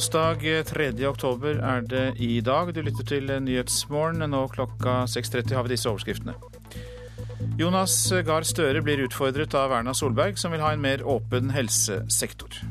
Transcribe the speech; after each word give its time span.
Onsdag 0.00 0.64
3. 0.64 0.86
oktober 1.04 1.58
er 1.60 1.82
det 1.84 2.04
i 2.24 2.38
dag. 2.40 2.70
Du 2.72 2.78
lytter 2.80 3.04
til 3.04 3.26
Nyhetsmorgen. 3.44 4.24
Nå 4.32 4.46
klokka 4.48 5.02
6.30 5.04 5.52
har 5.52 5.66
vi 5.66 5.74
disse 5.74 5.90
overskriftene. 5.90 6.32
Jonas 7.60 7.98
Gahr 8.24 8.46
Støre 8.48 8.80
blir 8.80 9.02
utfordret 9.04 9.52
av 9.60 9.74
Erna 9.76 9.92
Solberg, 9.92 10.40
som 10.40 10.56
vil 10.56 10.64
ha 10.64 10.70
en 10.72 10.80
mer 10.80 11.04
åpen 11.04 11.52
helsesektor. 11.52 12.62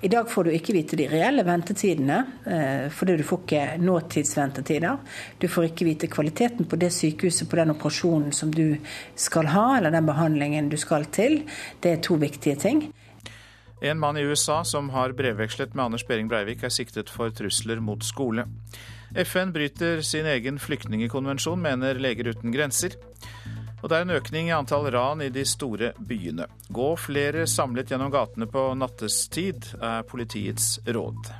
I 0.00 0.08
dag 0.08 0.30
får 0.32 0.48
du 0.48 0.54
ikke 0.56 0.72
vite 0.72 0.96
de 0.96 1.10
reelle 1.12 1.44
ventetidene, 1.44 2.22
eh, 2.48 2.88
fordi 2.96 3.18
du 3.20 3.26
får 3.28 3.44
ikke 3.44 3.64
nåtidsventetider. 3.84 4.96
Du 5.42 5.50
får 5.52 5.68
ikke 5.68 5.90
vite 5.90 6.08
kvaliteten 6.08 6.64
på 6.64 6.80
det 6.80 6.94
sykehuset, 6.96 7.50
på 7.50 7.60
den 7.60 7.76
operasjonen 7.76 8.32
som 8.32 8.56
du 8.56 8.78
skal 9.20 9.52
ha, 9.52 9.66
eller 9.76 9.92
den 9.92 10.08
behandlingen 10.08 10.72
du 10.72 10.80
skal 10.80 11.04
til. 11.12 11.42
Det 11.82 11.92
er 11.92 12.00
to 12.00 12.16
viktige 12.16 12.56
ting. 12.56 12.86
En 13.80 13.98
mann 13.98 14.16
i 14.16 14.22
USA 14.22 14.64
som 14.64 14.90
har 14.90 15.12
brevvekslet 15.12 15.74
med 15.74 15.84
Anders 15.84 16.06
Behring 16.06 16.28
Breivik, 16.28 16.62
er 16.66 16.72
siktet 16.74 17.10
for 17.10 17.30
trusler 17.30 17.78
mot 17.80 18.02
skole. 18.02 18.44
FN 19.14 19.52
bryter 19.54 20.02
sin 20.02 20.26
egen 20.26 20.58
flyktningekonvensjon, 20.58 21.62
mener 21.62 21.94
Leger 21.94 22.32
uten 22.34 22.52
grenser. 22.52 22.98
Og 23.78 23.88
det 23.88 23.96
er 23.96 24.02
en 24.02 24.16
økning 24.16 24.48
i 24.50 24.56
antall 24.56 24.88
ran 24.90 25.22
i 25.22 25.30
de 25.30 25.44
store 25.46 25.92
byene. 25.98 26.48
Gå 26.74 26.88
flere 26.98 27.46
samlet 27.46 27.92
gjennom 27.92 28.10
gatene 28.10 28.48
på 28.50 28.64
nattestid, 28.74 29.70
er 29.78 30.02
politiets 30.10 30.80
råd. 30.86 31.30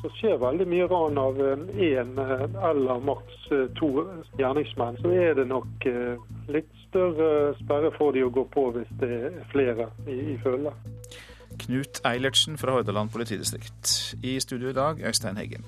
Så 0.00 0.10
skjer 0.16 0.40
veldig 0.40 0.66
mye 0.68 0.88
ran 0.88 1.20
av 1.20 1.36
én 1.36 2.16
eller 2.16 3.04
maks 3.04 3.44
to 3.76 3.90
gjerningsmenn. 4.40 4.96
Så 5.04 5.12
er 5.12 5.36
det 5.36 5.46
nok 5.52 5.86
litt 6.48 6.72
større 6.88 7.52
sperre 7.60 7.92
for 7.98 8.16
de 8.16 8.24
å 8.24 8.32
gå 8.32 8.48
på 8.52 8.66
hvis 8.72 8.90
det 9.00 9.12
er 9.28 9.38
flere 9.52 9.90
i 10.08 10.36
følge. 10.44 10.72
Knut 11.58 12.00
Eilertsen 12.04 12.58
fra 12.60 12.74
Hordaland 12.76 13.12
politidistrikt. 13.14 14.14
I 14.22 14.38
studio 14.40 14.70
i 14.70 14.76
dag, 14.76 15.00
Øystein 15.00 15.36
Heggen. 15.40 15.64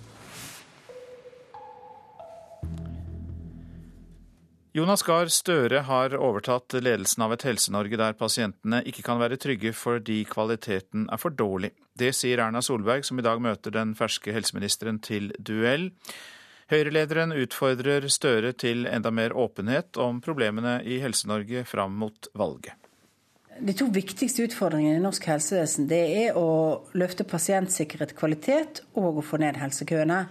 Jonas 4.76 5.00
Gahr 5.06 5.30
Støre 5.32 5.80
har 5.88 6.12
overtatt 6.20 6.74
ledelsen 6.76 7.22
av 7.24 7.32
et 7.32 7.46
Helse-Norge 7.48 7.96
der 7.96 8.16
pasientene 8.18 8.82
ikke 8.84 9.06
kan 9.06 9.16
være 9.22 9.38
trygge 9.40 9.72
fordi 9.72 10.18
kvaliteten 10.28 11.06
er 11.08 11.22
for 11.22 11.32
dårlig. 11.32 11.70
Det 11.96 12.10
sier 12.12 12.42
Erna 12.44 12.60
Solberg, 12.60 13.06
som 13.08 13.16
i 13.16 13.24
dag 13.24 13.40
møter 13.40 13.72
den 13.72 13.94
ferske 13.96 14.34
helseministeren 14.36 15.00
til 15.00 15.30
duell. 15.40 15.88
Høyre-lederen 16.68 17.32
utfordrer 17.32 18.04
Støre 18.12 18.52
til 18.52 18.84
enda 18.90 19.08
mer 19.14 19.32
åpenhet 19.32 19.96
om 20.02 20.20
problemene 20.20 20.82
i 20.84 21.00
Helse-Norge 21.00 21.64
fram 21.64 21.96
mot 21.96 22.28
valget. 22.36 22.76
De 23.60 23.72
to 23.72 23.86
viktigste 23.88 24.44
utfordringene 24.44 24.98
i 24.98 25.02
norsk 25.02 25.26
helsevesen 25.30 25.86
det 25.88 26.02
er 26.26 26.36
å 26.36 26.48
løfte 26.98 27.24
pasientsikkerhet, 27.28 28.12
kvalitet 28.18 28.82
og 28.98 29.22
å 29.22 29.24
få 29.24 29.40
ned 29.40 29.56
helsekøene. 29.60 30.26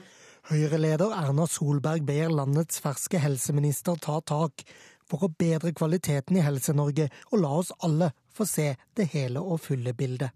Høyre-leder 0.45 1.16
Erna 1.17 1.48
Solberg 1.50 2.06
ber 2.06 2.30
landets 2.30 2.78
ferske 2.84 3.17
helseminister 3.17 3.98
ta 3.98 4.20
tak 4.22 4.62
for 5.09 5.26
å 5.26 5.32
bedre 5.34 5.73
kvaliteten 5.73 6.38
i 6.38 6.44
Helse-Norge, 6.45 7.09
og 7.34 7.42
la 7.42 7.54
oss 7.62 7.73
alle 7.86 8.12
få 8.34 8.45
se 8.50 8.72
det 8.98 9.09
hele 9.16 9.42
og 9.42 9.64
fulle 9.64 9.95
bildet. 9.98 10.30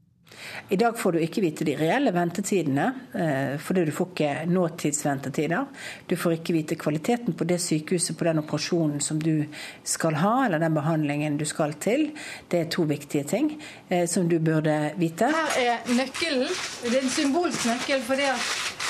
I 0.70 0.76
dag 0.76 0.98
får 1.00 1.12
du 1.12 1.20
ikke 1.24 1.42
vite 1.42 1.66
de 1.66 1.74
reelle 1.80 2.12
ventetidene, 2.14 2.86
eh, 3.14 3.58
fordi 3.62 3.86
du 3.86 3.92
får 3.92 4.10
ikke 4.12 4.34
nåtidsventetider. 4.50 5.66
Du 6.08 6.16
får 6.16 6.38
ikke 6.38 6.54
vite 6.54 6.78
kvaliteten 6.80 7.34
på 7.34 7.48
det 7.50 7.60
sykehuset, 7.62 8.18
på 8.18 8.28
den 8.28 8.42
operasjonen 8.44 9.02
som 9.02 9.20
du 9.22 9.46
skal 9.84 10.20
ha, 10.22 10.46
eller 10.46 10.62
den 10.62 10.78
behandlingen 10.78 11.38
du 11.38 11.46
skal 11.50 11.74
til. 11.82 12.12
Det 12.52 12.60
er 12.60 12.70
to 12.70 12.86
viktige 12.90 13.24
ting 13.24 13.52
eh, 13.90 14.06
som 14.08 14.30
du 14.30 14.40
burde 14.40 14.78
vite. 14.98 15.32
Her 15.34 15.60
er 15.60 15.94
nøkkelen. 15.98 16.48
Det 16.86 16.96
er 16.96 17.04
en 17.04 17.16
symbolsk 17.18 17.66
nøkkel 17.66 18.02
fordi 18.06 18.30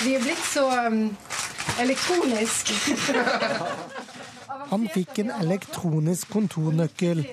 vi 0.03 0.15
er 0.15 0.23
blitt 0.23 0.45
så 0.47 0.65
um, 0.87 1.01
elektronisk. 1.79 2.71
Han 4.69 4.87
fikk 4.93 5.23
en 5.23 5.31
elektronisk 5.41 6.29
kontornøkkel. 6.31 7.23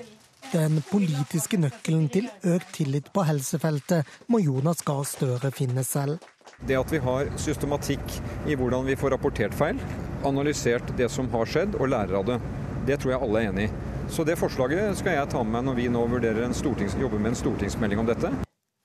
Den 0.53 0.79
politiske 0.87 1.57
nøkkelen 1.59 2.05
til 2.07 2.29
økt 2.47 2.69
tillit 2.77 3.09
på 3.11 3.25
helsefeltet 3.27 4.07
må 4.31 4.39
Jonas 4.39 4.79
Gahr 4.87 5.03
Støre 5.03 5.51
finne 5.51 5.83
selv. 5.83 6.21
Det 6.63 6.77
at 6.79 6.93
vi 6.93 7.01
har 7.03 7.27
systematikk 7.35 8.15
i 8.47 8.55
hvordan 8.55 8.87
vi 8.87 8.95
får 8.95 9.11
rapportert 9.17 9.57
feil, 9.57 9.81
analysert 10.25 10.95
det 10.97 11.11
som 11.11 11.27
har 11.35 11.51
skjedd 11.51 11.75
og 11.75 11.91
lærer 11.91 12.15
av 12.21 12.25
det, 12.31 12.39
det 12.87 13.01
tror 13.01 13.13
jeg 13.13 13.27
alle 13.27 13.43
er 13.43 13.51
enig 13.51 13.67
i. 13.67 13.71
Så 14.07 14.23
det 14.23 14.39
forslaget 14.39 14.95
skal 15.01 15.17
jeg 15.17 15.31
ta 15.35 15.43
med 15.43 15.57
meg 15.57 15.67
når 15.67 15.79
vi 15.81 15.91
nå 15.91 16.07
vurderer 16.15 16.45
en 16.47 16.55
jobber 16.55 17.19
med 17.19 17.33
en 17.33 17.41
stortingsmelding 17.43 17.99
om 17.99 18.07
dette. 18.07 18.31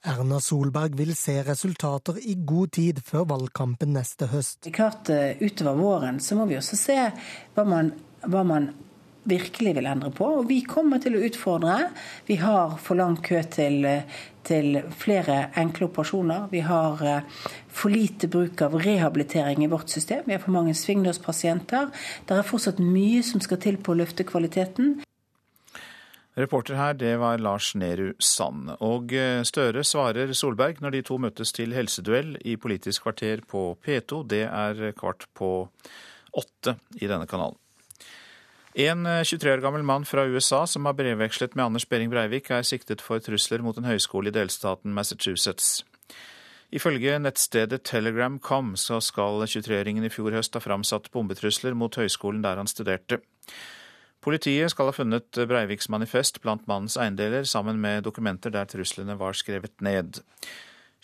Erna 0.03 0.41
Solberg 0.43 0.97
vil 0.99 1.15
se 1.15 1.39
resultater 1.47 2.19
i 2.19 2.35
god 2.35 2.73
tid 2.75 2.99
før 3.07 3.29
valgkampen 3.37 3.95
neste 3.95 4.27
høst. 4.27 4.67
Klart 4.75 5.15
eh, 5.15 5.39
Utover 5.39 5.79
våren 5.79 6.19
så 6.19 6.35
må 6.35 6.51
vi 6.51 6.59
også 6.59 6.77
se 6.77 6.99
hva 7.55 7.65
man, 7.65 7.93
hva 8.27 8.43
man 8.43 8.73
virkelig 9.29 9.75
vil 9.77 9.87
endre 9.87 10.11
på. 10.15 10.27
Og 10.41 10.49
vi 10.49 10.63
kommer 10.67 11.03
til 11.03 11.17
å 11.17 11.23
utfordre. 11.27 11.79
Vi 12.27 12.39
har 12.43 12.77
for 12.83 12.99
lang 12.99 13.19
kø 13.25 13.43
til, 13.53 13.87
til 14.47 14.81
flere 14.99 15.39
enkle 15.59 15.89
operasjoner. 15.91 16.49
Vi 16.53 16.65
har 16.67 17.05
eh, 17.07 17.47
for 17.69 17.95
lite 17.95 18.31
bruk 18.33 18.63
av 18.65 18.77
rehabilitering 18.83 19.65
i 19.65 19.71
vårt 19.71 19.93
system. 19.93 20.25
Vi 20.27 20.37
har 20.37 20.43
for 20.43 20.55
mange 20.55 20.75
svingdørspasienter. 20.79 21.89
Det 22.27 22.37
er 22.37 22.51
fortsatt 22.51 22.83
mye 22.83 23.23
som 23.27 23.43
skal 23.45 23.63
til 23.63 23.79
på 23.79 23.95
å 23.95 24.03
løfte 24.03 24.27
kvaliteten. 24.29 25.01
Reporter 26.33 26.79
her, 26.79 26.95
det 26.97 27.19
var 27.21 27.43
Lars 27.45 27.75
Nehru 27.77 28.15
Sand. 28.17 28.71
Og 28.81 29.13
eh, 29.13 29.43
Støre 29.45 29.85
svarer 29.85 30.33
Solberg 30.37 30.81
når 30.81 30.97
de 30.97 31.07
to 31.07 31.21
møtes 31.21 31.53
til 31.53 31.77
helseduell 31.77 32.39
i 32.41 32.57
Politisk 32.57 33.05
kvarter 33.05 33.45
på 33.45 33.75
P2. 33.85 34.25
Det 34.33 34.47
er 34.49 34.97
kvart 34.97 35.29
på 35.37 35.53
åtte 36.33 36.79
i 36.97 37.05
denne 37.05 37.29
kanalen. 37.29 37.62
En 38.75 39.05
23 39.05 39.49
eh, 39.49 39.53
år 39.53 39.61
gammel 39.61 39.83
mann 39.85 40.05
fra 40.09 40.25
USA 40.25 40.67
som 40.67 40.87
har 40.89 40.97
brevvekslet 40.97 41.55
med 41.55 41.65
Anders 41.65 41.85
Behring 41.89 42.09
Breivik, 42.11 42.49
er 42.51 42.65
siktet 42.65 43.03
for 43.05 43.21
trusler 43.21 43.61
mot 43.61 43.77
en 43.77 43.85
høyskole 43.85 44.33
i 44.33 44.33
delstaten 44.33 44.95
Massachusetts. 44.97 45.83
Ifølge 46.73 47.19
nettstedet 47.21 47.83
Telegram.com 47.85 48.73
så 48.81 48.97
skal 49.05 49.45
23-åringen 49.45 50.09
i 50.09 50.13
fjor 50.13 50.33
høst 50.33 50.57
ha 50.57 50.65
framsatt 50.65 51.11
bombetrusler 51.13 51.77
mot 51.77 52.01
høyskolen 52.01 52.41
der 52.41 52.57
han 52.57 52.71
studerte. 52.71 53.21
Politiet 54.25 54.73
skal 54.73 54.89
ha 54.89 54.97
funnet 54.97 55.37
Breiviks 55.37 55.91
manifest 55.93 56.41
blant 56.41 56.65
mannens 56.71 56.97
eiendeler, 56.97 57.45
sammen 57.45 57.77
med 57.83 58.07
dokumenter 58.09 58.55
der 58.55 58.71
truslene 58.73 59.19
var 59.21 59.37
skrevet 59.37 59.85
ned. 59.85 60.23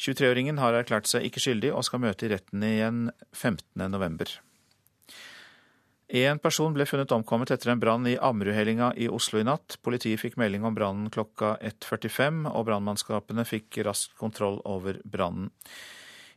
23-åringen 0.01 0.63
har 0.63 0.79
erklært 0.79 1.11
seg 1.11 1.27
ikke 1.27 1.43
skyldig 1.43 1.75
og 1.75 1.85
skal 1.85 2.01
møte 2.01 2.25
i 2.25 2.33
retten 2.33 2.65
igjen 2.65 3.09
15.11. 3.35 4.39
En 6.09 6.39
person 6.41 6.73
ble 6.73 6.87
funnet 6.89 7.13
omkommet 7.13 7.51
etter 7.53 7.69
en 7.69 7.81
brann 7.81 8.07
i 8.09 8.17
Ammerudhellinga 8.17 8.95
i 8.97 9.11
Oslo 9.13 9.43
i 9.43 9.45
natt. 9.45 9.77
Politiet 9.85 10.23
fikk 10.23 10.39
melding 10.41 10.65
om 10.65 10.77
brannen 10.77 11.11
klokka 11.13 11.59
1.45, 11.61 12.47
og 12.49 12.65
brannmannskapene 12.65 13.45
fikk 13.45 13.83
raskt 13.85 14.17
kontroll 14.17 14.57
over 14.65 15.03
brannen. 15.05 15.51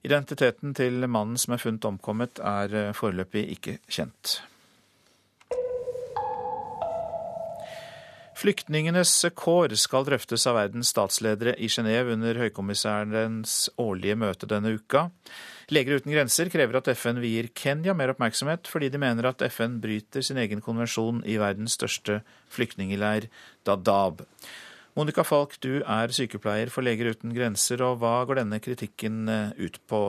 Identiteten 0.03 0.75
til 0.75 1.07
mannen 1.07 1.39
som 1.39 1.55
er 1.55 1.61
funnet 1.63 1.87
omkommet, 1.87 2.41
er 2.43 2.75
eh, 2.75 2.93
foreløpig 2.97 3.45
ikke 3.55 3.77
kjent. 3.87 4.41
Flyktningenes 8.41 9.11
kår 9.37 9.75
skal 9.77 10.05
drøftes 10.07 10.47
av 10.49 10.55
verdens 10.57 10.89
statsledere 10.89 11.51
i 11.61 11.67
Genéve 11.69 12.15
under 12.15 12.39
høykommissærens 12.41 13.67
årlige 13.77 14.15
møte 14.17 14.49
denne 14.49 14.71
uka. 14.79 15.11
Leger 15.69 15.99
uten 15.99 16.15
grenser 16.15 16.49
krever 16.49 16.79
at 16.79 16.89
FN 16.97 17.21
vier 17.21 17.51
Kenya 17.53 17.93
mer 17.93 18.15
oppmerksomhet, 18.15 18.65
fordi 18.65 18.89
de 18.89 19.03
mener 19.03 19.29
at 19.29 19.45
FN 19.45 19.77
bryter 19.83 20.25
sin 20.25 20.41
egen 20.41 20.63
konvensjon 20.65 21.21
i 21.21 21.37
verdens 21.37 21.77
største 21.77 22.23
flyktningeleir, 22.49 23.29
Dadaab. 23.67 24.25
Monica 24.97 25.21
Falk, 25.21 25.59
du 25.61 25.83
er 25.85 26.09
sykepleier 26.09 26.73
for 26.73 26.81
Leger 26.81 27.13
uten 27.13 27.37
grenser, 27.37 27.85
og 27.85 28.01
hva 28.01 28.23
går 28.25 28.41
denne 28.41 28.57
kritikken 28.63 29.21
eh, 29.29 29.53
ut 29.61 29.77
på, 29.85 30.05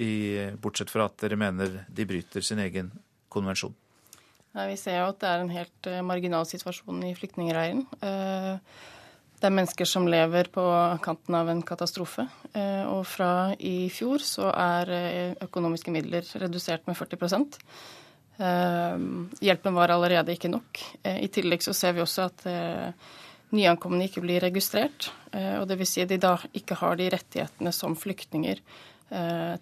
i, 0.00 0.14
bortsett 0.56 0.88
fra 0.88 1.10
at 1.10 1.20
dere 1.20 1.36
mener 1.44 1.82
de 1.92 2.08
bryter 2.08 2.40
sin 2.40 2.64
egen 2.64 2.94
konvensjon? 3.28 3.76
Nei, 4.56 4.70
vi 4.72 4.76
ser 4.80 5.02
jo 5.02 5.08
at 5.12 5.20
det 5.20 5.30
er 5.30 5.42
en 5.42 5.52
helt 5.52 5.88
uh, 5.92 6.02
marginal 6.06 6.46
situasjon 6.48 7.02
i 7.04 7.14
flyktningleiren. 7.18 7.84
Uh, 8.00 8.56
det 9.36 9.50
er 9.50 9.52
mennesker 9.52 9.88
som 9.88 10.06
lever 10.08 10.48
på 10.52 10.62
kanten 11.04 11.36
av 11.36 11.50
en 11.52 11.60
katastrofe. 11.66 12.24
Eh, 12.56 12.84
og 12.88 13.04
fra 13.08 13.52
i 13.60 13.90
fjor 13.92 14.24
så 14.24 14.48
er 14.48 14.92
eh, 14.96 15.36
økonomiske 15.44 15.92
midler 15.92 16.24
redusert 16.40 16.88
med 16.88 16.96
40 16.96 17.44
eh, 18.40 19.04
Hjelpen 19.44 19.76
var 19.76 19.92
allerede 19.92 20.32
ikke 20.32 20.52
nok. 20.52 20.80
I 21.04 21.28
tillegg 21.28 21.64
så 21.64 21.76
ser 21.76 21.96
vi 21.96 22.04
også 22.04 22.28
at 22.30 22.46
nyankomne 23.52 24.08
ikke 24.08 24.24
blir 24.24 24.40
registrert. 24.42 25.10
Og 25.32 25.68
dvs. 25.68 25.92
Si 25.92 26.04
at 26.04 26.10
de 26.10 26.18
da 26.20 26.34
ikke 26.56 26.78
har 26.80 26.96
de 26.96 27.10
rettighetene 27.12 27.72
som 27.72 27.96
flyktninger 27.96 28.60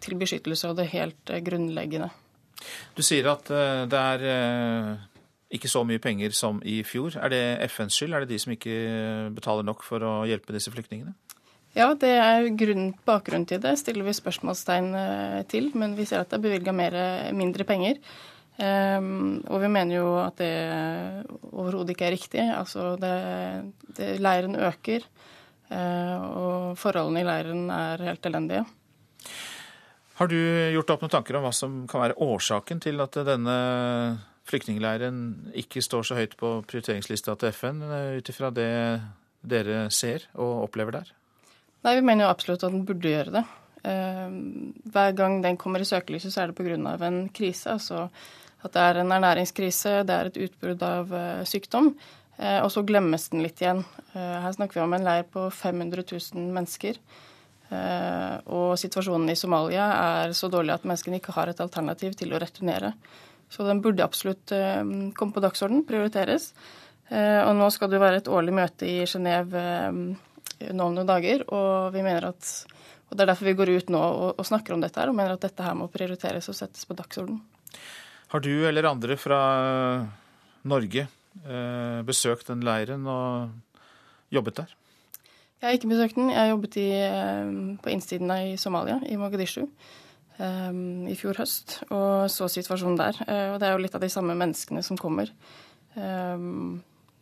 til 0.00 0.17
beskyttelse 0.19 0.70
og 0.70 0.79
det 0.79 0.88
helt 0.94 1.35
grunnleggende. 1.44 2.08
Du 2.94 3.02
sier 3.02 3.26
at 3.26 3.49
det 3.91 4.00
er 4.00 4.25
ikke 5.55 5.70
så 5.70 5.85
mye 5.87 6.02
penger 6.02 6.35
som 6.35 6.61
i 6.67 6.81
fjor. 6.87 7.17
Er 7.19 7.32
det 7.32 7.43
FNs 7.70 7.99
skyld? 7.99 8.14
Er 8.14 8.25
det 8.25 8.32
de 8.35 8.38
som 8.43 8.55
ikke 8.55 8.75
betaler 9.35 9.67
nok 9.67 9.82
for 9.87 10.02
å 10.02 10.14
hjelpe 10.29 10.55
disse 10.55 10.73
flyktningene? 10.75 11.14
Ja, 11.75 11.88
det 11.99 12.12
er 12.23 12.44
grunn, 12.55 12.93
bakgrunnen 13.06 13.49
til 13.50 13.58
det, 13.62 13.73
stiller 13.81 14.06
vi 14.06 14.14
spørsmålstegn 14.14 14.93
eh, 14.94 15.41
til. 15.50 15.73
Men 15.75 15.96
vi 15.99 16.06
ser 16.06 16.23
at 16.23 16.31
det 16.31 16.38
er 16.38 16.44
bevilga 16.44 16.75
mindre 17.35 17.67
penger. 17.67 17.99
Um, 18.55 19.41
og 19.50 19.58
vi 19.64 19.69
mener 19.75 19.96
jo 19.96 20.11
at 20.23 20.38
det 20.38 20.52
overhodet 21.50 21.96
ikke 21.96 22.06
er 22.06 22.14
riktig. 22.14 22.44
Altså 22.46 22.93
det, 23.02 23.14
det, 23.99 24.12
leiren 24.23 24.55
øker, 24.55 25.02
uh, 25.73 26.19
og 26.23 26.79
forholdene 26.79 27.25
i 27.25 27.26
leiren 27.26 27.67
er 27.75 28.06
helt 28.12 28.31
elendige. 28.31 28.62
Har 30.14 30.31
du 30.31 30.38
gjort 30.75 30.94
opp 30.94 31.02
noen 31.02 31.12
tanker 31.16 31.37
om 31.38 31.44
hva 31.46 31.50
som 31.55 31.82
kan 31.90 32.05
være 32.05 32.19
årsaken 32.22 32.81
til 32.84 33.02
at 33.02 33.19
denne 33.26 33.56
flyktningleiren 34.46 35.19
ikke 35.58 35.82
står 35.82 36.06
så 36.06 36.19
høyt 36.19 36.37
på 36.38 36.61
prioriteringslista 36.69 37.34
til 37.40 37.50
FN, 37.56 37.82
eh, 37.82 38.20
ut 38.20 38.31
ifra 38.31 38.52
det 38.55 38.70
dere 39.44 39.88
ser 39.90 40.28
og 40.34 40.69
opplever 40.69 41.00
der? 41.00 41.12
Nei, 41.84 41.96
Vi 41.96 42.06
mener 42.06 42.25
jo 42.25 42.31
absolutt 42.31 42.64
at 42.64 42.72
den 42.72 42.87
burde 42.87 43.11
gjøre 43.11 43.32
det. 43.34 43.44
Eh, 43.84 44.28
hver 44.88 45.12
gang 45.16 45.43
den 45.43 45.58
kommer 45.61 45.81
i 45.81 45.88
søkelyset, 45.88 46.32
så 46.32 46.43
er 46.43 46.52
det 46.52 46.56
pga. 46.56 47.06
en 47.06 47.28
krise. 47.28 47.67
Altså 47.70 48.08
at 48.64 48.72
det 48.72 48.81
er 48.81 49.00
en 49.00 49.12
ernæringskrise, 49.12 50.06
det 50.06 50.14
er 50.14 50.26
et 50.26 50.40
utbrudd 50.49 50.82
av 50.82 51.12
eh, 51.12 51.44
sykdom. 51.44 51.94
Eh, 52.38 52.60
og 52.62 52.70
så 52.70 52.87
glemmes 52.87 53.28
den 53.28 53.43
litt 53.43 53.60
igjen. 53.60 53.84
Her 54.14 54.52
snakker 54.52 54.75
vi 54.75 54.81
om 54.81 54.94
en 54.94 55.05
leir 55.05 55.25
på 55.25 55.50
500 55.52 56.05
000 56.34 56.50
mennesker. 56.55 56.96
Og 57.72 58.75
situasjonen 58.78 59.32
i 59.32 59.38
Somalia 59.38 59.87
er 59.96 60.34
så 60.37 60.50
dårlig 60.52 60.75
at 60.75 60.84
menneskene 60.84 61.16
ikke 61.19 61.32
har 61.34 61.50
et 61.50 61.62
alternativ 61.64 62.12
til 62.19 62.34
å 62.34 62.40
returnere. 62.43 62.93
Så 63.50 63.64
den 63.66 63.81
burde 63.82 64.05
absolutt 64.05 64.52
komme 65.16 65.34
på 65.34 65.43
dagsorden, 65.43 65.81
prioriteres. 65.88 66.50
Og 67.08 67.52
nå 67.56 67.70
skal 67.72 67.90
det 67.90 68.02
være 68.02 68.20
et 68.20 68.31
årlig 68.31 68.55
møte 68.55 68.87
i 68.88 69.00
Genéve 69.08 69.64
nå 69.94 70.87
om 70.87 70.94
noen 70.94 71.08
dager. 71.08 71.44
Og 71.50 71.94
vi 71.94 72.05
mener 72.05 72.31
at 72.31 72.52
og 73.14 73.19
Det 73.19 73.25
er 73.25 73.28
derfor 73.31 73.46
vi 73.46 73.56
går 73.58 73.70
ut 73.76 73.90
nå 73.93 74.00
og, 74.00 74.31
og, 74.40 74.46
snakker 74.49 74.75
om 74.75 74.81
dette 74.82 74.99
her, 74.99 75.10
og 75.12 75.14
mener 75.14 75.37
at 75.37 75.44
dette 75.44 75.62
her 75.62 75.76
må 75.78 75.90
prioriteres 75.93 76.49
og 76.50 76.56
settes 76.58 76.87
på 76.88 76.96
dagsorden. 76.99 77.37
Har 78.32 78.43
du 78.43 78.67
eller 78.67 78.88
andre 78.88 79.14
fra 79.20 79.38
Norge 80.67 81.05
eh, 81.05 82.00
besøkt 82.02 82.49
den 82.50 82.64
leiren 82.67 83.06
og 83.06 83.52
jobbet 84.34 84.62
der? 84.62 84.72
Jeg 85.64 85.70
har 85.70 85.78
ikke 85.78 85.93
besøkt 85.94 86.19
den. 86.20 86.28
Jeg 86.28 86.50
jobbet 86.50 86.76
i, 86.76 86.88
eh, 87.00 87.52
på 87.81 87.88
innsiden 87.88 88.31
i 88.37 88.56
Somalia, 88.61 88.99
i 89.08 89.16
Mogadishu, 89.16 89.64
um, 90.37 91.06
i 91.08 91.14
fjor 91.16 91.40
høst, 91.40 91.78
og 91.88 92.28
så 92.28 92.50
situasjonen 92.52 92.99
der. 93.00 93.20
Og 93.55 93.61
det 93.62 93.69
er 93.69 93.72
jo 93.72 93.81
litt 93.81 93.94
av 93.96 94.05
de 94.05 94.12
samme 94.12 94.37
menneskene 94.37 94.84
som 94.84 95.00
kommer. 95.00 95.32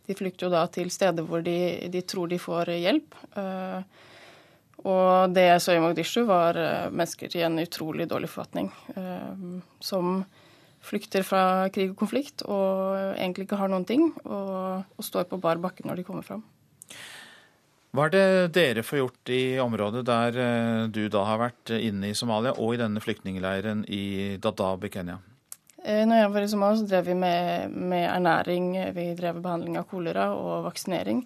De 0.09 0.17
flykter 0.19 0.49
jo 0.49 0.53
da 0.53 0.65
til 0.73 0.91
steder 0.93 1.27
hvor 1.27 1.45
de, 1.47 1.57
de 1.93 2.03
tror 2.07 2.31
de 2.31 2.41
får 2.43 2.73
hjelp. 2.75 3.19
Eh, 3.39 4.01
og 4.83 5.35
det 5.35 5.47
jeg 5.47 5.63
så 5.63 5.77
i 5.77 5.83
Mogadishu, 5.83 6.25
var 6.27 6.59
eh, 6.59 6.91
mennesker 6.91 7.37
i 7.39 7.45
en 7.47 7.61
utrolig 7.63 8.09
dårlig 8.11 8.31
forfatning. 8.33 8.73
Eh, 8.97 9.61
som 9.85 10.25
flykter 10.83 11.23
fra 11.23 11.71
krig 11.71 11.93
og 11.93 12.01
konflikt 12.01 12.43
og 12.43 13.15
egentlig 13.15 13.47
ikke 13.47 13.61
har 13.61 13.71
noen 13.71 13.87
ting, 13.87 14.09
og, 14.27 14.83
og 14.99 15.07
står 15.07 15.31
på 15.31 15.39
bar 15.43 15.63
bakke 15.63 15.87
når 15.87 16.01
de 16.01 16.07
kommer 16.09 16.27
fram. 16.27 16.43
Hva 17.93 18.07
er 18.09 18.13
det 18.15 18.53
dere 18.57 18.83
får 18.87 18.99
gjort 19.03 19.31
i 19.37 19.43
området 19.61 20.07
der 20.09 20.37
du 20.89 21.03
da 21.13 21.27
har 21.29 21.43
vært 21.43 21.75
inne 21.77 22.09
i 22.09 22.17
Somalia, 22.17 22.55
og 22.57 22.73
i 22.73 22.81
denne 22.81 23.03
flyktningleiren 23.05 23.85
i 23.85 24.39
Dadaab 24.41 24.87
i 24.89 24.93
Kenya? 24.95 25.19
Eh, 25.83 26.05
når 26.07 26.21
jeg 26.21 26.31
var 26.33 26.45
i 26.45 26.51
Somalia, 26.51 26.79
så 26.79 26.87
drev 26.87 27.09
vi 27.11 27.17
med, 27.19 27.73
med, 27.75 28.05
ernæring, 28.07 28.69
vi 28.95 29.09
drev 29.19 29.41
behandling 29.43 29.81
av 29.81 29.89
kolera 29.91 30.29
og 30.37 30.69
vaksinering. 30.69 31.25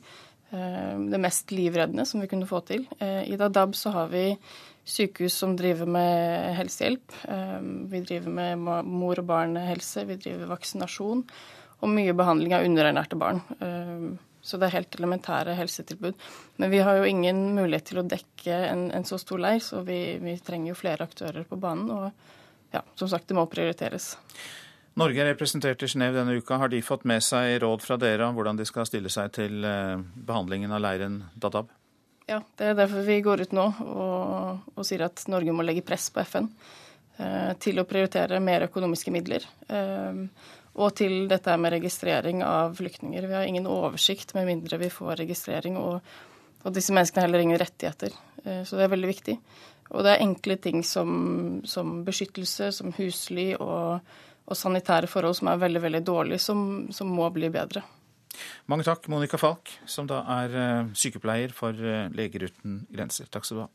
Eh, 0.51 0.95
det 1.13 1.21
mest 1.21 1.53
livreddende 1.53 2.07
som 2.09 2.23
vi 2.25 2.31
kunne 2.31 2.49
få 2.49 2.63
til. 2.65 2.87
Eh, 2.97 3.27
I 3.29 3.37
Dadaab 3.37 3.77
så 3.77 3.93
har 3.93 4.09
vi 4.13 4.31
sykehus 4.87 5.37
som 5.37 5.57
driver 5.59 5.89
med 5.91 6.55
helsehjelp. 6.61 7.15
Vi 7.91 8.01
driver 8.07 8.31
med 8.31 8.87
mor- 8.87 9.19
og 9.19 9.27
barnehelse, 9.27 10.05
vi 10.07 10.15
driver 10.15 10.53
vaksinasjon 10.53 11.25
og 11.83 11.91
mye 11.91 12.15
behandling 12.15 12.55
av 12.55 12.69
underernærte 12.69 13.19
barn. 13.19 13.43
Så 14.47 14.61
det 14.63 14.69
er 14.69 14.77
helt 14.77 14.95
elementære 14.95 15.57
helsetilbud. 15.59 16.27
Men 16.63 16.71
vi 16.71 16.79
har 16.87 17.01
jo 17.01 17.09
ingen 17.09 17.41
mulighet 17.57 17.91
til 17.91 17.99
å 18.03 18.07
dekke 18.07 18.61
en, 18.71 18.87
en 18.95 19.07
så 19.09 19.19
stor 19.19 19.43
leir, 19.43 19.59
så 19.65 19.83
vi, 19.87 19.99
vi 20.23 20.37
trenger 20.39 20.71
jo 20.71 20.79
flere 20.79 21.09
aktører 21.09 21.49
på 21.49 21.59
banen. 21.59 21.91
og 21.91 22.75
ja, 22.75 22.85
som 22.95 23.11
sagt, 23.11 23.29
det 23.29 23.35
må 23.39 23.47
prioriteres. 23.51 24.15
Norge 24.97 25.21
er 25.21 25.29
representert 25.35 25.83
i 25.85 25.89
Genéve 25.91 26.17
denne 26.17 26.39
uka. 26.39 26.57
Har 26.61 26.71
de 26.73 26.81
fått 26.85 27.05
med 27.09 27.25
seg 27.25 27.59
råd 27.63 27.83
fra 27.85 27.99
dere 28.01 28.29
om 28.31 28.37
hvordan 28.39 28.57
de 28.57 28.65
skal 28.69 28.87
stille 28.89 29.13
seg 29.13 29.35
til 29.37 29.67
eh, 29.67 29.99
behandlingen 29.99 30.73
av 30.73 30.81
leiren 30.85 31.19
Dadab? 31.37 31.69
Ja, 32.27 32.41
det 32.59 32.71
er 32.71 32.79
derfor 32.79 33.05
vi 33.07 33.21
går 33.23 33.45
ut 33.45 33.53
nå 33.55 33.67
og, 33.85 34.71
og 34.75 34.87
sier 34.89 35.05
at 35.07 35.21
Norge 35.31 35.53
må 35.55 35.67
legge 35.67 35.85
press 35.87 36.09
på 36.11 36.25
FN 36.27 36.49
eh, 37.21 37.53
til 37.63 37.79
å 37.79 37.87
prioritere 37.87 38.41
mer 38.43 38.67
økonomiske 38.67 39.13
midler. 39.15 39.45
Eh, 39.69 40.25
og 40.77 40.93
til 40.99 41.25
dette 41.31 41.55
med 41.57 41.73
registrering 41.73 42.43
av 42.45 42.77
flyktninger. 42.77 43.25
Vi 43.27 43.37
har 43.37 43.49
ingen 43.49 43.69
oversikt 43.71 44.35
med 44.37 44.49
mindre 44.51 44.79
vi 44.81 44.93
får 44.93 45.23
registrering, 45.23 45.79
og, 45.81 46.05
og 46.63 46.77
disse 46.77 46.93
menneskene 46.93 47.23
har 47.23 47.31
heller 47.31 47.45
ingen 47.47 47.61
rettigheter. 47.61 48.13
Eh, 48.45 48.63
så 48.69 48.77
det 48.77 48.85
er 48.85 48.93
veldig 48.93 49.11
viktig. 49.11 49.39
Og 49.95 50.05
det 50.05 50.13
er 50.13 50.25
enkle 50.25 50.59
ting 50.61 50.83
som, 50.85 51.11
som 51.65 52.01
beskyttelse, 52.07 52.73
som 52.75 52.93
husly 52.99 53.53
og, 53.55 54.03
og, 54.45 54.57
sanitære 54.59 55.09
forhold 55.11 55.39
som 55.39 55.53
er 55.53 55.63
veldig 55.63 55.85
veldig 55.87 56.03
dårlige, 56.07 56.43
som, 56.43 56.61
som, 56.93 57.09
må 57.09 57.31
bli 57.33 57.51
bedre. 57.55 57.85
Mange 58.69 58.85
takk, 58.85 59.07
Monica 59.09 59.39
Falk, 59.41 59.71
som 59.89 60.11
da 60.11 60.21
er 60.43 60.61
eh, 60.61 60.95
sykepleier 60.99 61.57
for 61.57 61.73
eh, 61.73 62.11
Leger 62.13 62.51
uten 62.51 62.83
grenser. 62.93 63.31
Takk 63.33 63.49
skal 63.49 63.63
du 63.63 63.65
ha. 63.65 63.71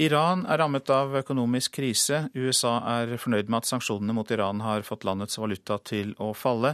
Iran 0.00 0.46
er 0.48 0.56
rammet 0.62 0.88
av 0.88 1.12
økonomisk 1.20 1.74
krise. 1.76 2.26
USA 2.32 2.78
er 2.94 3.18
fornøyd 3.20 3.50
med 3.52 3.60
at 3.60 3.68
sanksjonene 3.68 4.14
mot 4.16 4.30
Iran 4.32 4.62
har 4.64 4.86
fått 4.88 5.04
landets 5.04 5.36
valuta 5.36 5.76
til 5.84 6.14
å 6.16 6.30
falle. 6.32 6.72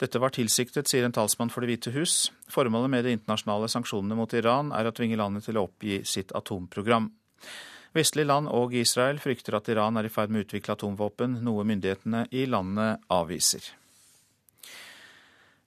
Dette 0.00 0.18
var 0.18 0.32
tilsiktet, 0.34 0.88
sier 0.88 1.04
en 1.04 1.12
talsmann 1.14 1.52
for 1.52 1.60
Det 1.60 1.74
hvite 1.74 1.92
hus. 1.94 2.32
Formålet 2.50 2.90
med 2.90 3.04
de 3.04 3.12
internasjonale 3.18 3.68
sanksjonene 3.68 4.16
mot 4.16 4.32
Iran 4.32 4.72
er 4.72 4.88
å 4.88 4.94
tvinge 4.96 5.20
landet 5.20 5.44
til 5.44 5.60
å 5.60 5.68
oppgi 5.68 6.00
sitt 6.08 6.32
atomprogram. 6.32 7.12
Vestlige 7.94 8.26
land 8.32 8.48
og 8.50 8.74
Israel 8.74 9.20
frykter 9.22 9.60
at 9.60 9.68
Iran 9.70 10.00
er 10.00 10.08
i 10.08 10.10
ferd 10.10 10.32
med 10.32 10.42
å 10.42 10.48
utvikle 10.48 10.74
atomvåpen, 10.74 11.38
noe 11.44 11.68
myndighetene 11.68 12.24
i 12.32 12.48
landet 12.50 13.04
avviser. 13.12 13.74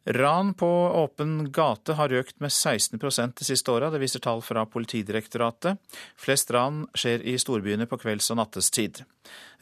Ran 0.09 0.53
på 0.53 0.67
åpen 0.95 1.51
gate 1.51 1.93
har 1.93 2.13
økt 2.15 2.37
med 2.39 2.49
16% 2.49 3.33
de 3.39 3.43
siste 3.43 3.71
åra, 3.71 3.89
det 3.91 3.99
viser 3.99 4.21
tall 4.23 4.39
fra 4.39 4.61
Politidirektoratet. 4.63 5.81
Flest 6.15 6.53
ran 6.55 6.85
skjer 6.95 7.25
i 7.27 7.33
storbyene 7.35 7.89
på 7.91 7.99
kvelds- 7.99 8.31
og 8.31 8.39
nattestid. 8.39 9.01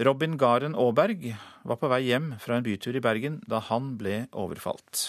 Robin 0.06 0.38
Garen 0.38 0.78
Aaberg 0.78 1.32
var 1.66 1.82
på 1.82 1.90
vei 1.90 2.04
hjem 2.12 2.36
fra 2.38 2.60
en 2.60 2.68
bytur 2.68 2.94
i 2.94 3.02
Bergen 3.02 3.40
da 3.50 3.64
han 3.72 3.96
ble 3.98 4.28
overfalt. 4.38 5.08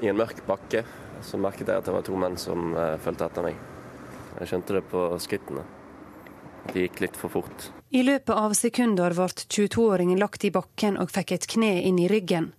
I 0.00 0.08
en 0.08 0.16
mørk 0.22 0.40
bakke 0.48 0.86
så 1.20 1.36
merket 1.36 1.68
jeg 1.68 1.84
at 1.84 1.84
det 1.84 1.98
var 1.98 2.08
to 2.08 2.16
menn 2.24 2.40
som 2.40 2.72
uh, 2.72 2.96
fulgte 3.04 3.28
etter 3.28 3.44
meg. 3.50 3.60
Jeg 4.40 4.48
skjønte 4.48 4.80
det 4.80 4.84
på 4.88 5.06
skrittene. 5.20 5.68
De 6.72 6.88
gikk 6.88 7.04
litt 7.04 7.20
for 7.20 7.28
fort. 7.28 7.68
I 7.92 8.00
løpet 8.00 8.32
av 8.32 8.56
sekunder 8.56 9.12
ble 9.12 9.28
22-åringen 9.44 10.16
lagt 10.24 10.48
i 10.48 10.54
bakken 10.56 10.96
og 10.96 11.12
fikk 11.12 11.36
et 11.36 11.52
kne 11.52 11.74
inn 11.84 12.00
i 12.00 12.08
ryggen. 12.08 12.54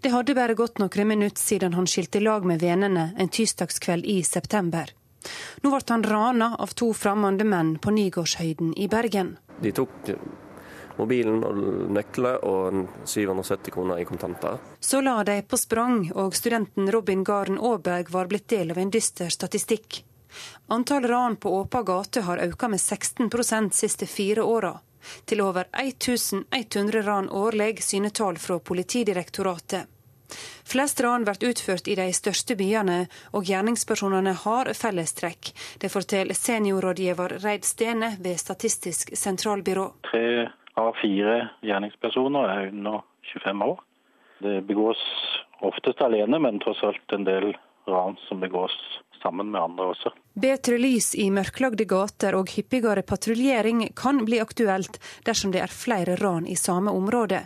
Det 0.00 0.12
hadde 0.14 0.34
bare 0.34 0.56
gått 0.58 0.78
noen 0.78 1.08
minutter 1.08 1.42
siden 1.42 1.74
han 1.74 1.86
skilte 1.86 2.20
lag 2.20 2.44
med 2.46 2.60
vennene 2.62 3.10
en 3.16 3.28
tirsdagskveld 3.28 4.06
i 4.06 4.22
september. 4.22 4.92
Nå 5.62 5.70
ble 5.70 5.80
han 5.88 6.04
rana 6.04 6.54
av 6.58 6.72
to 6.76 6.92
fremmede 6.96 7.44
menn 7.44 7.76
på 7.78 7.92
Nygårdshøyden 7.92 8.72
i 8.76 8.88
Bergen. 8.88 9.36
De 9.60 9.72
tok 9.76 10.12
mobilen 11.00 11.44
og 11.44 11.58
nøkler 11.94 12.44
og 12.46 12.84
770 13.08 13.74
kroner 13.74 14.00
i 14.00 14.06
kontanter. 14.08 14.60
Så 14.80 15.00
la 15.04 15.20
de 15.24 15.40
på 15.42 15.58
sprang, 15.60 16.10
og 16.12 16.36
studenten 16.36 16.90
Robin 16.92 17.24
Garen 17.24 17.58
Aaberg 17.58 18.12
var 18.12 18.30
blitt 18.30 18.48
del 18.52 18.72
av 18.74 18.80
en 18.80 18.92
dyster 18.92 19.32
statistikk. 19.32 20.02
Antall 20.70 21.08
ran 21.10 21.36
på 21.36 21.50
åpen 21.58 21.84
gate 21.84 22.22
har 22.26 22.42
økt 22.44 22.68
med 22.70 22.80
16 22.80 23.30
de 23.30 23.64
siste 23.74 24.06
fire 24.06 24.42
åra. 24.42 24.78
Til 25.26 25.40
over 25.44 25.70
1100 25.72 27.02
ran 27.06 27.30
årlig, 27.30 27.82
syner 27.82 28.12
tall 28.14 28.38
fra 28.38 28.58
Politidirektoratet. 28.58 29.88
Flest 30.64 31.00
ran 31.00 31.24
blir 31.26 31.50
utført 31.50 31.88
i 31.88 31.96
de 31.98 32.06
største 32.14 32.54
byene, 32.58 33.00
og 33.34 33.48
gjerningspersonene 33.50 34.34
har 34.44 34.70
fellestrekk. 34.78 35.52
Det 35.82 35.90
forteller 35.90 36.38
seniorrådgiver 36.38 37.38
Reid 37.42 37.66
Stene 37.66 38.14
ved 38.22 38.38
Statistisk 38.38 39.10
sentralbyrå. 39.18 39.88
Tre 40.10 40.46
av 40.78 40.94
fire 41.02 41.36
gjerningspersoner 41.66 42.54
er 42.54 42.70
under 42.70 43.02
25 43.32 43.66
år. 43.66 43.80
Det 44.40 44.60
begås 44.68 45.00
oftest 45.66 46.00
alene, 46.00 46.38
men 46.38 46.62
tross 46.62 46.80
alt 46.86 47.12
en 47.12 47.26
del 47.26 47.50
ran 47.90 48.16
som 48.28 48.40
begås 48.40 48.76
sammen 49.22 49.50
med 49.52 49.60
andre 49.60 49.90
også. 49.92 50.12
Bedre 50.40 50.78
lys 50.80 51.12
i 51.18 51.26
mørklagde 51.34 51.84
gater 51.90 52.36
og 52.38 52.52
hyppigere 52.54 53.02
patruljering 53.06 53.82
kan 53.98 54.22
bli 54.24 54.40
aktuelt 54.42 55.00
dersom 55.26 55.54
det 55.54 55.62
er 55.64 55.72
flere 55.74 56.16
ran 56.20 56.46
i 56.46 56.56
samme 56.56 56.94
område. 56.94 57.42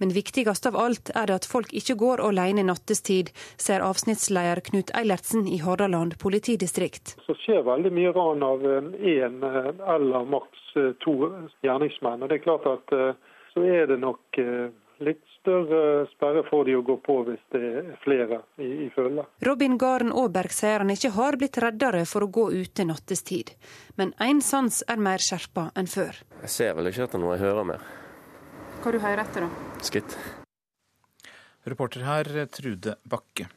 Men 0.00 0.14
viktigst 0.14 0.66
av 0.70 0.76
alt 0.80 1.10
er 1.14 1.28
det 1.28 1.36
at 1.40 1.48
folk 1.48 1.72
ikke 1.76 1.98
går 2.00 2.22
alene 2.24 2.64
nattestid, 2.64 3.32
ser 3.60 3.84
avsnittsleder 3.84 4.62
Knut 4.70 4.92
Eilertsen 4.96 5.48
i 5.48 5.58
Hordaland 5.64 6.16
politidistrikt. 6.22 7.16
Så 7.26 7.36
skjer 7.42 7.66
veldig 7.66 7.92
mye 7.92 8.14
ran 8.16 8.44
av 8.46 8.64
én 8.64 9.42
eller 9.44 10.30
maks 10.32 10.70
to 11.04 11.16
gjerningsmenn. 11.66 12.22
Og 12.22 12.30
det 12.30 12.40
er 12.40 12.46
klart 12.46 12.68
at 12.70 12.96
så 13.52 13.64
er 13.64 13.90
det 13.90 14.00
nok 14.00 14.40
litt 15.04 15.24
større 15.46 16.06
sperre 16.10 16.42
får 16.50 16.64
de 16.66 16.74
å 16.76 16.82
gå 16.86 16.96
på 17.06 17.16
hvis 17.28 17.42
det 17.54 17.60
er 17.62 17.90
flere 18.02 18.40
i, 18.58 18.86
i 18.86 18.88
følge. 18.94 19.24
Robin 19.46 19.76
Garen 19.78 20.10
Aaberg 20.10 20.54
sier 20.54 20.82
han 20.82 20.90
ikke 20.90 21.12
har 21.14 21.38
blitt 21.38 21.58
reddere 21.62 22.02
for 22.10 22.26
å 22.26 22.30
gå 22.32 22.48
ute 22.56 22.86
nattestid. 22.88 23.54
Men 24.00 24.10
én 24.22 24.42
sans 24.42 24.82
er 24.90 24.98
mer 24.98 25.22
skjerpa 25.22 25.68
enn 25.78 25.90
før. 25.90 26.18
Jeg 26.42 26.54
ser 26.56 26.74
vel 26.78 26.90
ikke 26.90 27.06
etter 27.06 27.22
noe, 27.22 27.36
jeg 27.36 27.46
hører 27.46 27.70
mer. 27.70 27.86
Hva 28.82 28.92
du 28.92 28.98
hører 29.02 29.22
etter, 29.22 29.46
da? 29.46 29.78
Skritt. 29.86 30.18
Reporter 31.66 32.04
her, 32.06 32.32
Trude 32.50 32.98
Bakke. 33.06 33.48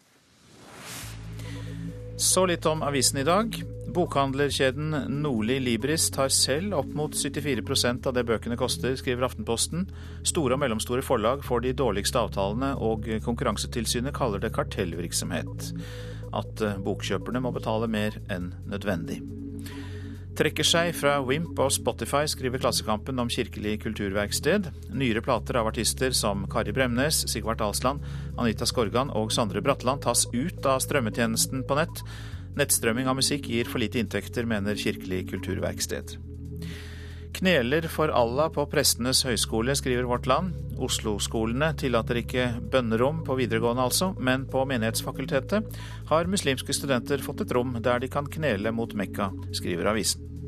Så 2.19 2.45
litt 2.49 2.65
om 2.69 2.81
avisen 2.85 3.21
i 3.21 3.27
dag. 3.27 3.53
Bokhandlerkjeden 3.93 4.93
Nordli 5.21 5.57
Libris 5.59 6.09
tar 6.13 6.29
selv 6.33 6.75
opp 6.77 6.91
mot 6.97 7.15
74% 7.15 8.05
av 8.09 8.15
det 8.17 8.25
bøkene 8.29 8.57
koster, 8.59 8.93
skriver 8.99 9.25
Aftenposten. 9.27 9.87
Store 10.27 10.55
og 10.57 10.61
mellomstore 10.61 11.05
forlag 11.05 11.41
får 11.47 11.65
de 11.65 11.73
dårligste 11.81 12.21
avtalene, 12.21 12.75
og 12.77 13.09
Konkurransetilsynet 13.25 14.15
kaller 14.15 14.43
det 14.43 14.53
kartellvirksomhet. 14.55 15.73
At 16.37 16.63
bokkjøperne 16.85 17.41
må 17.41 17.53
betale 17.55 17.89
mer 17.89 18.21
enn 18.29 18.53
nødvendig. 18.69 19.21
Trekker 20.39 20.63
seg 20.63 20.93
fra 20.95 21.17
Wimp 21.25 21.57
og 21.59 21.73
Spotify, 21.75 22.21
skriver 22.31 22.61
Klassekampen 22.63 23.19
om 23.19 23.27
Kirkelig 23.27 23.81
kulturverksted. 23.83 24.69
Nyere 24.95 25.19
plater 25.25 25.57
av 25.59 25.67
artister 25.67 26.13
som 26.15 26.45
Kari 26.47 26.71
Bremnes, 26.71 27.25
Sigvart 27.27 27.59
Alsland, 27.65 28.05
Anita 28.39 28.63
Skorgan 28.69 29.11
og 29.11 29.33
Sondre 29.35 29.59
Bratland 29.65 30.05
tas 30.05 30.29
ut 30.31 30.63
av 30.63 30.79
strømmetjenesten 30.85 31.65
på 31.67 31.79
nett. 31.81 32.03
Nettstrømming 32.57 33.09
av 33.09 33.19
musikk 33.19 33.51
gir 33.51 33.69
for 33.69 33.81
lite 33.83 34.01
inntekter, 34.01 34.47
mener 34.49 34.79
Kirkelig 34.79 35.27
kulturverksted. 35.29 36.17
Kneler 37.39 37.85
for 37.91 38.11
Allah 38.11 38.49
på 38.51 38.65
Prestenes 38.71 39.21
høgskole, 39.27 39.75
skriver 39.77 40.07
Vårt 40.09 40.25
Land. 40.27 40.55
Oslo-skolene 40.81 41.69
tillater 41.77 42.19
ikke 42.23 42.47
bønnerom 42.71 43.21
på 43.27 43.37
videregående, 43.39 43.85
altså, 43.85 44.11
men 44.17 44.47
på 44.49 44.65
Menighetsfakultetet 44.67 45.79
har 46.09 46.31
muslimske 46.31 46.75
studenter 46.75 47.21
fått 47.23 47.45
et 47.45 47.53
rom 47.55 47.77
der 47.83 48.01
de 48.01 48.11
kan 48.11 48.27
knele 48.27 48.73
mot 48.75 48.95
Mekka, 48.97 49.29
skriver 49.55 49.93
avisen. 49.93 50.38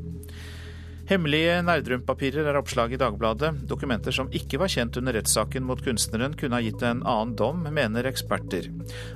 Hemmelige 1.10 1.56
Nerdrum-papirer 1.66 2.46
er 2.46 2.56
oppslag 2.60 2.92
i 2.94 2.98
Dagbladet. 3.00 3.50
Dokumenter 3.66 4.14
som 4.14 4.28
ikke 4.30 4.60
var 4.62 4.70
kjent 4.70 4.96
under 5.00 5.16
rettssaken 5.16 5.64
mot 5.66 5.82
kunstneren, 5.82 6.36
kunne 6.38 6.54
ha 6.54 6.62
gitt 6.62 6.84
en 6.86 7.02
annen 7.02 7.34
dom, 7.38 7.64
mener 7.74 8.06
eksperter. 8.06 8.68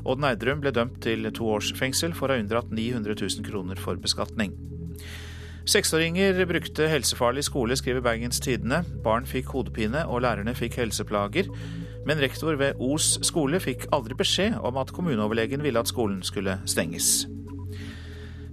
Odd 0.02 0.24
Nerdrum 0.24 0.64
ble 0.64 0.74
dømt 0.74 0.98
til 1.04 1.30
to 1.36 1.46
års 1.54 1.70
fengsel 1.78 2.16
for 2.16 2.26
å 2.28 2.34
ha 2.34 2.42
unndratt 2.42 2.74
900 2.74 3.14
000 3.22 3.46
kroner 3.46 3.78
for 3.78 4.02
beskatning. 4.02 4.56
Seksåringer 5.66 6.42
brukte 6.46 6.90
helsefarlig 6.90 7.46
skole, 7.46 7.78
skriver 7.78 8.02
Bergens 8.02 8.42
Tidende. 8.42 8.82
Barn 9.06 9.26
fikk 9.26 9.54
hodepine, 9.54 10.04
og 10.10 10.22
lærerne 10.26 10.54
fikk 10.58 10.80
helseplager. 10.82 11.50
Men 12.06 12.22
rektor 12.22 12.58
ved 12.58 12.82
Os 12.82 13.16
skole 13.26 13.62
fikk 13.62 13.86
aldri 13.94 14.18
beskjed 14.18 14.58
om 14.62 14.78
at 14.82 14.94
kommuneoverlegen 14.94 15.62
ville 15.62 15.82
at 15.82 15.90
skolen 15.90 16.22
skulle 16.26 16.60
stenges. 16.66 17.26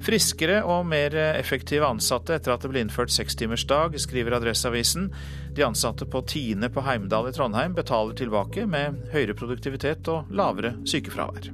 Friskere 0.03 0.57
og 0.67 0.83
mer 0.91 1.13
effektive 1.15 1.88
ansatte 1.88 2.36
etter 2.36 2.51
at 2.51 2.63
det 2.65 2.74
ble 2.74 2.81
innført 2.83 3.13
sekstimersdag, 3.13 3.95
skriver 4.03 4.36
Adresseavisen. 4.36 5.07
De 5.55 5.63
ansatte 5.63 6.03
på 6.12 6.19
Tine 6.27 6.67
på 6.74 6.83
Heimdal 6.83 7.29
i 7.29 7.36
Trondheim 7.36 7.75
betaler 7.77 8.17
tilbake 8.19 8.65
med 8.67 8.98
høyere 9.13 9.36
produktivitet 9.39 10.10
og 10.12 10.27
lavere 10.36 10.74
sykefravær. 10.83 11.53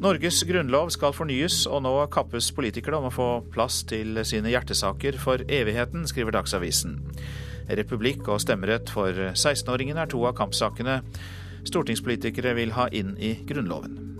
Norges 0.00 0.40
grunnlov 0.48 0.88
skal 0.96 1.12
fornyes, 1.16 1.66
og 1.68 1.84
nå 1.84 1.92
kappes 2.12 2.48
politikere 2.56 2.96
om 2.96 3.10
å 3.10 3.14
få 3.14 3.28
plass 3.52 3.82
til 3.92 4.18
sine 4.24 4.48
hjertesaker 4.52 5.20
for 5.20 5.44
evigheten, 5.44 6.08
skriver 6.08 6.34
Dagsavisen. 6.38 6.96
Republikk 7.68 8.24
og 8.28 8.40
stemmerett 8.40 8.88
for 8.92 9.12
16-åringene 9.34 10.04
er 10.04 10.12
to 10.12 10.24
av 10.24 10.36
kampsakene 10.40 11.02
stortingspolitikere 11.68 12.56
vil 12.56 12.74
ha 12.76 12.88
inn 12.92 13.14
i 13.20 13.36
Grunnloven. 13.44 14.13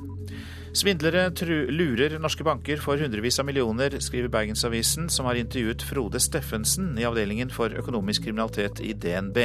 Svindlere 0.75 1.31
lurer 1.71 2.19
norske 2.19 2.43
banker 2.45 2.81
for 2.83 2.99
hundrevis 2.99 3.38
av 3.38 3.47
millioner, 3.47 3.95
skriver 4.02 4.28
Bergensavisen, 4.28 5.07
som 5.09 5.28
har 5.28 5.38
intervjuet 5.38 5.83
Frode 5.87 6.19
Steffensen 6.19 6.97
i 6.99 7.07
avdelingen 7.07 7.52
for 7.54 7.71
økonomisk 7.71 8.26
kriminalitet 8.26 8.83
i 8.83 8.90
DNB. 8.93 9.38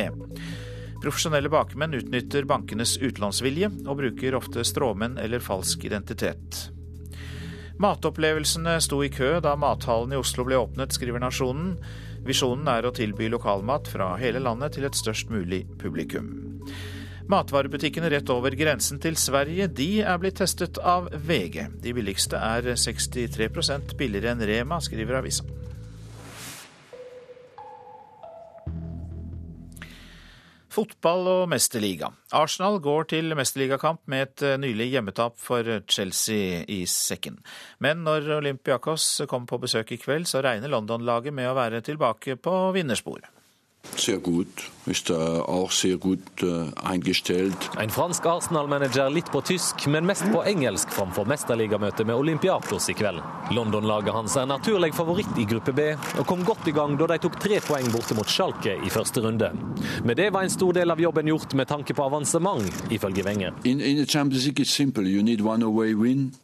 Profesjonelle 1.04 1.52
bakmenn 1.54 1.94
utnytter 1.94 2.50
bankenes 2.50 2.98
utlånsvilje 2.98 3.70
og 3.86 4.02
bruker 4.02 4.36
ofte 4.42 4.66
stråmenn 4.66 5.22
eller 5.22 5.40
falsk 5.40 5.86
identitet. 5.86 6.66
Matopplevelsene 7.80 8.80
sto 8.82 9.04
i 9.06 9.14
kø 9.14 9.38
da 9.46 9.54
mathallen 9.56 10.18
i 10.18 10.20
Oslo 10.20 10.44
ble 10.50 10.58
åpnet, 10.60 10.98
skriver 10.98 11.22
Nasjonen. 11.22 11.76
Visjonen 12.26 12.68
er 12.74 12.90
å 12.90 12.96
tilby 12.96 13.30
lokalmat 13.30 13.88
fra 13.88 14.16
hele 14.20 14.42
landet 14.44 14.76
til 14.76 14.90
et 14.90 14.98
størst 14.98 15.30
mulig 15.32 15.62
publikum. 15.80 16.34
Matvarebutikkene 17.30 18.10
rett 18.10 18.30
over 18.34 18.56
grensen 18.58 18.98
til 18.98 19.14
Sverige 19.22 19.68
de 19.70 20.00
er 20.02 20.18
blitt 20.18 20.40
testet 20.42 20.80
av 20.82 21.12
VG. 21.14 21.68
De 21.84 21.94
billigste 21.94 22.40
er 22.42 22.72
63% 22.74 23.94
billigere 24.00 24.34
enn 24.34 24.42
Rema, 24.50 24.80
skriver 24.82 25.20
avisa. 25.20 25.46
Fotball 30.74 31.30
og 31.30 31.46
mesterliga. 31.54 32.10
Arsenal 32.34 32.82
går 32.82 33.10
til 33.14 33.38
mesterligakamp 33.38 34.02
med 34.10 34.26
et 34.26 34.48
eh, 34.50 34.60
nylig 34.62 34.92
hjemmetap 34.96 35.38
for 35.38 35.66
Chelsea 35.86 36.64
i 36.66 36.84
sekken. 36.90 37.38
Men 37.78 38.06
når 38.06 38.40
Olympiakos 38.40 39.28
kommer 39.30 39.50
på 39.50 39.62
besøk 39.66 39.94
i 39.94 40.02
kveld, 40.02 40.26
så 40.30 40.42
regner 40.46 40.72
London-laget 40.72 41.36
med 41.36 41.50
å 41.50 41.58
være 41.58 41.86
tilbake 41.86 42.38
på 42.42 42.62
vinnersporet. 42.78 43.39
Sehr 44.00 44.18
gut, 44.18 44.48
ist 44.86 45.12
auch 45.12 45.72
sehr 45.72 45.98
gut 45.98 46.20
äh. 46.42 46.72
En 47.78 47.90
fransk 47.90 48.26
Arsenal-manager 48.26 49.10
litt 49.10 49.32
på 49.32 49.42
tysk, 49.42 49.88
men 49.88 50.06
mest 50.06 50.24
på 50.32 50.42
engelsk 50.48 50.92
framfor 50.92 51.28
mesterligamøtet 51.28 52.08
med 52.08 52.16
Olympiakos 52.16 52.90
i 52.90 52.94
kveld. 52.94 53.20
London-laget 53.52 54.14
hans 54.16 54.36
er 54.40 54.48
naturlig 54.48 54.94
favoritt 54.96 55.38
i 55.38 55.46
gruppe 55.50 55.74
B, 55.76 55.90
og 56.20 56.26
kom 56.28 56.46
godt 56.48 56.68
i 56.68 56.74
gang 56.76 56.96
da 57.00 57.10
de 57.12 57.18
tok 57.24 57.40
tre 57.44 57.60
poeng 57.66 57.90
borte 57.92 58.16
mot 58.16 58.30
Schalke 58.30 58.78
i 58.80 58.92
første 58.94 59.24
runde. 59.26 59.52
Med 60.04 60.18
det 60.18 60.30
var 60.34 60.48
en 60.48 60.54
stor 60.54 60.74
del 60.80 60.92
av 60.96 61.02
jobben 61.02 61.28
gjort 61.28 61.54
med 61.60 61.68
tanke 61.68 61.94
på 61.94 62.08
avansement, 62.08 62.84
ifølge 62.92 63.26
Wenger. 63.28 63.54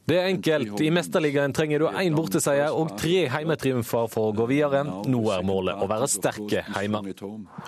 Det 0.06 0.20
er 0.20 0.28
enkelt. 0.34 0.82
I 0.82 0.92
mesterligaen 1.00 1.56
trenger 1.56 1.80
du 1.80 1.88
én 1.88 2.16
borteseier 2.20 2.76
og 2.76 2.98
tre 3.00 3.30
heimetriumfer 3.32 4.12
for 4.12 4.32
å 4.32 4.36
gå 4.36 4.50
videre. 4.52 4.84
Nå 5.08 5.24
er 5.32 5.46
målet 5.48 5.80
å 5.80 5.90
være 5.90 6.12
sterke 6.12 6.66
hjemme. 6.76 7.06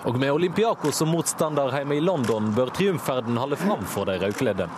Og 0.08 0.18
med 0.20 0.32
Olympiakos 0.32 1.00
som 1.00 1.10
motstander 1.12 1.72
hjemme 1.74 1.98
i 1.98 2.04
London 2.04 2.52
bør 2.56 2.72
triumfferden 2.74 3.38
holde 3.40 3.58
fram 3.60 3.84
for 3.88 4.08
de 4.08 4.18
rødkledde. 4.22 4.68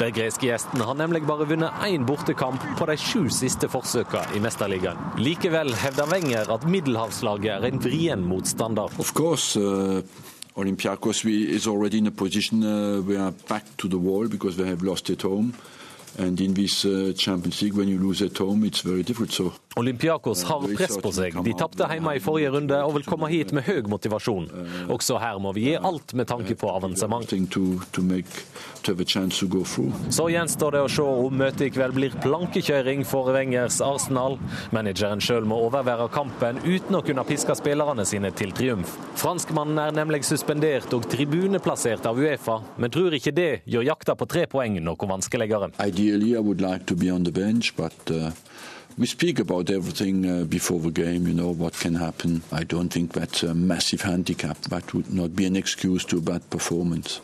De 0.00 0.10
greske 0.14 0.48
gjestene 0.48 0.86
har 0.88 0.98
nemlig 0.98 1.24
bare 1.28 1.46
vunnet 1.50 1.86
én 1.86 2.06
bortekamp 2.08 2.64
på 2.78 2.88
de 2.90 2.98
sju 3.00 3.28
siste 3.32 3.70
forsøkene 3.72 4.36
i 4.36 4.42
Mesterligaen. 4.44 5.00
Likevel 5.20 5.74
hevder 5.84 6.10
Wenger 6.12 6.52
at 6.54 6.68
middelhavslaget 6.68 7.54
er 7.54 7.68
en 7.70 7.82
vrien 7.82 8.26
motstander. 8.26 8.92
Of 8.98 9.14
course, 9.14 9.58
uh... 9.60 10.02
Olympiakos 10.54 11.24
we, 11.24 11.48
is 11.48 11.66
already 11.66 11.96
in 11.96 12.06
a 12.06 12.10
position 12.10 12.62
uh, 12.62 13.00
we 13.00 13.16
are 13.16 13.32
back 13.48 13.64
to 13.78 13.88
the 13.88 13.96
wall 13.96 14.28
because 14.28 14.56
they 14.56 14.68
have 14.68 14.82
lost 14.82 15.08
at 15.08 15.22
home. 15.22 15.54
And 16.18 16.40
in 16.40 16.54
this 16.54 16.84
uh, 16.84 17.12
Champions 17.16 17.62
League, 17.62 17.74
when 17.74 17.88
you 17.88 17.98
lose 17.98 18.22
at 18.22 18.36
home, 18.38 18.64
it's 18.64 18.82
very 18.82 19.02
difficult. 19.02 19.32
So 19.32 19.52
Olympiakos 19.76 20.42
har 20.44 20.66
press 20.76 20.98
på 21.00 21.12
seg. 21.16 21.38
De 21.44 21.54
tapte 21.56 21.86
hjemme 21.88 22.16
i 22.16 22.20
forrige 22.20 22.50
runde 22.52 22.76
og 22.84 22.98
vil 22.98 23.06
komme 23.08 23.30
hit 23.32 23.54
med 23.56 23.64
høy 23.64 23.80
motivasjon. 23.88 24.50
Også 24.92 25.16
her 25.22 25.40
må 25.40 25.54
vi 25.56 25.70
gi 25.70 25.76
alt 25.80 26.12
med 26.18 26.28
tanke 26.28 26.56
på 26.58 26.68
avansement. 26.68 27.24
Så 28.82 30.28
gjenstår 30.32 30.74
det 30.76 30.82
å 30.82 30.90
se 30.90 31.06
om 31.06 31.36
møtet 31.38 31.66
i 31.66 31.70
kveld 31.74 31.96
blir 31.96 32.16
plankekjøring 32.24 33.04
for 33.08 33.30
Wengers 33.34 33.80
Arsenal. 33.84 34.38
Manageren 34.74 35.22
sjøl 35.22 35.46
må 35.48 35.60
overvære 35.68 36.08
kampen 36.14 36.60
uten 36.64 36.98
å 36.98 37.02
kunne 37.06 37.24
piske 37.28 37.56
spillerne 37.58 38.06
sine 38.08 38.32
til 38.36 38.52
triumf. 38.56 38.96
Franskmannen 39.20 39.78
er 39.82 39.96
nemlig 39.96 40.24
suspendert 40.26 40.92
og 40.96 41.06
tribuneplassert 41.12 42.06
av 42.08 42.18
Uefa, 42.18 42.60
men 42.76 42.92
tror 42.92 43.14
ikke 43.16 43.34
det 43.36 43.50
gjør 43.70 43.88
jakta 43.92 44.16
på 44.18 44.28
tre 44.30 44.46
poeng 44.50 44.80
noe 44.82 45.10
vanskeligere. 45.14 45.72
Ideally, 45.82 46.34
I 46.36 46.42
would 46.42 46.60
like 46.60 46.86
to 46.86 46.96
be 46.98 47.10
on 47.10 47.24
the 47.24 47.32
bench, 47.32 47.74
but 47.76 48.10
uh... 48.10 48.30
We 48.98 49.06
speak 49.06 49.38
about 49.38 49.70
everything 49.70 50.26
uh, 50.26 50.44
before 50.44 50.78
the 50.78 50.90
game, 50.90 51.26
you 51.26 51.32
know, 51.32 51.48
what 51.48 51.72
can 51.72 51.94
happen. 51.94 52.42
I 52.52 52.64
don't 52.64 52.90
think 52.90 53.12
that's 53.12 53.42
a 53.42 53.54
massive 53.54 54.02
handicap. 54.02 54.60
That 54.68 54.92
would 54.92 55.12
not 55.12 55.34
be 55.34 55.46
an 55.46 55.56
excuse 55.56 56.04
to 56.06 56.18
a 56.18 56.20
bad 56.20 56.50
performance. 56.50 57.20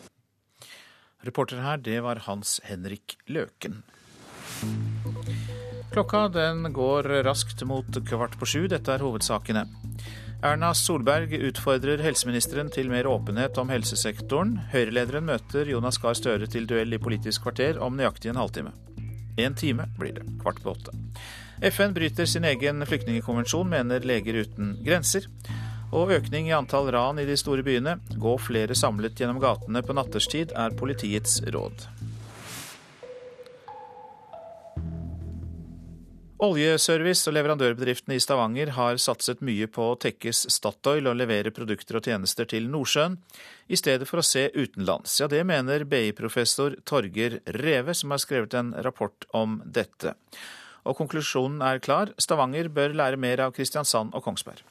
Reporter 1.28 1.61
her, 1.61 1.76
det 1.85 2.00
var 2.00 2.25
Hans 2.25 2.58
Henrik 2.64 3.18
Løken. 3.28 3.82
Klokka 5.92 6.28
den 6.28 6.73
går 6.73 7.04
raskt 7.26 7.62
mot 7.68 7.99
kvart 8.08 8.38
på 8.40 8.49
sju. 8.49 8.62
Dette 8.70 8.94
er 8.94 9.04
hovedsakene. 9.04 9.66
Erna 10.38 10.70
Solberg 10.75 11.32
utfordrer 11.35 11.99
helseministeren 12.04 12.70
til 12.70 12.88
mer 12.92 13.08
åpenhet 13.11 13.58
om 13.58 13.73
helsesektoren. 13.75 14.54
Høyre-lederen 14.73 15.26
møter 15.26 15.66
Jonas 15.66 15.99
Gahr 15.99 16.14
Støre 16.14 16.47
til 16.47 16.68
duell 16.70 16.94
i 16.94 17.00
Politisk 17.02 17.42
kvarter 17.49 17.80
om 17.82 17.99
nøyaktig 17.99 18.30
en 18.30 18.38
halvtime. 18.38 18.73
En 19.38 19.56
time 19.58 19.88
blir 19.99 20.14
det, 20.14 20.26
kvart 20.42 20.62
på 20.62 20.76
åtte. 20.76 20.94
FN 21.75 21.94
bryter 21.94 22.26
sin 22.30 22.47
egen 22.47 22.87
flyktningkonvensjon, 22.87 23.68
mener 23.68 24.06
Leger 24.06 24.44
uten 24.44 24.76
grenser. 24.87 25.26
Og 25.88 26.11
økning 26.12 26.50
i 26.50 26.52
antall 26.52 26.90
ran 26.92 27.18
i 27.21 27.25
de 27.25 27.37
store 27.40 27.64
byene. 27.64 27.97
Gå 28.21 28.35
flere 28.45 28.76
samlet 28.76 29.16
gjennom 29.16 29.40
gatene 29.40 29.80
på 29.80 29.97
natterstid, 29.97 30.52
er 30.52 30.76
politiets 30.76 31.40
råd. 31.49 31.87
Oljeservice- 36.38 37.26
og 37.26 37.35
leverandørbedriftene 37.35 38.14
i 38.14 38.23
Stavanger 38.23 38.71
har 38.76 39.00
satset 39.02 39.40
mye 39.42 39.66
på 39.66 39.88
å 39.90 39.97
tekkes 39.99 40.45
Statoil 40.54 41.09
og 41.11 41.18
levere 41.18 41.50
produkter 41.50 41.99
og 41.99 42.07
tjenester 42.07 42.47
til 42.47 42.68
Nordsjøen, 42.71 43.16
i 43.66 43.80
stedet 43.80 44.07
for 44.07 44.21
å 44.21 44.26
se 44.28 44.47
utenlands. 44.54 45.16
Ja, 45.18 45.26
det 45.26 45.42
mener 45.49 45.83
BI-professor 45.83 46.78
Torger 46.87 47.40
Reve, 47.59 47.97
som 47.97 48.14
har 48.14 48.23
skrevet 48.23 48.54
en 48.54 48.71
rapport 48.87 49.26
om 49.35 49.59
dette. 49.66 50.14
Og 50.87 51.00
konklusjonen 51.00 51.64
er 51.64 51.83
klar, 51.83 52.14
Stavanger 52.23 52.71
bør 52.71 52.95
lære 52.95 53.18
mer 53.18 53.49
av 53.49 53.57
Kristiansand 53.57 54.14
og 54.14 54.23
Kongsberg. 54.28 54.62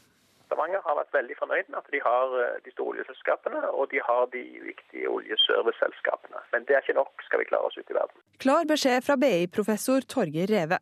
Vært 1.07 1.21
veldig 1.21 1.35
fornøyd 1.39 1.69
med 1.71 1.77
at 1.79 1.87
de 1.93 1.99
har 2.03 2.33
eh, 2.35 2.55
de 2.65 2.71
store 2.73 2.97
oljeselskapene 2.97 3.61
og 3.71 3.85
de 3.93 3.99
har 4.03 4.25
de 4.33 4.41
viktige 4.59 5.07
oljeserviceselskapene. 5.07 6.41
Men 6.51 6.65
det 6.67 6.75
er 6.75 6.83
ikke 6.83 6.97
nok, 6.97 7.23
skal 7.23 7.39
vi 7.39 7.47
klare 7.47 7.69
oss 7.69 7.77
ut 7.79 7.93
i 7.93 7.95
verden. 7.95 8.19
Klar 8.43 8.67
beskjed 8.67 9.05
fra 9.07 9.15
BI-professor 9.21 10.03
Torgeir 10.03 10.51
Reve. 10.51 10.81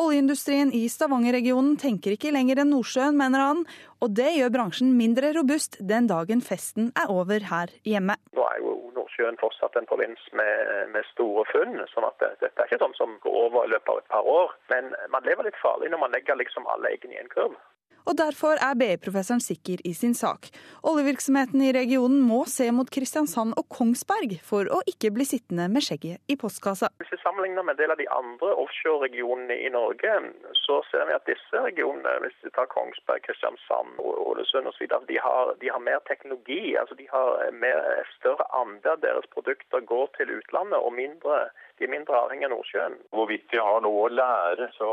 Oljeindustrien 0.00 0.72
i 0.72 0.86
Stavanger-regionen 0.88 1.76
tenker 1.76 2.16
ikke 2.16 2.32
lenger 2.32 2.62
enn 2.62 2.72
Nordsjøen, 2.72 3.18
mener 3.20 3.44
han. 3.44 3.62
Og 4.00 4.16
det 4.16 4.32
gjør 4.38 4.54
bransjen 4.56 4.96
mindre 4.96 5.34
robust 5.36 5.76
den 5.92 6.08
dagen 6.08 6.40
festen 6.40 6.88
er 6.96 7.12
over 7.12 7.44
her 7.52 7.76
hjemme. 7.84 8.16
Nå 8.32 8.48
er 8.48 8.64
jo 8.64 8.74
Nordsjøen 8.96 9.36
fortsatt 9.44 9.76
en 9.76 9.88
provins 9.92 10.24
med, 10.32 10.90
med, 10.96 11.04
store 11.12 11.44
funn, 11.52 11.76
sånn 11.92 12.08
at 12.08 12.16
det, 12.24 12.32
dette 12.46 12.64
er 12.64 12.72
ikke 12.72 12.80
sånn 12.80 12.96
som 12.96 13.20
går 13.28 13.40
over 13.44 13.68
i 13.68 13.74
løpet 13.76 13.92
av 13.92 14.00
et 14.00 14.12
par 14.16 14.34
år. 14.40 14.56
Men 14.72 14.94
man 15.12 15.28
lever 15.28 15.50
litt 15.50 15.60
farlig 15.60 15.92
når 15.92 16.06
man 16.06 16.16
legger 16.16 16.40
liksom 16.40 16.68
alle 16.72 16.96
eggene 16.96 17.20
i 17.20 17.24
en 17.26 17.34
kurv 17.36 17.60
og 18.06 18.16
derfor 18.18 18.60
er 18.62 18.78
BI-professoren 18.78 19.42
sikker 19.42 19.82
i 19.84 19.92
sin 19.94 20.14
sak. 20.14 20.48
Oljevirksomheten 20.86 21.62
i 21.66 21.72
regionen 21.74 22.22
må 22.22 22.44
se 22.50 22.68
mot 22.74 22.90
Kristiansand 22.92 23.56
og 23.58 23.66
Kongsberg 23.72 24.36
for 24.46 24.70
å 24.70 24.80
ikke 24.90 25.12
bli 25.14 25.26
sittende 25.28 25.68
med 25.72 25.84
skjegget 25.86 26.22
i 26.30 26.38
postkassa. 26.40 26.92
Hvis 27.02 27.12
vi 27.14 27.20
sammenligner 27.22 27.66
med 27.66 27.76
en 27.76 27.82
del 27.82 27.94
av 27.94 28.00
de 28.00 28.08
andre 28.14 28.52
offshore-regionene 28.62 29.58
i 29.66 29.72
Norge, 29.74 30.14
så 30.62 30.80
ser 30.90 31.06
vi 31.10 31.16
at 31.16 31.26
disse 31.28 31.62
regionene, 31.66 32.16
hvis 32.24 32.38
vi 32.46 32.54
tar 32.56 32.70
Kongsberg, 32.72 33.24
Kristiansand, 33.26 33.98
Ålesund 34.00 34.70
osv., 34.70 34.86
de, 35.10 35.20
har, 35.22 35.54
de 35.60 35.70
har 35.72 35.82
mer 35.82 36.02
teknologi. 36.10 36.76
altså 36.78 36.94
De 36.98 37.08
har 37.10 37.50
mer, 37.52 37.82
større 38.16 38.46
andel 38.56 38.96
av 38.96 39.02
deres 39.02 39.26
produkter 39.34 39.82
går 39.86 40.10
til 40.16 40.36
utlandet 40.38 40.78
og 40.78 40.94
mindre 40.94 41.46
de 41.76 41.84
er 41.84 41.92
mindre 41.92 42.16
avhengig 42.16 42.46
av 42.48 42.54
Nordsjøen. 42.54 42.94
Hvorvidt 43.12 43.50
de 43.52 43.60
har 43.60 43.82
noe 43.84 44.06
å 44.06 44.12
lære, 44.12 44.70
så 44.78 44.90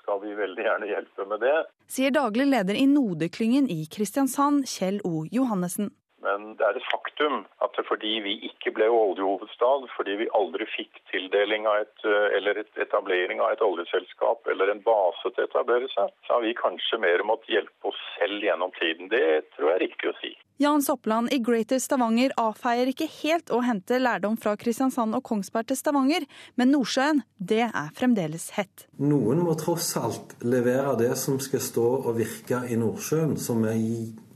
skal 0.00 0.18
vi 0.24 0.34
veldig 0.34 0.64
gjerne 0.66 0.88
hjelpe 0.90 1.26
med 1.30 1.44
det. 1.44 1.54
Sier 1.94 2.13
daglig 2.14 2.46
leder 2.46 2.78
i 2.78 2.86
Node-klyngen 2.86 3.66
i 3.70 3.84
Kristiansand, 3.90 4.68
Kjell 4.70 5.00
O. 5.04 5.24
Johannessen. 5.32 5.90
Men 6.24 6.54
det 6.58 6.64
er 6.66 6.78
et 6.78 6.88
faktum 6.90 7.42
at 7.64 7.78
fordi 7.88 8.14
vi 8.24 8.34
ikke 8.48 8.72
ble 8.76 8.88
oljehovedstad, 8.92 9.88
fordi 9.96 10.16
vi 10.22 10.30
aldri 10.38 10.66
fikk 10.72 11.02
tildeling 11.12 11.68
av 11.68 11.82
et, 11.84 12.06
eller 12.38 12.62
et 12.62 12.80
etablering 12.86 13.42
av 13.44 13.54
et 13.54 13.64
oljeselskap 13.64 14.48
eller 14.52 14.72
en 14.72 14.82
base 14.86 15.30
til 15.30 15.44
å 15.44 15.48
etablere 15.50 15.90
seg, 15.92 16.14
så 16.26 16.38
har 16.38 16.46
vi 16.46 16.56
kanskje 16.58 17.02
mer 17.02 17.26
måttet 17.28 17.58
hjelpe 17.58 17.92
oss 17.92 18.00
selv 18.16 18.44
gjennom 18.46 18.72
tiden. 18.80 19.12
Det 19.12 19.52
tror 19.54 19.70
jeg 19.72 19.76
er 19.76 19.86
riktig 19.86 20.10
å 20.12 20.18
si. 20.22 20.32
Jan 20.62 20.82
Soppland 20.86 21.32
i 21.34 21.40
Greater 21.42 21.80
Stavanger 21.82 22.30
avfeier 22.38 22.86
ikke 22.86 23.08
helt 23.10 23.50
å 23.50 23.58
hente 23.66 23.98
lærdom 23.98 24.36
fra 24.38 24.52
Kristiansand 24.54 25.16
og 25.18 25.24
Kongsberg 25.26 25.66
til 25.66 25.80
Stavanger, 25.80 26.28
men 26.54 26.70
Nordsjøen, 26.70 27.24
det 27.42 27.64
er 27.66 27.88
fremdeles 27.98 28.52
hett. 28.54 28.86
Noen 29.02 29.42
må 29.42 29.56
tross 29.58 29.90
alt 29.98 30.36
levere 30.46 30.94
det 31.00 31.10
som 31.18 31.40
skal 31.42 31.62
stå 31.64 31.88
og 32.04 32.12
virke 32.20 32.62
i 32.70 32.78
Nordsjøen, 32.78 33.34
som 33.34 33.66
er 33.66 33.74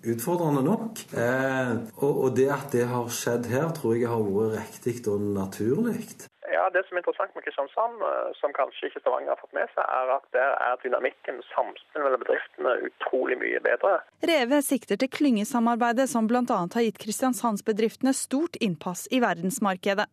utfordrende 0.06 0.62
nok. 0.66 1.02
Eh, 1.14 1.74
og, 1.96 2.24
og 2.24 2.36
det 2.36 2.48
at 2.54 2.72
det 2.74 2.86
har 2.90 3.08
skjedd 3.12 3.48
her, 3.50 3.70
tror 3.76 3.96
jeg 3.98 4.10
har 4.10 4.24
vært 4.24 4.58
riktig 4.86 4.98
og 5.10 5.30
naturlig. 5.34 6.27
Ja, 6.58 6.66
Det 6.74 6.82
som 6.86 6.96
er 6.96 7.02
interessant 7.02 7.34
med 7.36 7.44
Kristiansand, 7.46 8.00
eh, 8.02 8.30
som 8.40 8.50
kanskje 8.56 8.88
ikke 8.88 9.00
Stavanger 9.02 9.30
har 9.32 9.40
fått 9.42 9.54
med 9.54 9.68
seg, 9.76 9.84
er 10.00 10.10
at 10.16 10.26
der 10.34 10.50
er 10.68 10.80
dynamikken, 10.82 11.38
samspillet 11.54 12.02
mellom 12.04 12.22
bedriftene, 12.24 12.72
utrolig 12.88 13.36
mye 13.38 13.60
bedre. 13.62 13.92
Reve 14.30 14.58
sikter 14.66 14.98
til 14.98 15.12
klyngesamarbeidet 15.18 16.08
som 16.10 16.26
bl.a. 16.30 16.42
har 16.58 16.86
gitt 16.86 16.98
Kristiansandsbedriftene 17.04 18.14
stort 18.16 18.58
innpass 18.64 19.06
i 19.14 19.22
verdensmarkedet. 19.22 20.08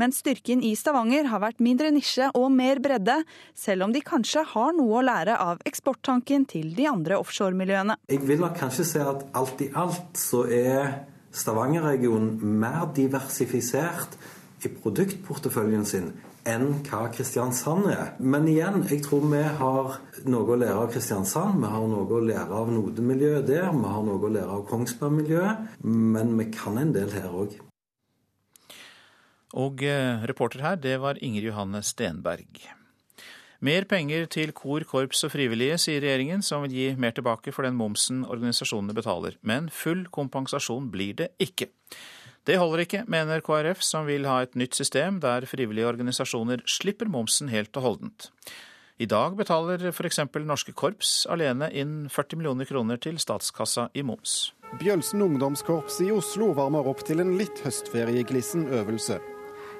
Men 0.00 0.16
styrken 0.16 0.64
i 0.64 0.72
Stavanger 0.76 1.28
har 1.28 1.44
vært 1.44 1.60
mindre 1.64 1.92
nisje 1.92 2.30
og 2.38 2.48
mer 2.56 2.80
bredde, 2.84 3.18
selv 3.54 3.86
om 3.86 3.92
de 3.92 4.00
kanskje 4.04 4.46
har 4.54 4.72
noe 4.76 5.00
å 5.00 5.04
lære 5.04 5.36
av 5.36 5.60
eksporttanken 5.68 6.48
til 6.48 6.72
de 6.76 6.88
andre 6.88 7.20
offshoremiljøene. 7.20 8.00
Jeg 8.08 8.24
vil 8.24 8.40
nok 8.40 8.56
kanskje 8.64 8.88
si 8.94 9.02
at 9.04 9.26
alt 9.36 9.60
i 9.64 9.72
alt 9.76 10.20
så 10.20 10.46
er 10.48 10.94
Stavanger-regionen 11.32 12.40
mer 12.60 12.88
diversifisert 12.96 14.16
i 14.66 14.70
produktporteføljen 14.82 15.86
sin 15.88 16.12
enn 16.48 16.80
hva 16.86 17.06
Kristiansand 17.14 17.88
er. 17.92 18.12
Men 18.18 18.48
igjen, 18.50 18.82
jeg 18.90 19.04
tror 19.06 19.26
vi 19.30 19.42
har 19.42 19.98
noe 20.26 20.54
å 20.54 20.58
lære 20.58 20.78
av 20.84 20.90
Kristiansand. 20.94 21.60
Vi 21.62 21.70
har 21.70 21.88
noe 21.90 22.06
å 22.06 22.22
lære 22.22 22.60
av 22.62 22.72
Node-miljøet 22.74 23.46
der. 23.46 23.68
Vi 23.70 23.92
har 23.94 24.06
noe 24.06 24.18
å 24.18 24.32
lære 24.32 24.58
av 24.58 24.64
Kongsberg-miljøet. 24.70 25.78
Men 25.86 26.34
vi 26.40 26.48
kan 26.54 26.80
en 26.82 26.94
del 26.96 27.14
her 27.14 27.30
òg. 27.30 27.58
Og 29.62 29.82
eh, 29.84 30.22
reporter 30.26 30.64
her, 30.64 30.78
det 30.80 30.96
var 31.02 31.20
Inger 31.20 31.50
Johanne 31.50 31.82
Stenberg. 31.84 32.62
Mer 33.62 33.84
penger 33.86 34.24
til 34.26 34.50
kor, 34.56 34.82
korps 34.88 35.20
og 35.22 35.30
frivillige, 35.36 35.76
sier 35.78 36.02
regjeringen, 36.02 36.40
som 36.42 36.64
vil 36.64 36.72
gi 36.74 36.86
mer 36.98 37.12
tilbake 37.14 37.52
for 37.54 37.62
den 37.62 37.76
momsen 37.78 38.24
organisasjonene 38.26 38.96
betaler. 38.96 39.36
Men 39.46 39.68
full 39.70 40.08
kompensasjon 40.10 40.88
blir 40.90 41.14
det 41.20 41.28
ikke. 41.38 41.68
Det 42.42 42.56
holder 42.58 42.82
ikke, 42.82 43.04
mener 43.06 43.42
KrF, 43.44 43.84
som 43.86 44.08
vil 44.08 44.26
ha 44.26 44.40
et 44.42 44.56
nytt 44.58 44.74
system 44.74 45.20
der 45.22 45.44
frivillige 45.46 45.86
organisasjoner 45.86 46.64
slipper 46.66 47.06
momsen 47.06 47.52
helt 47.52 47.76
og 47.78 47.84
holdent. 47.86 48.32
I 48.98 49.06
dag 49.06 49.36
betaler 49.38 49.84
f.eks. 49.92 50.18
norske 50.42 50.74
korps 50.74 51.22
alene 51.30 51.68
inn 51.70 52.08
40 52.10 52.40
millioner 52.40 52.66
kroner 52.66 52.98
til 53.02 53.20
statskassa 53.22 53.88
i 53.94 54.02
moms. 54.02 54.52
Bjølsen 54.80 55.22
ungdomskorps 55.22 56.00
i 56.02 56.10
Oslo 56.10 56.50
varmer 56.58 56.86
opp 56.90 57.04
til 57.06 57.22
en 57.22 57.36
litt 57.38 57.62
høstferieglissen 57.62 58.66
øvelse. 58.74 59.20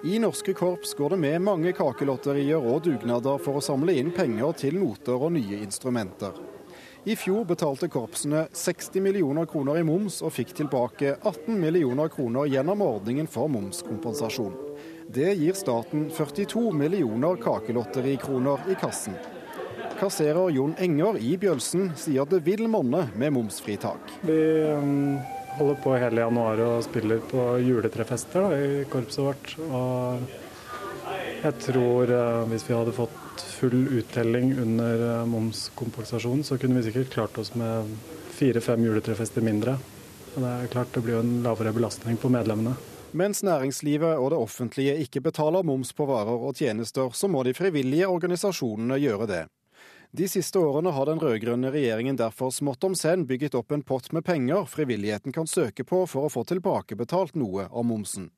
I 0.06 0.18
norske 0.22 0.54
korps 0.58 0.94
går 0.98 1.16
det 1.16 1.20
med 1.22 1.42
mange 1.42 1.74
kakelotterier 1.74 2.62
og 2.62 2.82
dugnader 2.86 3.42
for 3.42 3.58
å 3.58 3.62
samle 3.62 3.94
inn 3.98 4.14
penger 4.14 4.54
til 4.64 4.78
noter 4.78 5.18
og 5.18 5.34
nye 5.34 5.60
instrumenter. 5.62 6.38
I 7.04 7.16
fjor 7.18 7.44
betalte 7.44 7.88
korpsene 7.90 8.44
60 8.52 9.00
millioner 9.02 9.46
kroner 9.50 9.80
i 9.80 9.82
moms 9.82 10.20
og 10.22 10.36
fikk 10.36 10.52
tilbake 10.60 11.16
18 11.16 11.56
millioner 11.58 12.06
kroner 12.12 12.46
gjennom 12.46 12.84
ordningen 12.86 13.26
for 13.26 13.50
momskompensasjon. 13.50 14.52
Det 15.10 15.32
gir 15.34 15.58
staten 15.58 16.04
42 16.14 16.62
millioner 16.78 17.40
kakelotterikroner 17.42 18.70
i 18.70 18.76
kassen. 18.78 19.16
Kasserer 19.98 20.54
Jon 20.54 20.76
Enger 20.78 21.18
i 21.18 21.34
Bjølsen 21.42 21.90
sier 21.98 22.28
det 22.30 22.38
vil 22.46 22.68
monne 22.70 23.08
med 23.18 23.34
momsfritak. 23.34 24.14
Vi 24.22 24.38
um, 24.70 25.18
holder 25.58 25.82
på 25.82 25.96
hele 25.98 26.22
januar 26.22 26.62
og 26.68 26.86
spiller 26.86 27.18
på 27.34 27.48
juletrefester 27.66 28.46
da, 28.46 28.62
i 28.62 28.86
korpset 28.94 29.26
vårt. 29.26 29.56
Og 29.66 31.42
jeg 31.42 31.58
tror 31.66 32.14
uh, 32.14 32.46
hvis 32.54 32.70
vi 32.70 32.78
hadde 32.78 32.94
fått 32.94 33.21
full 33.40 33.88
uttelling 33.98 34.58
under 34.58 35.20
eh, 35.20 35.26
momskompensasjonen, 35.26 36.44
så 36.44 36.58
kunne 36.58 36.80
vi 36.80 36.82
sikkert 36.82 37.10
klart 37.10 37.38
oss 37.38 37.54
med 37.54 37.96
fire-fem 38.30 38.84
juletrefester 38.84 39.44
mindre. 39.44 39.78
Det 40.34 40.48
er 40.48 40.70
klart 40.72 40.94
det 40.94 41.04
blir 41.04 41.20
en 41.20 41.42
lavere 41.44 41.72
belastning 41.72 42.16
på 42.16 42.28
medlemmene. 42.32 42.74
Mens 43.12 43.42
næringslivet 43.44 44.16
og 44.16 44.30
det 44.32 44.38
offentlige 44.40 44.94
ikke 45.04 45.20
betaler 45.20 45.62
moms 45.62 45.92
på 45.92 46.06
varer 46.08 46.46
og 46.48 46.56
tjenester, 46.56 47.10
så 47.12 47.28
må 47.28 47.42
de 47.44 47.52
frivillige 47.54 48.08
organisasjonene 48.08 48.96
gjøre 49.02 49.28
det. 49.28 49.42
De 50.12 50.28
siste 50.28 50.60
årene 50.60 50.92
har 50.92 51.08
den 51.08 51.20
rød-grønne 51.20 51.70
regjeringen 51.72 52.18
derfor 52.20 52.50
smått 52.52 52.84
om 52.84 52.96
senn 52.96 53.26
bygget 53.28 53.54
opp 53.56 53.72
en 53.72 53.84
pott 53.84 54.10
med 54.12 54.24
penger 54.24 54.66
frivilligheten 54.68 55.32
kan 55.32 55.48
søke 55.48 55.84
på 55.88 56.02
for 56.08 56.28
å 56.28 56.32
få 56.32 56.44
tilbakebetalt 56.48 57.36
noe 57.40 57.68
av 57.70 57.86
momsen. 57.88 58.28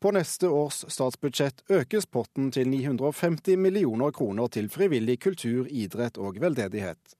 På 0.00 0.10
neste 0.12 0.48
års 0.52 0.82
statsbudsjett 0.92 1.62
økes 1.72 2.04
potten 2.06 2.50
til 2.52 2.68
950 2.68 3.56
millioner 3.56 4.12
kroner 4.12 4.50
til 4.52 4.68
frivillig 4.68 5.16
kultur, 5.24 5.64
idrett 5.72 6.18
og 6.20 6.36
veldedighet. 6.42 7.16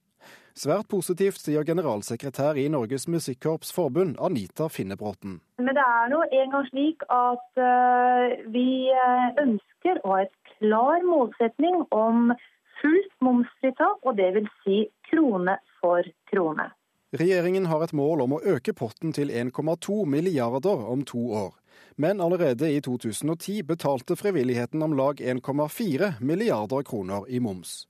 Svært 0.57 0.89
positivt, 0.89 1.41
sier 1.41 1.65
generalsekretær 1.69 2.57
i 2.61 2.67
Norges 2.73 3.05
Musikkorps 3.13 3.73
Forbund, 3.77 4.17
Anita 4.21 4.69
Finnebråten. 4.73 5.39
Men 5.61 5.77
det 5.77 5.85
er 5.85 6.13
nå 6.13 6.23
engang 6.33 6.69
slik 6.69 7.05
at 7.13 7.61
uh, 7.61 8.37
vi 8.53 8.89
eh, 8.93 9.27
ønsker 9.43 10.01
å 10.01 10.15
ha 10.15 10.23
et 10.25 10.33
klar 10.57 11.05
målsetning 11.05 11.83
om 11.93 12.33
fullt 12.81 13.13
momsfritak, 13.25 14.01
og 14.05 14.17
det 14.21 14.33
vil 14.37 14.49
si 14.65 14.83
krone 15.11 15.57
for 15.81 16.09
krone. 16.33 16.71
Regjeringen 17.17 17.69
har 17.71 17.85
et 17.85 17.97
mål 17.97 18.25
om 18.25 18.37
å 18.37 18.43
øke 18.57 18.73
potten 18.77 19.13
til 19.17 19.33
1,2 19.33 20.03
milliarder 20.09 20.89
om 20.93 21.05
to 21.09 21.21
år. 21.45 21.55
Men 21.97 22.21
allerede 22.21 22.71
i 22.73 22.81
2010 22.81 23.63
betalte 23.63 24.17
frivilligheten 24.17 24.83
om 24.83 24.97
lag 24.97 25.21
1,4 25.21 26.13
milliarder 26.21 26.83
kroner 26.83 27.29
i 27.29 27.41
moms. 27.41 27.87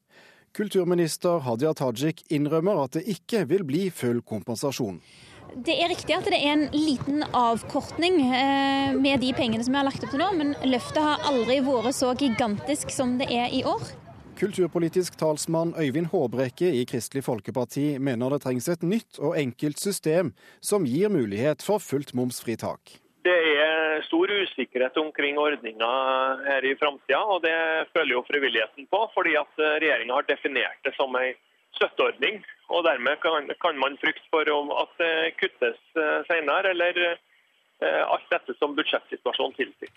Kulturminister 0.57 1.43
Hadia 1.45 1.75
Tajik 1.77 2.23
innrømmer 2.33 2.79
at 2.85 2.97
det 2.97 3.03
ikke 3.13 3.45
vil 3.51 3.65
bli 3.69 3.89
full 3.93 4.23
kompensasjon. 4.25 5.03
Det 5.57 5.75
er 5.77 5.91
riktig 5.93 6.15
at 6.17 6.27
det 6.29 6.39
er 6.39 6.55
en 6.55 6.65
liten 6.73 7.23
avkortning 7.37 8.19
eh, 8.25 8.97
med 8.97 9.21
de 9.23 9.31
pengene 9.37 9.65
som 9.65 9.77
vi 9.77 9.81
har 9.81 9.87
lagt 9.87 10.03
opp 10.05 10.13
til 10.13 10.21
nå, 10.21 10.31
men 10.37 10.57
løftet 10.69 11.01
har 11.03 11.23
aldri 11.29 11.61
vært 11.65 11.97
så 11.97 12.11
gigantisk 12.19 12.93
som 12.93 13.17
det 13.21 13.29
er 13.33 13.53
i 13.53 13.63
år. 13.69 13.85
Kulturpolitisk 14.37 15.17
talsmann 15.17 15.73
Øyvind 15.81 16.11
Håbrekke 16.13 16.69
i 16.69 16.85
Kristelig 16.89 17.25
Folkeparti 17.25 17.95
mener 17.97 18.35
det 18.35 18.43
trengs 18.45 18.69
et 18.69 18.85
nytt 18.85 19.17
og 19.17 19.39
enkelt 19.41 19.81
system 19.81 20.35
som 20.61 20.85
gir 20.85 21.09
mulighet 21.13 21.65
for 21.65 21.81
fullt 21.81 22.13
momsfritak. 22.13 22.99
Det 23.27 23.35
er 23.59 24.05
stor 24.07 24.31
usikkerhet 24.31 24.99
omkring 25.03 25.39
ordninga 25.43 25.91
her 26.47 26.67
i 26.69 26.77
framtida, 26.79 27.19
og 27.27 27.43
det 27.43 27.57
føler 27.91 28.13
jo 28.15 28.27
frivilligheten 28.29 28.87
på. 28.93 29.01
Fordi 29.15 29.35
at 29.41 29.59
regjeringa 29.59 30.21
har 30.21 30.29
definert 30.29 30.79
det 30.87 30.95
som 30.95 31.17
ei 31.19 31.33
støtteordning. 31.77 32.43
Og 32.73 32.85
dermed 32.87 33.21
kan, 33.63 33.79
man 33.79 33.99
frykte 34.03 34.27
for 34.33 34.49
at 34.83 34.99
det 35.01 35.15
kuttes 35.41 35.81
eh, 35.97 36.21
senere, 36.31 36.73
eller 36.73 37.01
eh, 37.07 38.03
alt 38.05 38.29
dette 38.33 38.57
som 38.59 38.77
budsjettsituasjonen 38.79 39.57
tilsier. 39.59 39.93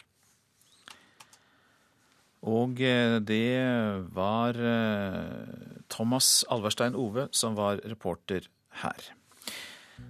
Og 2.50 2.80
eh, 2.86 3.18
det 3.20 3.60
var 4.16 4.60
Thomas 5.92 6.46
Alverstein 6.52 6.96
Ove 6.96 7.30
som 7.36 7.58
var 7.60 7.82
reporter 7.84 8.48
her. 8.84 9.12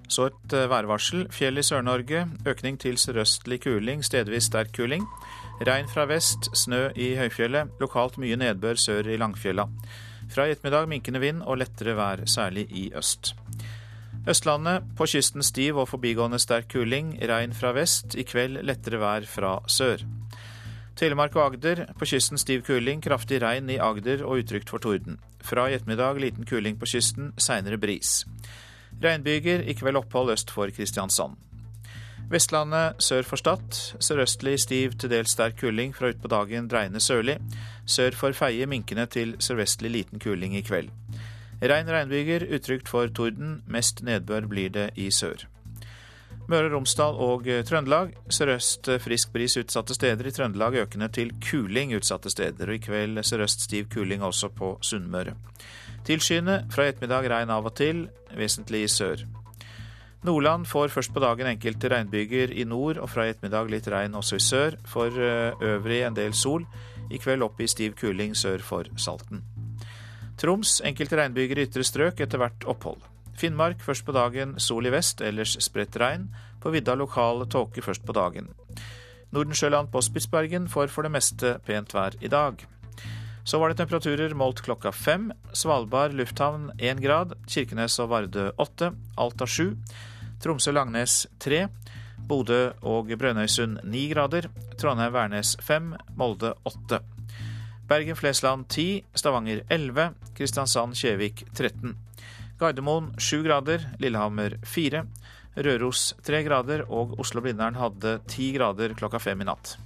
Så 0.10 0.26
et 0.32 0.54
værvarsel. 0.70 1.28
Fjell 1.32 1.62
i 1.62 1.64
Sør-Norge. 1.64 2.26
Økning 2.50 2.80
til 2.82 2.98
sørøstlig 2.98 3.62
kuling, 3.62 4.02
stedvis 4.06 4.50
sterk 4.50 4.72
kuling. 4.74 5.06
Regn 5.68 5.90
fra 5.92 6.08
vest, 6.10 6.50
snø 6.58 6.90
i 6.96 7.14
høyfjellet. 7.20 7.76
Lokalt 7.82 8.18
mye 8.18 8.38
nedbør 8.40 8.80
sør 8.80 9.10
i 9.12 9.18
Langfjella. 9.22 9.68
Fra 10.30 10.46
i 10.48 10.54
ettermiddag 10.54 10.88
minkende 10.90 11.22
vind 11.22 11.44
og 11.44 11.60
lettere 11.62 11.96
vær, 11.98 12.26
særlig 12.26 12.68
i 12.70 12.90
øst. 12.96 13.36
Østlandet 14.30 14.84
på 14.98 15.06
kysten 15.10 15.44
stiv 15.44 15.78
og 15.78 15.88
forbigående 15.90 16.40
sterk 16.40 16.68
kuling, 16.74 17.16
regn 17.22 17.54
fra 17.54 17.72
vest. 17.78 18.16
I 18.16 18.24
kveld 18.24 18.64
lettere 18.66 19.00
vær 19.02 19.26
fra 19.30 19.60
sør. 19.68 20.06
Telemark 21.00 21.36
og 21.36 21.46
Agder 21.46 21.86
på 22.00 22.06
kysten 22.06 22.38
stiv 22.38 22.66
kuling, 22.68 23.02
kraftig 23.02 23.42
regn 23.42 23.70
i 23.70 23.78
Agder 23.80 24.26
og 24.26 24.42
utrygt 24.42 24.70
for 24.70 24.84
torden. 24.84 25.20
Fra 25.42 25.70
i 25.70 25.78
ettermiddag 25.78 26.20
liten 26.20 26.46
kuling 26.46 26.80
på 26.80 26.90
kysten, 26.92 27.32
seinere 27.38 27.78
bris. 27.80 28.26
Regnbyger, 29.04 29.64
i 29.64 29.74
kveld 29.74 29.96
opphold 29.96 30.34
øst 30.34 30.52
for 30.52 30.72
Kristiansand. 30.76 31.38
Vestlandet 32.30 33.00
sør 33.02 33.26
for 33.26 33.42
Stad. 33.42 33.78
Sørøstlig 34.00 34.60
stiv 34.62 34.94
til 35.02 35.10
dels 35.10 35.32
sterk 35.34 35.56
kuling, 35.62 35.96
fra 35.96 36.12
utpå 36.12 36.30
dagen 36.30 36.68
dreiende 36.70 37.00
sørlig. 37.02 37.40
Sør 37.90 38.14
for 38.14 38.38
Feie 38.38 38.68
minkende 38.70 39.08
til 39.10 39.34
sørvestlig 39.42 39.90
liten 39.92 40.22
kuling 40.22 40.54
i 40.58 40.62
kveld. 40.62 40.92
Regn 41.62 41.90
regnbyger, 41.90 42.46
utrygt 42.56 42.90
for 42.92 43.08
torden. 43.08 43.64
Mest 43.68 44.04
nedbør 44.06 44.46
blir 44.52 44.70
det 44.70 44.92
i 44.96 45.10
sør. 45.12 45.48
Møre 46.50 46.70
og 46.70 46.76
Romsdal 46.76 47.18
og 47.18 47.50
Trøndelag. 47.66 48.14
Sørøst 48.30 48.92
frisk 49.02 49.34
bris 49.34 49.58
utsatte 49.58 49.98
steder. 49.98 50.28
I 50.28 50.32
Trøndelag 50.32 50.78
økende 50.84 51.10
til 51.10 51.34
kuling 51.42 51.96
utsatte 51.98 52.30
steder. 52.30 52.70
Og 52.70 52.78
i 52.78 52.84
kveld 52.84 53.24
sørøst 53.24 53.66
stiv 53.66 53.90
kuling 53.90 54.22
også 54.24 54.52
på 54.54 54.76
Sunnmøre. 54.82 55.34
Tilskyende, 56.08 56.64
fra 56.72 56.86
i 56.86 56.94
ettermiddag 56.94 57.28
regn 57.32 57.52
av 57.54 57.68
og 57.70 57.76
til, 57.78 58.08
vesentlig 58.38 58.86
i 58.86 58.92
sør. 58.92 59.26
Nordland 60.28 60.66
får 60.68 60.92
først 60.92 61.14
på 61.16 61.22
dagen 61.24 61.48
enkelte 61.48 61.90
regnbyger 61.94 62.52
i 62.52 62.66
nord, 62.68 62.98
og 63.00 63.08
fra 63.12 63.24
i 63.26 63.32
ettermiddag 63.32 63.70
litt 63.72 63.88
regn 63.88 64.18
også 64.20 64.36
i 64.36 64.44
sør. 64.44 64.76
For 64.90 65.16
eh, 65.16 65.56
øvrig 65.76 66.02
en 66.04 66.18
del 66.18 66.36
sol. 66.36 66.66
I 67.10 67.18
kveld 67.18 67.46
opp 67.46 67.62
i 67.62 67.68
stiv 67.72 67.96
kuling 67.98 68.36
sør 68.36 68.60
for 68.62 68.90
Salten. 69.00 69.42
Troms 70.40 70.80
enkelte 70.86 71.18
regnbyger 71.20 71.60
i 71.60 71.66
ytre 71.68 71.86
strøk, 71.88 72.20
etter 72.20 72.40
hvert 72.40 72.68
opphold. 72.68 73.00
Finnmark 73.40 73.80
først 73.84 74.04
på 74.06 74.16
dagen 74.16 74.58
sol 74.60 74.88
i 74.88 74.92
vest, 74.92 75.24
ellers 75.24 75.56
spredt 75.64 75.96
regn. 76.00 76.28
På 76.60 76.74
vidda 76.76 76.98
lokal 77.00 77.46
tåke 77.48 77.82
først 77.84 78.04
på 78.04 78.16
dagen. 78.16 78.52
Nordensjøland 79.32 79.92
på 79.94 80.02
Spitsbergen 80.04 80.68
får 80.68 80.92
for 80.92 81.08
det 81.08 81.14
meste 81.16 81.56
pent 81.64 81.96
vær 81.96 82.18
i 82.20 82.32
dag. 82.32 82.60
Så 83.50 83.58
var 83.58 83.72
det 83.72 83.80
temperaturer 83.80 84.34
målt 84.38 84.60
klokka 84.62 84.92
fem. 84.92 85.32
Svalbard 85.58 86.14
lufthavn 86.14 86.68
én 86.78 87.00
grad. 87.02 87.32
Kirkenes 87.50 87.96
og 87.98 88.12
Vardø 88.12 88.44
åtte. 88.62 88.92
Alta 89.18 89.48
sju. 89.50 89.72
Tromsø-Langnes 90.44 91.24
tre. 91.42 91.64
Bodø 92.30 92.60
og 92.86 93.10
Brønnøysund 93.10 93.82
ni 93.90 94.06
grader. 94.14 94.52
Trondheim-Værnes 94.78 95.56
fem. 95.66 95.96
Molde 96.14 96.54
åtte. 96.62 97.02
Bergen-Flesland 97.90 98.70
ti. 98.70 98.88
Stavanger 99.18 99.66
elleve. 99.66 100.12
Kristiansand-Kjevik 100.38 101.48
13. 101.50 101.98
Gardermoen 102.62 103.16
sju 103.18 103.42
grader. 103.50 103.96
Lillehammer 103.98 104.60
fire. 104.62 105.08
Røros 105.58 106.12
tre 106.22 106.46
grader. 106.46 106.86
Og 106.86 107.18
Oslo-Blindern 107.18 107.82
hadde 107.82 108.20
ti 108.30 108.54
grader 108.54 108.94
klokka 108.94 109.18
fem 109.18 109.42
i 109.42 109.50
natt. 109.50 109.80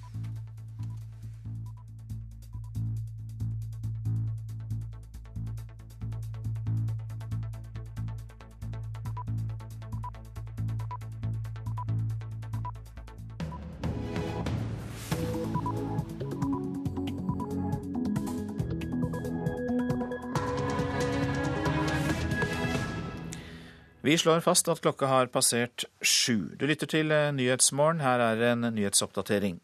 Vi 24.03 24.17
slår 24.17 24.41
fast 24.43 24.67
at 24.67 24.81
klokka 24.83 25.07
har 25.07 25.29
passert 25.31 25.85
sju. 26.03 26.51
Du 26.59 26.65
lytter 26.67 26.89
til 26.91 27.11
eh, 27.15 27.29
Nyhetsmorgen. 27.31 28.01
Her 28.03 28.19
er 28.19 28.41
en 28.49 28.67
nyhetsoppdatering. 28.75 29.61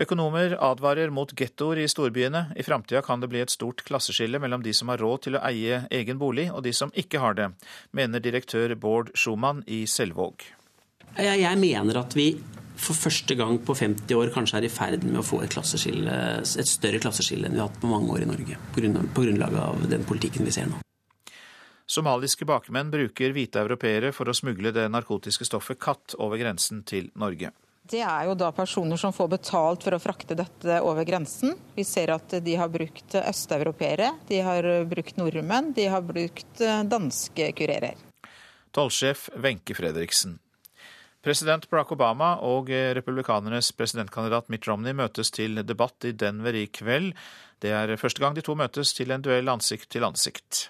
Økonomer 0.00 0.54
advarer 0.64 1.12
mot 1.12 1.34
gettoer 1.36 1.82
i 1.82 1.84
storbyene. 1.92 2.46
I 2.56 2.64
framtida 2.64 3.02
kan 3.04 3.20
det 3.20 3.28
bli 3.28 3.42
et 3.44 3.52
stort 3.52 3.84
klasseskille 3.84 4.40
mellom 4.40 4.64
de 4.64 4.72
som 4.72 4.88
har 4.88 5.04
råd 5.04 5.26
til 5.26 5.36
å 5.36 5.44
eie 5.44 5.82
egen 5.92 6.16
bolig, 6.16 6.48
og 6.48 6.64
de 6.64 6.72
som 6.72 6.94
ikke 6.96 7.20
har 7.20 7.36
det, 7.36 7.50
mener 7.92 8.24
direktør 8.24 8.72
Bård 8.80 9.12
Schumann 9.12 9.60
i 9.68 9.84
Selvåg. 9.84 10.48
Jeg 11.20 11.60
mener 11.60 12.00
at 12.00 12.16
vi 12.16 12.30
for 12.80 12.96
første 12.96 13.36
gang 13.36 13.58
på 13.60 13.76
50 13.76 14.16
år 14.16 14.32
kanskje 14.32 14.62
er 14.62 14.70
i 14.70 14.72
ferd 14.72 15.04
med 15.04 15.20
å 15.20 15.26
få 15.26 15.44
et, 15.44 15.60
et 15.60 16.70
større 16.70 17.02
klasseskille 17.02 17.44
enn 17.44 17.58
vi 17.58 17.60
har 17.60 17.68
hatt 17.68 17.82
på 17.82 17.92
mange 17.92 18.08
år 18.16 18.24
i 18.24 18.30
Norge, 18.30 18.62
på 18.72 18.88
grunnlag 19.26 19.66
av 19.68 19.90
den 19.90 20.08
politikken 20.08 20.48
vi 20.48 20.56
ser 20.56 20.72
nå. 20.72 20.80
Somaliske 21.90 22.46
bakmenn 22.46 22.90
bruker 22.92 23.32
hvite 23.34 23.58
europeere 23.64 24.12
for 24.14 24.30
å 24.30 24.34
smugle 24.36 24.70
det 24.70 24.84
narkotiske 24.94 25.48
stoffet 25.48 25.80
katt 25.82 26.14
over 26.22 26.38
grensen 26.38 26.84
til 26.86 27.08
Norge. 27.18 27.50
Det 27.90 28.04
er 28.06 28.28
jo 28.28 28.36
da 28.38 28.52
personer 28.54 29.00
som 29.00 29.10
får 29.10 29.30
betalt 29.32 29.82
for 29.82 29.96
å 29.96 29.98
frakte 29.98 30.36
dette 30.38 30.76
over 30.86 31.02
grensen. 31.08 31.56
Vi 31.74 31.82
ser 31.82 32.12
at 32.14 32.36
de 32.46 32.54
har 32.60 32.70
brukt 32.70 33.18
østeuropeere, 33.18 34.12
de 34.28 34.38
har 34.46 34.70
brukt 34.86 35.18
nordmenn, 35.18 35.72
de 35.74 35.88
har 35.90 36.06
brukt 36.06 36.62
danske 36.86 37.50
kurerer. 37.58 37.98
Tollsjef 38.70 39.26
Wenche 39.42 39.74
Fredriksen. 39.74 40.38
President 41.26 41.66
Barack 41.68 41.90
Obama 41.98 42.36
og 42.46 42.70
republikanernes 42.70 43.74
presidentkandidat 43.74 44.46
Mitt 44.48 44.70
Romney 44.70 44.94
møtes 44.94 45.34
til 45.34 45.58
debatt 45.66 46.06
i 46.06 46.14
Denver 46.14 46.54
i 46.54 46.68
kveld. 46.70 47.16
Det 47.58 47.74
er 47.74 47.98
første 47.98 48.22
gang 48.22 48.38
de 48.38 48.46
to 48.46 48.54
møtes 48.54 48.94
til 48.94 49.10
en 49.10 49.26
duell 49.26 49.50
ansikt 49.50 49.90
til 49.90 50.06
ansikt. 50.06 50.68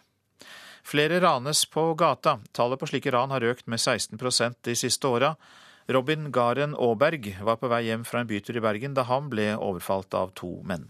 Flere 0.86 1.20
ranes 1.20 1.64
på 1.70 1.94
gata. 1.94 2.38
Tallet 2.52 2.80
på 2.80 2.88
slike 2.90 3.12
ran 3.14 3.30
har 3.30 3.44
økt 3.44 3.66
med 3.66 3.78
16% 3.78 4.62
de 4.66 4.76
siste 4.76 5.08
åra. 5.08 5.34
Robin 5.90 6.30
Garen 6.32 6.74
Aaberg 6.78 7.32
var 7.42 7.58
på 7.58 7.68
vei 7.70 7.82
hjem 7.88 8.04
fra 8.06 8.22
en 8.22 8.30
bytur 8.30 8.56
i 8.56 8.62
Bergen 8.62 8.94
da 8.94 9.02
han 9.08 9.30
ble 9.32 9.52
overfalt 9.56 10.14
av 10.14 10.34
to 10.38 10.52
menn. 10.66 10.86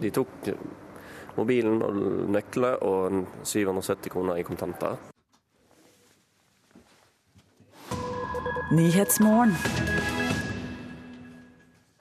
De 0.00 0.10
tok 0.14 0.52
mobilen 1.38 1.82
og 1.84 1.98
nøkler 2.32 2.82
og 2.86 3.24
770 3.44 4.14
kroner 4.14 4.40
i 4.40 4.46
kontanter. 4.46 4.96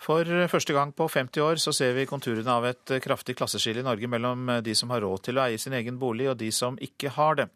For 0.07 0.23
første 0.47 0.71
gang 0.71 0.93
på 0.95 1.09
50 1.11 1.43
år 1.43 1.59
så 1.59 1.73
ser 1.75 1.91
vi 1.97 2.07
konturene 2.07 2.53
av 2.53 2.63
et 2.69 2.93
kraftig 3.03 3.35
klasseskille 3.35 3.83
i 3.83 3.87
Norge 3.87 4.07
mellom 4.07 4.47
de 4.63 4.75
som 4.77 4.93
har 4.93 5.03
råd 5.03 5.25
til 5.27 5.39
å 5.39 5.43
eie 5.43 5.59
sin 5.59 5.75
egen 5.75 5.97
bolig 5.99 6.29
og 6.31 6.37
de 6.39 6.47
som 6.55 6.79
ikke 6.79 7.11
har 7.17 7.41
det. 7.41 7.49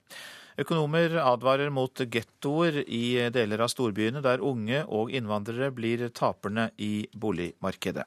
Økonomer 0.60 1.16
advarer 1.24 1.72
mot 1.72 1.96
gettoer 1.96 2.82
i 2.84 3.30
deler 3.32 3.64
av 3.64 3.72
storbyene, 3.72 4.20
der 4.24 4.44
unge 4.44 4.84
og 4.84 5.14
innvandrere 5.16 5.72
blir 5.72 6.10
taperne 6.12 6.70
i 6.76 7.08
boligmarkedet. 7.16 8.04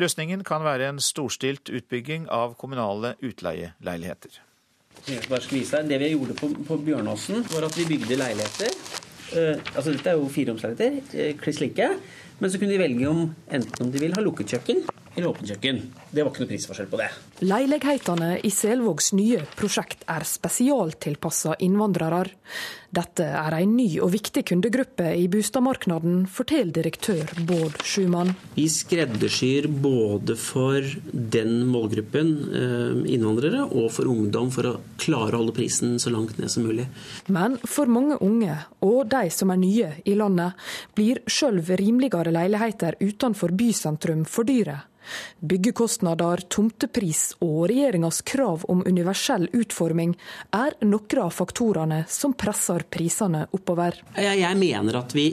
Løsningen 0.00 0.42
kan 0.48 0.64
være 0.64 0.88
en 0.90 0.98
storstilt 1.04 1.70
utbygging 1.70 2.26
av 2.32 2.56
kommunale 2.58 3.14
utleieleiligheter. 3.20 4.40
Det 5.06 5.98
vi 6.02 6.10
gjorde 6.12 6.36
på, 6.38 6.50
på 6.66 6.78
Bjørnåsen, 6.86 7.46
var 7.52 7.68
at 7.68 7.78
vi 7.78 7.88
bygde 7.94 8.18
leiligheter. 8.18 8.74
Uh, 9.32 9.56
altså 9.76 9.92
Dette 9.92 10.12
er 10.12 10.18
jo 10.20 10.28
fireromsleiligheter, 10.32 10.98
uh, 11.14 11.38
kliss 11.40 11.62
like. 11.62 11.88
Men 12.40 12.50
så 12.50 12.58
kunne 12.58 12.74
de 12.74 12.80
velge 12.82 13.10
om 13.10 13.26
enten 13.52 13.84
om 13.86 13.92
de 13.92 14.02
vil 14.02 14.16
ha 14.16 14.24
lukket 14.24 14.56
kjøkken 14.56 14.82
eller 15.16 15.28
åpent 15.28 15.52
kjøkken. 15.52 15.82
Det 16.10 16.24
var 16.24 16.32
ikke 16.32 16.44
noe 16.44 16.52
prisforskjell 16.54 16.90
på 16.92 17.00
det. 17.02 17.10
Leilighetene 17.42 18.36
i 18.46 18.50
Selvågs 18.54 19.08
nye 19.18 19.40
prosjekt 19.58 20.04
er 20.06 20.22
spesialtilpassa 20.22 21.56
innvandrere. 21.66 22.20
Dette 22.94 23.24
er 23.24 23.56
en 23.56 23.72
ny 23.74 23.88
og 24.04 24.12
viktig 24.12 24.44
kundegruppe 24.46 25.08
i 25.18 25.24
boligmarkedet, 25.32 26.28
forteller 26.30 26.76
direktør 26.76 27.32
Bård 27.48 27.80
Schumann. 27.82 28.30
Vi 28.54 28.68
skreddersyr 28.70 29.66
både 29.66 30.36
for 30.38 30.86
den 31.10 31.66
målgruppen, 31.72 32.30
eh, 32.52 33.14
innvandrere, 33.16 33.64
og 33.64 33.90
for 33.90 34.06
ungdom, 34.12 34.52
for 34.52 34.62
å 34.62 34.80
klare 34.98 35.34
å 35.34 35.42
holde 35.42 35.56
prisen 35.56 35.98
så 35.98 36.12
langt 36.14 36.38
ned 36.38 36.48
som 36.48 36.62
mulig. 36.62 36.86
Men 37.26 37.58
for 37.64 37.86
mange 37.86 38.20
unge, 38.20 38.56
og 38.82 39.08
de 39.08 39.30
som 39.30 39.50
er 39.50 39.56
nye 39.56 39.92
i 40.06 40.14
landet, 40.14 40.54
blir 40.94 41.18
sjøl 41.26 41.58
rimeligere 41.58 42.30
leiligheter 42.30 43.00
utenfor 43.00 43.50
bysentrum 43.50 44.24
for 44.24 44.44
dyre. 44.44 44.82
Byggekostnader, 45.42 46.44
tomtepris 46.48 47.31
og 47.40 47.68
regjeringas 47.70 48.22
krav 48.28 48.66
om 48.72 48.84
universell 48.86 49.48
utforming 49.52 50.16
er 50.56 50.76
noen 50.84 51.22
av 51.22 51.32
faktorene 51.34 52.04
som 52.08 52.36
presser 52.38 52.84
prisene 52.90 53.46
oppover. 53.52 53.98
Jeg 54.18 54.58
mener 54.60 55.00
at 55.00 55.16
vi 55.16 55.30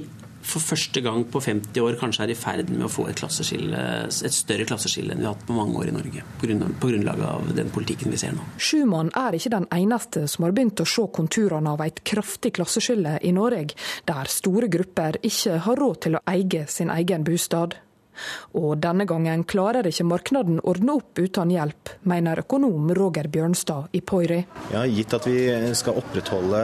for 0.49 0.63
første 0.63 1.01
gang 1.03 1.23
på 1.29 1.41
50 1.43 1.81
år 1.83 1.97
kanskje 1.99 2.25
er 2.25 2.33
i 2.33 2.37
ferd 2.37 2.71
med 2.71 2.85
å 2.87 2.91
få 2.91 3.07
et, 3.11 3.21
et 3.21 4.35
større 4.35 4.67
klasseskille 4.69 5.13
enn 5.13 5.21
vi 5.21 5.27
har 5.27 5.35
hatt 5.35 5.47
på 5.47 5.57
mange 5.57 5.77
år 5.81 5.91
i 5.91 5.95
Norge. 5.95 6.23
På, 6.39 6.47
grunn, 6.47 6.63
på 6.79 6.91
grunnlag 6.91 7.23
av 7.27 7.51
den 7.57 7.71
politikken 7.73 8.13
vi 8.13 8.21
ser 8.21 8.35
nå. 8.37 8.45
Schumann 8.57 9.11
er 9.19 9.37
ikke 9.37 9.53
den 9.55 9.67
eneste 9.75 10.25
som 10.31 10.47
har 10.47 10.55
begynt 10.55 10.81
å 10.81 10.87
se 10.89 11.05
konturene 11.15 11.75
av 11.75 11.83
et 11.85 12.01
kraftig 12.07 12.55
klasseskille 12.57 13.17
i 13.25 13.33
Norge, 13.35 13.75
der 14.09 14.31
store 14.31 14.71
grupper 14.71 15.19
ikke 15.25 15.59
har 15.67 15.79
råd 15.79 16.01
til 16.07 16.17
å 16.17 16.25
eie 16.31 16.65
sin 16.71 16.91
egen 16.93 17.27
bostad. 17.27 17.77
Og 18.59 18.77
denne 18.81 19.05
gangen 19.09 19.45
klarer 19.49 19.87
ikke 19.89 20.07
markedet 20.07 20.59
ordne 20.67 20.95
opp 20.99 21.19
uten 21.19 21.51
hjelp, 21.53 21.93
mener 22.09 22.41
økonom 22.43 22.91
Roger 22.97 23.29
Bjørnstad 23.31 23.95
i 23.97 24.01
Poiri. 24.01 24.39
Ja, 24.73 24.83
gitt 24.89 25.13
at 25.15 25.27
vi 25.27 25.39
skal 25.77 25.97
opprettholde 25.99 26.61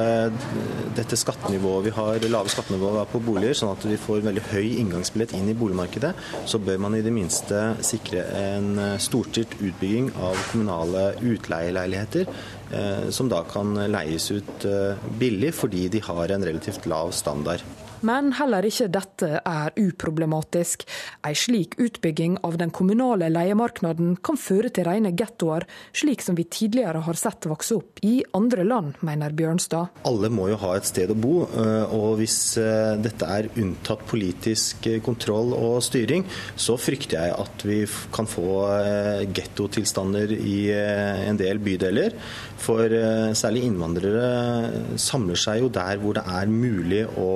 dette 0.96 1.18
skattenivået 1.20 1.88
vi 1.90 1.96
har, 1.96 2.28
lave 2.32 2.52
skattenivået 2.52 3.12
på 3.12 3.22
boliger, 3.26 3.58
sånn 3.58 3.74
at 3.74 3.86
vi 3.88 4.00
får 4.00 4.26
veldig 4.26 4.46
høy 4.52 4.76
inngangsbillett 4.82 5.36
inn 5.38 5.50
i 5.52 5.58
boligmarkedet, 5.58 6.14
så 6.50 6.62
bør 6.62 6.82
man 6.86 6.98
i 6.98 7.04
det 7.06 7.14
minste 7.16 7.62
sikre 7.86 8.26
en 8.40 8.80
storstilt 9.02 9.58
utbygging 9.60 10.12
av 10.16 10.38
kommunale 10.52 11.08
utleieleiligheter 11.22 12.26
eh, 12.26 13.10
som 13.10 13.30
da 13.32 13.44
kan 13.50 13.76
leies 13.92 14.30
ut 14.32 14.68
eh, 14.70 15.10
billig 15.20 15.54
fordi 15.56 15.88
de 15.94 16.04
har 16.06 16.36
en 16.36 16.48
relativt 16.48 16.88
lav 16.90 17.14
standard. 17.16 17.64
Men 18.06 18.34
heller 18.38 18.66
ikke 18.68 18.88
dette 18.94 19.30
er 19.40 19.74
uproblematisk. 19.80 20.84
En 21.26 21.38
slik 21.38 21.76
utbygging 21.82 22.38
av 22.46 22.60
den 22.62 22.72
kommunale 22.76 23.32
leiemarkedet 23.32 24.22
kan 24.26 24.38
føre 24.40 24.70
til 24.74 24.86
rene 24.88 25.14
gettoer, 25.18 25.66
slik 25.96 26.22
som 26.22 26.38
vi 26.38 26.46
tidligere 26.46 27.02
har 27.06 27.18
sett 27.18 27.48
vokse 27.50 27.78
opp 27.80 28.02
i 28.06 28.20
andre 28.38 28.66
land, 28.68 29.00
mener 29.06 29.34
Bjørnstad. 29.36 30.04
Alle 30.06 30.30
må 30.34 30.50
jo 30.52 30.60
ha 30.62 30.76
et 30.78 30.90
sted 30.90 31.12
å 31.12 31.18
bo, 31.18 31.48
eh, 31.48 31.96
og 31.96 32.20
hvis 32.20 32.38
eh, 32.62 32.94
dette 33.02 33.30
er 33.30 33.50
unntatt 33.62 34.06
politisk 34.10 34.90
eh, 34.92 35.02
kontroll 35.06 35.56
og 35.58 35.80
styring, 35.86 36.26
så 36.56 36.78
frykter 36.80 37.26
jeg 37.26 37.36
at 37.42 37.66
vi 37.66 37.80
kan 38.14 38.30
få 38.30 38.44
gettotilstander 39.36 40.32
i 40.36 40.58
en 40.76 41.38
del 41.40 41.60
bydeler. 41.64 42.16
For 42.62 42.92
særlig 43.38 43.66
innvandrere 43.68 44.98
samler 45.02 45.40
seg 45.40 45.62
jo 45.64 45.70
der 45.74 46.00
hvor 46.02 46.16
det 46.18 46.24
er 46.26 46.50
mulig 46.50 47.04
å 47.20 47.30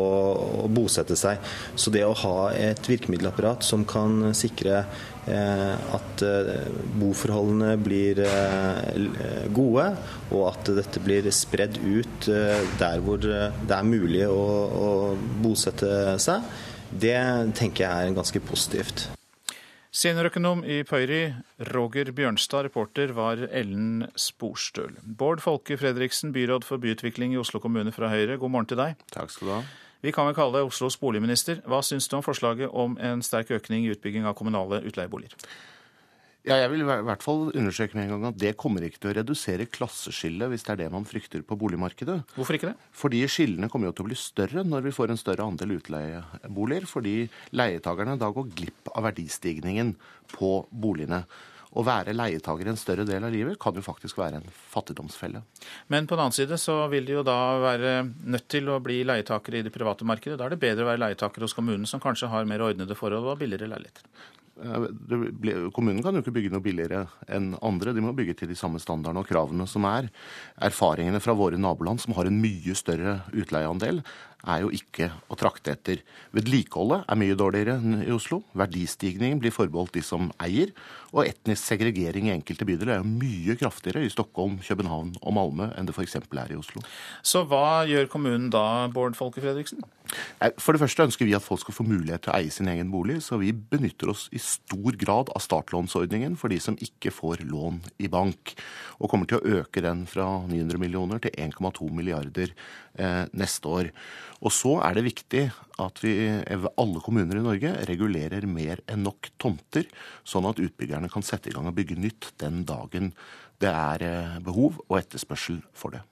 å 0.59 0.69
bosette 0.71 1.17
seg. 1.19 1.39
Så 1.75 1.93
det 1.93 2.05
å 2.05 2.15
ha 2.23 2.51
et 2.55 2.89
virkemiddelapparat 2.89 3.65
som 3.65 3.85
kan 3.87 4.31
sikre 4.37 4.81
eh, 4.81 5.93
at 5.97 6.23
eh, 6.25 6.65
boforholdene 7.01 7.75
blir 7.81 8.23
eh, 8.25 9.45
gode, 9.55 9.87
og 10.31 10.47
at 10.51 10.73
dette 10.79 11.03
blir 11.03 11.29
spredd 11.33 11.79
ut 11.83 12.29
der 12.29 13.05
hvor 13.05 13.21
det 13.21 13.75
er 13.75 13.87
mulig 13.87 14.25
å, 14.27 14.41
å 14.69 14.89
bosette 15.43 16.17
seg, 16.21 16.51
det 16.89 17.17
tenker 17.57 17.85
jeg 17.85 18.09
er 18.09 18.17
ganske 18.17 18.41
positivt. 18.43 19.09
Seniorøkonom 19.89 20.59
i 20.69 20.83
Pøyri, 20.85 21.31
Roger 21.73 22.11
Bjørnstad. 22.13 22.67
Reporter 22.67 23.09
var 23.17 23.39
Ellen 23.49 24.03
Sporstøl. 24.13 24.93
Bård 25.01 25.41
Folke 25.41 25.79
Fredriksen, 25.81 26.29
byråd 26.35 26.67
for 26.67 26.77
byutvikling 26.77 27.33
i 27.33 27.39
Oslo 27.41 27.57
kommune 27.63 27.89
fra 27.95 28.11
Høyre, 28.13 28.37
god 28.37 28.53
morgen 28.53 28.69
til 28.69 28.77
deg. 28.77 29.01
Takk 29.09 29.33
skal 29.33 29.49
du 29.49 29.53
ha. 29.55 29.63
Vi 30.01 30.13
kan 30.15 30.29
vel 30.29 30.37
kalle 30.37 30.59
det 30.59 30.67
Oslos 30.69 30.95
boligminister. 30.99 31.59
Hva 31.67 31.81
syns 31.83 32.07
du 32.07 32.15
om 32.15 32.23
forslaget 32.23 32.71
om 32.71 32.95
en 33.03 33.23
sterk 33.25 33.51
økning 33.57 33.83
i 33.83 33.91
utbygging 33.91 34.27
av 34.29 34.37
kommunale 34.39 34.79
utleieboliger? 34.87 35.35
Ja, 36.47 36.55
jeg 36.55 36.69
vil 36.71 36.85
i 36.85 36.87
hvert 36.87 37.23
fall 37.23 37.49
understreke 37.51 37.97
med 37.97 38.05
en 38.05 38.13
gang 38.13 38.29
at 38.29 38.37
det 38.39 38.53
kommer 38.57 38.85
ikke 38.87 39.01
til 39.03 39.11
å 39.11 39.15
redusere 39.17 39.67
klasseskillet 39.67 40.47
hvis 40.49 40.63
det 40.63 40.71
er 40.71 40.79
det 40.85 40.87
man 40.93 41.05
frykter 41.05 41.43
på 41.43 41.57
boligmarkedet. 41.59 42.15
Hvorfor 42.37 42.55
ikke 42.55 42.71
det? 42.71 42.87
Fordi 42.95 43.19
skillene 43.27 43.67
kommer 43.69 43.89
jo 43.89 43.97
til 43.97 44.05
å 44.05 44.07
bli 44.07 44.17
større 44.17 44.63
når 44.63 44.87
vi 44.87 44.95
får 44.95 45.11
en 45.11 45.19
større 45.19 45.45
andel 45.51 45.75
utleieboliger. 45.81 46.87
Fordi 46.87 47.15
leietakerne 47.59 48.15
da 48.21 48.31
går 48.33 48.53
glipp 48.55 48.91
av 48.95 49.09
verdistigningen 49.09 49.93
på 50.31 50.53
boligene. 50.71 51.25
Å 51.69 51.83
være 51.85 52.15
leietager 52.15 52.71
en 52.71 52.79
større 52.79 53.05
del 53.05 53.27
av 53.27 53.33
livet 53.33 53.59
kan 53.61 53.75
jo 53.77 53.83
faktisk 53.85 54.17
være 54.17 54.39
en 54.39 54.47
fattigdomsfelle. 54.73 55.43
Men 55.93 56.07
på 56.09 56.17
den 56.17 56.23
annen 56.25 56.33
side 56.33 56.57
så 56.57 56.79
vil 56.89 57.05
de 57.05 57.19
jo 57.19 57.23
da 57.27 57.37
være 57.61 57.93
nødt 58.07 58.47
til 58.49 58.71
å 58.73 58.79
bli 58.81 59.03
leietakere 59.05 59.61
i 59.61 59.67
det 59.67 59.73
private 59.75 60.07
markedet. 60.09 60.39
Da 60.39 60.47
er 60.47 60.55
det 60.55 60.63
bedre 60.63 60.87
å 60.87 60.89
være 60.89 61.03
leietaker 61.05 61.45
hos 61.45 61.53
kommunen, 61.53 61.85
som 61.89 62.01
kanskje 62.01 62.31
har 62.33 62.49
mer 62.49 62.65
ordnede 62.65 62.97
forhold 62.97 63.29
og 63.29 63.41
billigere 63.43 63.69
leiligheter. 63.69 64.09
Kommunen 64.59 66.01
kan 66.03 66.17
jo 66.17 66.23
ikke 66.23 66.33
bygge 66.35 66.51
noe 66.51 66.63
billigere 66.63 67.05
enn 67.31 67.53
andre. 67.63 67.93
De 67.95 68.03
må 68.03 68.11
bygge 68.17 68.41
til 68.41 68.49
de 68.51 68.57
samme 68.59 68.81
standardene 68.81 69.21
og 69.21 69.29
kravene 69.29 69.67
som 69.69 69.85
er. 69.87 70.09
Erfaringene 70.65 71.21
fra 71.23 71.35
våre 71.37 71.59
naboland, 71.59 72.01
som 72.03 72.17
har 72.17 72.27
en 72.27 72.41
mye 72.41 72.75
større 72.75 73.21
utleieandel, 73.31 74.01
er 74.47 74.63
jo 74.63 74.71
ikke 74.73 75.09
å 75.27 75.37
trakte 75.39 75.73
etter. 75.73 76.03
Vedlikeholdet 76.35 77.03
er 77.09 77.19
mye 77.19 77.37
dårligere 77.37 77.77
enn 77.79 78.03
i 78.05 78.13
Oslo. 78.15 78.41
Verdistigningen 78.57 79.41
blir 79.41 79.53
forbeholdt 79.55 79.97
de 79.97 80.03
som 80.05 80.29
eier. 80.41 80.71
Og 81.11 81.25
etnisk 81.25 81.65
segregering 81.71 82.29
i 82.29 82.35
enkelte 82.35 82.67
bydeler 82.69 82.95
er 82.95 83.01
jo 83.01 83.09
mye 83.09 83.57
kraftigere 83.59 84.05
i 84.05 84.11
Stockholm, 84.13 84.59
København 84.63 85.15
og 85.19 85.35
Malmö 85.35 85.71
enn 85.75 85.89
det 85.89 85.95
f.eks. 85.95 86.19
er 86.21 86.53
i 86.53 86.59
Oslo. 86.59 86.83
Så 87.25 87.43
hva 87.49 87.83
gjør 87.89 88.11
kommunen 88.11 88.51
da, 88.53 88.87
Bård 88.93 89.17
Folke 89.17 89.43
Fredriksen? 89.43 89.81
For 90.61 90.73
det 90.73 90.81
første 90.81 91.05
ønsker 91.05 91.27
vi 91.27 91.35
at 91.37 91.45
folk 91.45 91.61
skal 91.61 91.75
få 91.75 91.85
mulighet 91.85 92.23
til 92.25 92.33
å 92.33 92.37
eie 92.39 92.53
sin 92.53 92.69
egen 92.71 92.89
bolig, 92.93 93.19
så 93.25 93.37
vi 93.41 93.51
benytter 93.53 94.09
oss 94.13 94.27
i 94.33 94.41
stor 94.41 94.97
grad 94.97 95.29
av 95.35 95.43
startlånsordningen 95.43 96.37
for 96.39 96.53
de 96.53 96.57
som 96.63 96.77
ikke 96.81 97.13
får 97.13 97.43
lån 97.49 97.81
i 98.01 98.09
bank. 98.11 98.55
Og 98.99 99.11
kommer 99.11 99.29
til 99.29 99.39
å 99.39 99.59
øke 99.59 99.83
den 99.85 100.05
fra 100.09 100.27
900 100.49 100.81
millioner 100.81 101.21
til 101.23 101.35
1,2 101.37 101.91
milliarder 101.93 102.49
eh, 102.49 102.88
neste 103.31 103.69
år. 103.69 103.89
Og 104.43 104.53
så 104.55 104.73
er 104.83 104.97
det 104.97 105.05
viktig 105.05 105.43
at 105.79 106.01
vi, 106.03 106.13
alle 106.49 107.01
kommuner 107.03 107.39
i 107.39 107.43
Norge 107.43 107.73
regulerer 107.87 108.47
mer 108.49 108.81
enn 108.89 109.05
nok 109.05 109.29
tomter, 109.39 109.85
sånn 110.27 110.47
at 110.49 110.59
utbyggerne 110.63 111.11
kan 111.11 111.23
sette 111.23 111.51
i 111.51 111.55
gang 111.55 111.69
og 111.69 111.77
bygge 111.77 111.99
nytt 111.99 112.31
den 112.41 112.63
dagen 112.67 113.13
det 113.59 113.71
er 113.71 114.05
eh, 114.05 114.37
behov 114.43 114.79
og 114.87 114.99
etterspørsel 115.01 115.59
for 115.75 115.95
det. 115.95 116.03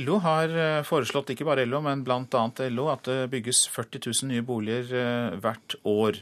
LO 0.00 0.18
har 0.24 0.50
eh, 0.50 0.80
foreslått, 0.86 1.34
ikke 1.34 1.46
bare 1.46 1.66
LO, 1.68 1.82
men 1.84 2.02
bl.a. 2.06 2.44
LO, 2.72 2.88
at 2.92 3.06
det 3.10 3.30
bygges 3.34 3.66
40 3.72 4.02
000 4.08 4.32
nye 4.32 4.46
boliger 4.46 4.90
eh, 4.98 5.38
hvert 5.44 5.78
år. 5.84 6.20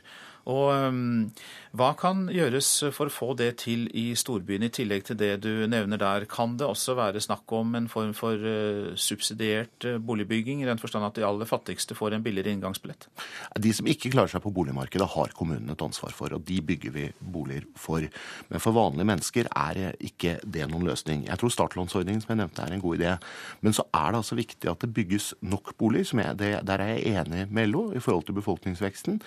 Og 0.50 0.72
um, 0.74 1.30
hva 1.72 1.94
kan 1.96 2.26
gjøres 2.28 2.66
for 2.92 3.08
å 3.08 3.12
få 3.12 3.26
det 3.38 3.46
til 3.62 3.86
i 3.96 4.10
storbyen, 4.18 4.66
i 4.66 4.72
tillegg 4.76 5.06
til 5.08 5.16
det 5.16 5.30
du 5.40 5.64
nevner 5.72 5.96
der? 5.96 6.26
Kan 6.28 6.58
det 6.60 6.66
også 6.68 6.92
være 6.98 7.22
snakk 7.24 7.48
om 7.56 7.70
en 7.78 7.86
form 7.88 8.10
for 8.12 8.36
uh, 8.36 8.90
subsidiert 9.00 9.86
uh, 9.88 9.96
boligbygging, 9.96 10.60
i 10.60 10.68
den 10.68 10.80
forstand 10.82 11.06
at 11.06 11.16
de 11.16 11.24
aller 11.24 11.48
fattigste 11.48 11.96
får 11.96 12.18
en 12.18 12.26
billigere 12.26 12.52
inngangsbillett? 12.52 13.06
De 13.56 13.72
som 13.72 13.88
ikke 13.88 14.12
klarer 14.12 14.34
seg 14.34 14.44
på 14.44 14.52
boligmarkedet, 14.52 15.08
har 15.14 15.32
kommunen 15.38 15.72
et 15.72 15.84
ansvar 15.86 16.12
for, 16.12 16.36
og 16.36 16.44
de 16.44 16.58
bygger 16.60 16.92
vi 16.92 17.06
boliger 17.24 17.64
for. 17.80 18.04
Men 18.52 18.60
for 18.60 18.76
vanlige 18.76 19.08
mennesker 19.08 19.48
er 19.48 19.96
ikke 19.96 20.36
det 20.44 20.68
noen 20.68 20.84
løsning. 20.90 21.24
Jeg 21.30 21.40
tror 21.40 21.56
startlånsordningen 21.56 22.20
som 22.20 22.34
jeg 22.34 22.42
nevnte 22.42 22.66
er 22.66 22.76
en 22.76 22.84
god 22.84 23.00
idé. 23.00 23.16
Men 23.64 23.78
så 23.78 23.86
er 23.88 24.12
det 24.12 24.20
altså 24.20 24.36
viktig 24.36 24.68
at 24.74 24.84
det 24.84 24.92
bygges 24.92 25.32
nok 25.40 25.72
boliger. 25.80 26.20
Jeg, 26.20 26.36
det, 26.36 26.52
der 26.68 26.84
er 26.84 26.94
jeg 26.98 27.16
enig 27.16 27.48
med 27.48 27.72
LO 27.72 27.88
i 27.96 28.04
forhold 28.04 28.28
til 28.28 28.36
befolkningsveksten. 28.36 29.22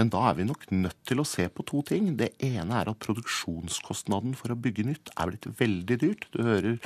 Men 0.00 0.16
da 0.16 0.24
er 0.30 0.40
vi 0.40 0.48
nok 0.48 0.64
nødt 0.72 1.04
til 1.04 1.20
å 1.20 1.28
se 1.28 1.44
på 1.52 1.68
to 1.68 1.84
ting 1.84 1.89
ting. 1.90 2.12
Det 2.18 2.32
ene 2.46 2.80
er 2.80 2.90
at 2.90 3.02
produksjonskostnaden 3.02 4.36
for 4.38 4.54
å 4.54 4.58
bygge 4.58 4.86
nytt 4.88 5.12
er 5.16 5.30
blitt 5.30 5.48
veldig 5.60 5.98
dyrt. 6.00 6.26
Du 6.34 6.42
hører 6.46 6.78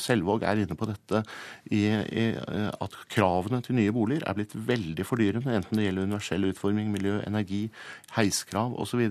Selvåg 0.00 0.46
er 0.46 0.62
inne 0.62 0.78
på 0.78 0.88
dette 0.88 1.22
i, 1.70 1.84
i, 1.90 2.26
at 2.36 2.98
kravene 3.12 3.62
til 3.64 3.78
nye 3.78 3.94
boliger 3.94 4.26
er 4.26 4.38
blitt 4.38 4.56
veldig 4.56 5.06
fordyrende, 5.06 5.58
enten 5.58 5.78
det 5.78 5.88
gjelder 5.88 6.10
universell 6.10 6.50
utforming, 6.50 6.92
miljø, 6.94 7.18
energi, 7.26 7.66
heiskrav 8.16 8.76
osv. 8.80 9.06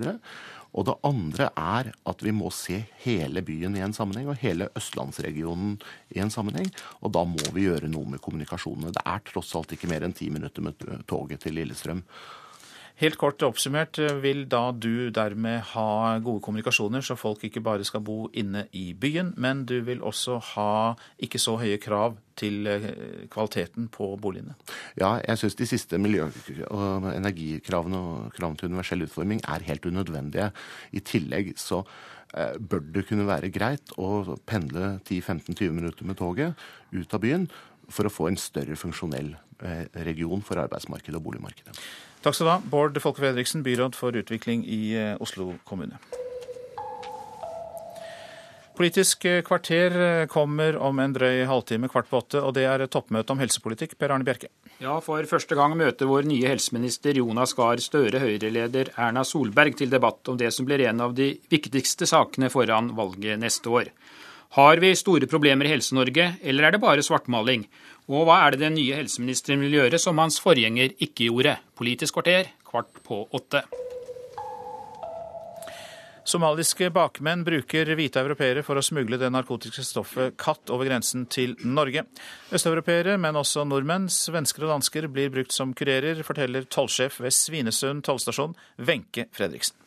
Og 0.76 0.88
det 0.90 0.96
andre 1.08 1.48
er 1.56 1.92
at 2.10 2.24
vi 2.24 2.34
må 2.36 2.50
se 2.52 2.82
hele 3.06 3.44
byen 3.48 3.78
i 3.80 3.84
en 3.86 3.96
sammenheng, 3.96 4.28
og 4.32 4.42
hele 4.42 4.68
østlandsregionen 4.76 5.78
i 6.16 6.20
en 6.24 6.34
sammenheng. 6.34 6.68
Og 7.00 7.14
da 7.16 7.24
må 7.28 7.52
vi 7.56 7.70
gjøre 7.70 7.92
noe 7.92 8.16
med 8.16 8.24
kommunikasjonene. 8.24 8.92
Det 8.96 9.06
er 9.08 9.24
tross 9.30 9.54
alt 9.56 9.72
ikke 9.76 9.90
mer 9.92 10.04
enn 10.06 10.16
ti 10.16 10.28
minutter 10.34 10.66
med 10.66 10.84
toget 11.08 11.46
til 11.46 11.56
Lillestrøm. 11.56 12.04
Helt 12.96 13.18
kort 13.20 13.44
oppsummert, 13.44 13.98
vil 14.24 14.46
da 14.48 14.70
du 14.72 15.10
dermed 15.12 15.66
ha 15.74 15.88
gode 16.24 16.40
kommunikasjoner, 16.46 17.04
så 17.04 17.18
folk 17.20 17.42
ikke 17.44 17.64
bare 17.64 17.84
skal 17.84 18.00
bo 18.08 18.30
inne 18.32 18.70
i 18.72 18.94
byen, 18.96 19.34
men 19.36 19.66
du 19.68 19.82
vil 19.84 20.00
også 20.00 20.38
ha 20.54 20.70
ikke 21.20 21.42
så 21.44 21.58
høye 21.60 21.80
krav 21.84 22.16
til 22.40 22.70
eh, 22.72 22.88
kvaliteten 23.32 23.90
på 23.92 24.14
boligene? 24.24 24.56
Ja, 24.96 25.18
jeg 25.26 25.42
syns 25.42 25.60
de 25.60 25.68
siste 25.68 26.00
miljø- 26.00 26.30
og 26.70 27.10
energikravene 27.12 28.00
og 28.00 28.34
kravene 28.38 28.64
til 28.64 28.72
universell 28.72 29.04
utforming 29.10 29.44
er 29.44 29.68
helt 29.68 29.92
unødvendige. 29.92 30.50
I 30.96 31.04
tillegg 31.04 31.52
så 31.60 31.84
eh, 32.32 32.56
bør 32.56 32.88
det 32.96 33.08
kunne 33.12 33.28
være 33.28 33.52
greit 33.52 33.92
å 34.00 34.38
pendle 34.48 35.02
10-15-20 35.04 35.76
minutter 35.76 36.08
med 36.08 36.24
toget 36.24 36.56
ut 36.96 37.20
av 37.20 37.28
byen 37.28 37.50
for 37.92 38.08
å 38.08 38.14
få 38.14 38.32
en 38.32 38.40
større 38.40 38.80
funksjonell 38.80 39.36
eh, 39.68 39.88
region 40.08 40.44
for 40.48 40.64
arbeidsmarkedet 40.64 41.20
og 41.20 41.28
boligmarkedet. 41.28 41.76
Takk 42.26 42.34
skal 42.34 42.48
du 42.48 42.50
ha, 42.56 42.62
Bård 42.74 42.96
Folke 43.04 43.22
Fredriksen, 43.22 43.62
byråd 43.62 43.94
for 43.94 44.16
utvikling 44.18 44.64
i 44.66 44.96
eh, 44.98 45.12
Oslo 45.22 45.52
kommune. 45.62 46.00
Politisk 48.76 49.28
eh, 49.30 49.44
kvarter 49.46 49.94
eh, 50.02 50.26
kommer 50.26 50.74
om 50.82 50.98
en 51.04 51.14
drøy 51.14 51.44
halvtime, 51.46 51.86
kvart 51.94 52.10
på 52.10 52.24
åtte, 52.24 52.42
og 52.42 52.56
det 52.58 52.66
er 52.66 52.88
toppmøte 52.90 53.36
om 53.36 53.44
helsepolitikk. 53.44 53.94
Per 54.02 54.16
Arne 54.16 54.26
Bjerke. 54.26 54.50
Ja, 54.82 54.98
for 55.06 55.30
første 55.30 55.54
gang 55.54 55.78
møter 55.78 56.10
vår 56.10 56.26
nye 56.26 56.50
helseminister 56.50 57.22
Jonas 57.22 57.54
Gahr 57.54 57.78
Støre 57.84 58.24
Høyre-leder 58.24 58.96
Erna 58.98 59.22
Solberg 59.22 59.78
til 59.78 59.94
debatt 59.94 60.26
om 60.34 60.42
det 60.42 60.50
som 60.56 60.66
blir 60.66 60.82
en 60.90 61.06
av 61.06 61.14
de 61.14 61.36
viktigste 61.54 62.10
sakene 62.10 62.50
foran 62.50 62.96
valget 62.98 63.38
neste 63.46 63.70
år. 63.70 63.94
Har 64.56 64.82
vi 64.82 64.96
store 64.98 65.28
problemer 65.30 65.68
i 65.68 65.76
Helse-Norge, 65.76 66.30
eller 66.42 66.66
er 66.66 66.74
det 66.74 66.82
bare 66.82 67.06
svartmaling? 67.06 67.66
Og 68.06 68.28
hva 68.28 68.44
er 68.46 68.54
det 68.54 68.62
den 68.62 68.78
nye 68.78 69.00
helseministeren 69.00 69.64
vil 69.66 69.80
gjøre 69.80 70.00
som 70.02 70.20
hans 70.22 70.38
forgjenger 70.44 70.94
ikke 71.02 71.32
gjorde? 71.32 71.58
Politisk 71.78 72.20
kvarter, 72.20 72.52
kvart 72.68 73.02
på 73.06 73.24
åtte. 73.34 73.64
Somaliske 76.26 76.90
bakmenn 76.90 77.44
bruker 77.46 77.92
hvite 77.98 78.22
europeere 78.24 78.64
for 78.66 78.78
å 78.78 78.84
smugle 78.86 79.20
det 79.22 79.30
narkotiske 79.30 79.86
stoffet 79.86 80.34
katt 80.42 80.74
over 80.74 80.90
grensen 80.90 81.28
til 81.30 81.54
Norge. 81.62 82.02
Østeuropeere, 82.50 83.14
men 83.22 83.38
også 83.38 83.62
nordmenn, 83.70 84.10
svensker 84.10 84.66
og 84.66 84.74
dansker 84.74 85.06
blir 85.14 85.30
brukt 85.34 85.54
som 85.54 85.74
kurerer, 85.78 86.26
forteller 86.26 86.66
tollsjef 86.66 87.22
ved 87.22 87.34
Svinesund 87.34 88.06
tollstasjon, 88.10 88.58
Wenche 88.82 89.30
Fredriksen. 89.38 89.78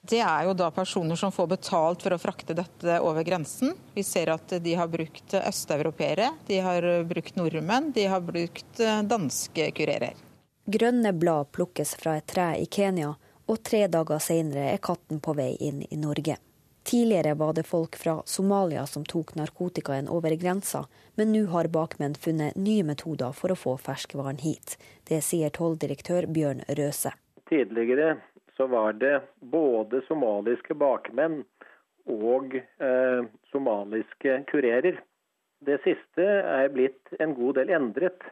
Det 0.00 0.22
er 0.24 0.46
jo 0.48 0.54
da 0.56 0.70
personer 0.72 1.16
som 1.16 1.32
får 1.32 1.46
betalt 1.50 2.02
for 2.02 2.16
å 2.16 2.18
frakte 2.18 2.56
dette 2.56 2.96
over 3.04 3.24
grensen. 3.26 3.74
Vi 3.94 4.02
ser 4.06 4.32
at 4.32 4.54
de 4.64 4.74
har 4.74 4.88
brukt 4.88 5.34
østeuropeere, 5.36 6.30
de 6.48 6.60
har 6.64 6.86
brukt 7.04 7.36
nordmenn, 7.36 7.92
de 7.92 8.06
har 8.08 8.24
brukt 8.24 8.80
eh, 8.80 9.02
danske 9.04 9.70
kurerer. 9.76 10.16
Grønne 10.70 11.12
blad 11.12 11.50
plukkes 11.52 11.94
fra 12.00 12.16
et 12.16 12.26
tre 12.32 12.54
i 12.62 12.64
Kenya, 12.66 13.12
og 13.50 13.60
tre 13.66 13.84
dager 13.92 14.22
senere 14.22 14.70
er 14.72 14.80
katten 14.80 15.20
på 15.20 15.34
vei 15.36 15.52
inn 15.60 15.82
i 15.90 15.98
Norge. 16.00 16.38
Tidligere 16.86 17.34
var 17.36 17.52
det 17.52 17.66
folk 17.68 17.96
fra 18.00 18.22
Somalia 18.24 18.86
som 18.86 19.04
tok 19.04 19.34
narkotikaen 19.36 20.08
over 20.08 20.32
grensa, 20.40 20.86
men 21.14 21.34
nå 21.34 21.44
har 21.52 21.68
bakmenn 21.68 22.16
funnet 22.16 22.56
nye 22.56 22.86
metoder 22.88 23.36
for 23.36 23.52
å 23.52 23.58
få 23.58 23.76
ferskvaren 23.76 24.40
hit. 24.40 24.78
Det 25.04 25.20
sier 25.26 25.52
tolldirektør 25.52 26.30
Bjørn 26.30 26.64
Røse. 26.78 27.12
Tidligere 27.50 28.14
så 28.60 28.66
var 28.66 28.92
det 28.92 29.22
både 29.40 30.02
somaliske 30.04 30.74
bakmenn 30.76 31.38
og 32.12 32.58
eh, 32.58 33.22
somaliske 33.52 34.34
kurerer. 34.50 34.98
Det 35.64 35.78
siste 35.80 36.26
er 36.26 36.68
blitt 36.74 37.14
en 37.24 37.32
god 37.38 37.56
del 37.56 37.72
endret. 37.72 38.26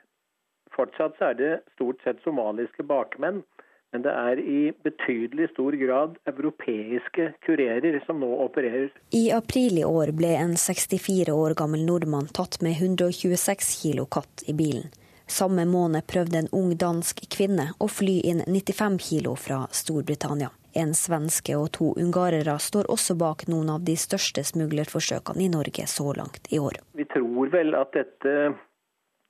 Fortsatt 0.77 1.17
er 1.25 1.39
det 1.39 1.55
stort 1.79 2.05
sett 2.05 2.21
somaliske 2.27 2.85
bakmenn, 2.85 3.41
men 3.89 4.05
det 4.05 4.13
er 4.13 4.45
i 4.45 4.61
betydelig 4.85 5.49
stor 5.55 5.73
grad 5.81 6.21
europeiske 6.29 7.31
kurerer 7.49 7.97
som 8.05 8.21
nå 8.21 8.29
opererer. 8.45 8.93
I 9.17 9.31
april 9.33 9.81
i 9.81 9.89
år 9.89 10.13
ble 10.19 10.37
en 10.43 10.59
64 10.61 11.33
år 11.33 11.57
gammel 11.57 11.89
nordmann 11.89 12.29
tatt 12.37 12.61
med 12.61 12.77
126 12.77 13.73
kilo 13.81 14.05
katt 14.05 14.45
i 14.45 14.53
bilen. 14.53 14.93
Samme 15.29 15.65
måned 15.69 16.07
prøvde 16.09 16.39
en 16.39 16.49
ung 16.57 16.71
dansk 16.81 17.21
kvinne 17.31 17.69
å 17.79 17.89
fly 17.93 18.17
inn 18.31 18.41
95 18.47 18.97
kilo 18.99 19.35
fra 19.37 19.67
Storbritannia. 19.71 20.49
En 20.73 20.95
svenske 20.97 21.57
og 21.57 21.69
to 21.77 21.91
ungarere 22.01 22.55
står 22.61 22.89
også 22.93 23.17
bak 23.21 23.45
noen 23.53 23.69
av 23.75 23.85
de 23.85 23.97
største 24.01 24.45
smuglerforsøkene 24.45 25.45
i 25.45 25.51
Norge 25.53 25.85
så 25.91 26.13
langt 26.17 26.49
i 26.49 26.61
år. 26.63 26.81
Vi 26.97 27.05
tror 27.13 27.53
vel 27.53 27.77
at 27.77 27.93
dette 27.97 28.35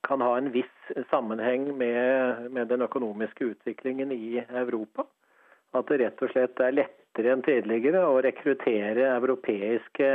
kan 0.07 0.23
ha 0.23 0.37
en 0.37 0.51
viss 0.55 0.91
sammenheng 1.11 1.67
med, 1.77 2.47
med 2.51 2.71
den 2.71 2.81
økonomiske 2.87 3.51
utviklingen 3.53 4.11
i 4.15 4.39
Europa. 4.39 5.03
At 5.75 5.91
det 5.91 5.99
rett 6.01 6.23
og 6.23 6.31
slett 6.31 6.63
er 6.63 6.77
lettere 6.79 7.33
enn 7.35 7.43
tidligere 7.45 8.05
å 8.07 8.21
rekruttere 8.23 9.11
europeiske 9.17 10.13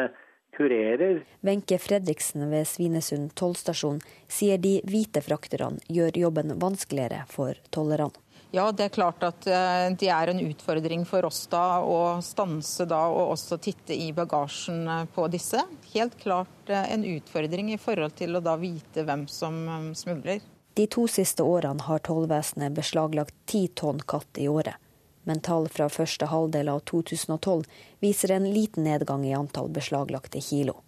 kurerer. 0.57 1.23
Wenche 1.45 1.79
Fredriksen 1.79 2.49
ved 2.51 2.69
Svinesund 2.69 3.35
tollstasjon 3.39 4.01
sier 4.29 4.61
de 4.63 4.79
hvite 4.89 5.23
frakterne 5.25 5.83
gjør 5.93 6.21
jobben 6.27 6.55
vanskeligere 6.63 7.25
for 7.31 7.59
tollerne. 7.75 8.15
Ja, 8.55 8.69
det 8.71 8.85
er 8.85 8.93
klart 8.95 9.25
at 9.27 9.47
eh, 9.51 9.89
det 9.99 10.09
er 10.15 10.31
en 10.31 10.39
utfordring 10.45 11.03
for 11.09 11.27
oss 11.27 11.41
da 11.51 11.81
å 11.83 12.21
stanse 12.23 12.87
da 12.87 13.01
og 13.11 13.33
også 13.33 13.59
titte 13.59 13.97
i 13.99 14.13
bagasjen 14.15 14.85
eh, 14.87 15.01
på 15.11 15.27
disse. 15.33 15.59
Helt 15.91 16.15
klart 16.21 16.71
eh, 16.71 16.87
en 16.95 17.03
utfordring 17.17 17.73
i 17.75 17.81
forhold 17.83 18.15
til 18.21 18.39
å 18.39 18.43
da 18.45 18.55
vite 18.61 19.03
hvem 19.09 19.27
som 19.27 19.59
smugler. 19.99 20.39
De 20.79 20.87
to 20.91 21.09
siste 21.11 21.43
årene 21.43 21.83
har 21.89 22.07
tollvesenet 22.07 22.79
beslaglagt 22.79 23.35
ti 23.51 23.67
tonn 23.75 23.99
katt 24.07 24.39
i 24.39 24.47
året 24.51 24.79
men 25.25 25.41
tall 25.41 25.69
fra 25.69 25.89
første 25.89 26.29
halvdel 26.31 26.69
av 26.69 26.83
2012 26.91 27.65
viser 28.05 28.33
en 28.33 28.51
liten 28.53 28.85
nedgang 28.85 29.25
i 29.27 29.35
antall 29.37 29.71
beslaglagte 29.73 30.41
kilo. 30.41 30.81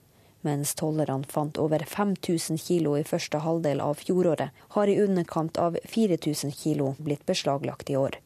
Mens 0.46 0.74
tollerne 0.78 1.26
fant 1.28 1.58
over 1.58 1.82
5000 1.88 2.60
kilo 2.60 2.94
i 2.98 3.04
første 3.04 3.40
halvdel 3.42 3.80
av 3.82 3.98
fjoråret, 3.98 4.52
har 4.76 4.88
i 4.88 5.00
underkant 5.02 5.58
av 5.58 5.78
4000 5.84 6.52
kilo 6.52 6.94
blitt 6.98 7.26
beslaglagt 7.26 7.90
i 7.90 7.96
år. 7.96 8.20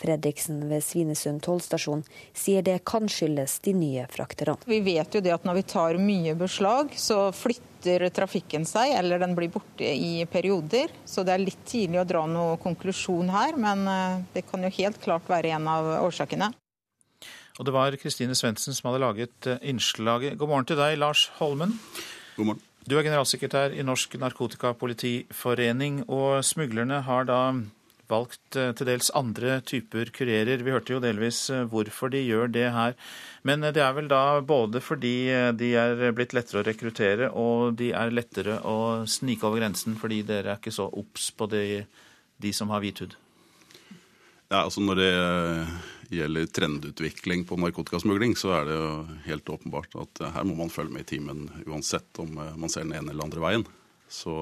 Fredriksen 0.00 0.62
ved 0.70 0.84
Svinesund 0.84 1.42
tollstasjon 1.44 2.04
sier 2.36 2.64
det 2.64 2.78
kan 2.88 3.08
skyldes 3.10 3.58
de 3.64 3.74
nye 3.76 4.06
frakterne. 4.10 4.56
Vi 4.68 4.80
vet 4.84 5.14
jo 5.14 5.20
det 5.24 5.34
at 5.34 5.44
når 5.44 5.60
vi 5.60 5.66
tar 5.74 5.98
mye 6.00 6.36
beslag, 6.38 6.94
så 6.96 7.28
flytter 7.36 8.08
trafikken 8.14 8.64
seg, 8.68 8.94
eller 8.96 9.20
den 9.20 9.36
blir 9.36 9.52
borte 9.52 9.84
i 9.84 10.24
perioder. 10.30 10.92
Så 11.04 11.24
det 11.26 11.34
er 11.34 11.44
litt 11.44 11.60
tidlig 11.68 12.00
å 12.00 12.08
dra 12.08 12.24
noen 12.28 12.60
konklusjon 12.62 13.32
her, 13.32 13.58
men 13.60 13.84
eh, 13.90 14.24
det 14.36 14.46
kan 14.48 14.64
jo 14.64 14.72
helt 14.80 15.00
klart 15.04 15.28
være 15.28 15.52
en 15.56 15.68
av 15.70 15.92
årsakene. 16.00 16.52
Og 17.58 17.66
det 17.68 17.74
var 17.76 17.96
Kristine 18.00 18.36
Svendsen 18.38 18.72
som 18.76 18.88
hadde 18.88 19.02
laget 19.04 19.50
eh, 19.50 19.60
innslaget. 19.68 20.38
God 20.40 20.52
morgen 20.52 20.68
til 20.70 20.80
deg, 20.80 20.96
Lars 21.00 21.28
Holmen. 21.40 21.76
God 22.38 22.52
morgen. 22.52 22.66
Du 22.88 22.96
er 22.96 23.04
generalsekretær 23.04 23.74
i 23.76 23.84
Norsk 23.84 24.16
Narkotikapolitiforening, 24.16 26.06
og 26.08 26.40
smuglerne 26.48 27.02
har 27.04 27.28
da 27.28 27.40
valgt 28.10 28.56
eh, 28.58 28.72
til 28.76 28.88
dels 28.88 29.10
andre 29.16 29.60
typer 29.66 30.10
kurerer. 30.14 30.62
Vi 30.64 30.74
hørte 30.74 30.94
jo 30.94 31.02
delvis 31.02 31.44
eh, 31.52 31.66
hvorfor 31.70 32.12
de 32.12 32.22
gjør 32.22 32.50
det 32.52 32.66
her. 32.74 32.96
Men 33.46 33.64
eh, 33.64 33.72
det 33.76 33.82
er 33.84 33.94
vel 33.96 34.10
da 34.10 34.40
både 34.44 34.82
fordi 34.84 35.14
de 35.58 35.72
er 35.78 36.04
blitt 36.16 36.34
lettere 36.36 36.62
å 36.62 36.66
rekruttere, 36.66 37.30
og 37.30 37.78
de 37.80 37.92
er 37.96 38.14
lettere 38.14 38.60
å 38.66 39.06
snike 39.08 39.46
over 39.46 39.62
grensen 39.62 39.98
fordi 40.00 40.22
dere 40.28 40.54
er 40.54 40.60
ikke 40.60 40.74
så 40.74 40.88
obs 40.90 41.30
på 41.36 41.48
de, 41.52 41.64
de 42.42 42.54
som 42.56 42.72
har 42.74 42.84
hvit 42.84 43.04
hud? 43.04 43.16
Ja, 44.50 44.64
altså 44.64 44.82
Når 44.82 44.98
det 44.98 45.10
gjelder 46.10 46.48
trendutvikling 46.50 47.44
på 47.46 47.58
narkotikasmugling, 47.62 48.34
så 48.34 48.56
er 48.56 48.64
det 48.66 48.78
jo 48.80 48.88
helt 49.28 49.52
åpenbart 49.54 49.94
at 50.02 50.24
her 50.34 50.48
må 50.48 50.56
man 50.58 50.72
følge 50.74 50.96
med 50.96 51.06
i 51.06 51.10
timen 51.12 51.44
uansett 51.68 52.18
om 52.18 52.34
man 52.34 52.72
ser 52.72 52.82
den 52.82 52.96
ene 52.98 53.14
eller 53.14 53.28
andre 53.28 53.44
veien. 53.44 53.66
Så 54.10 54.34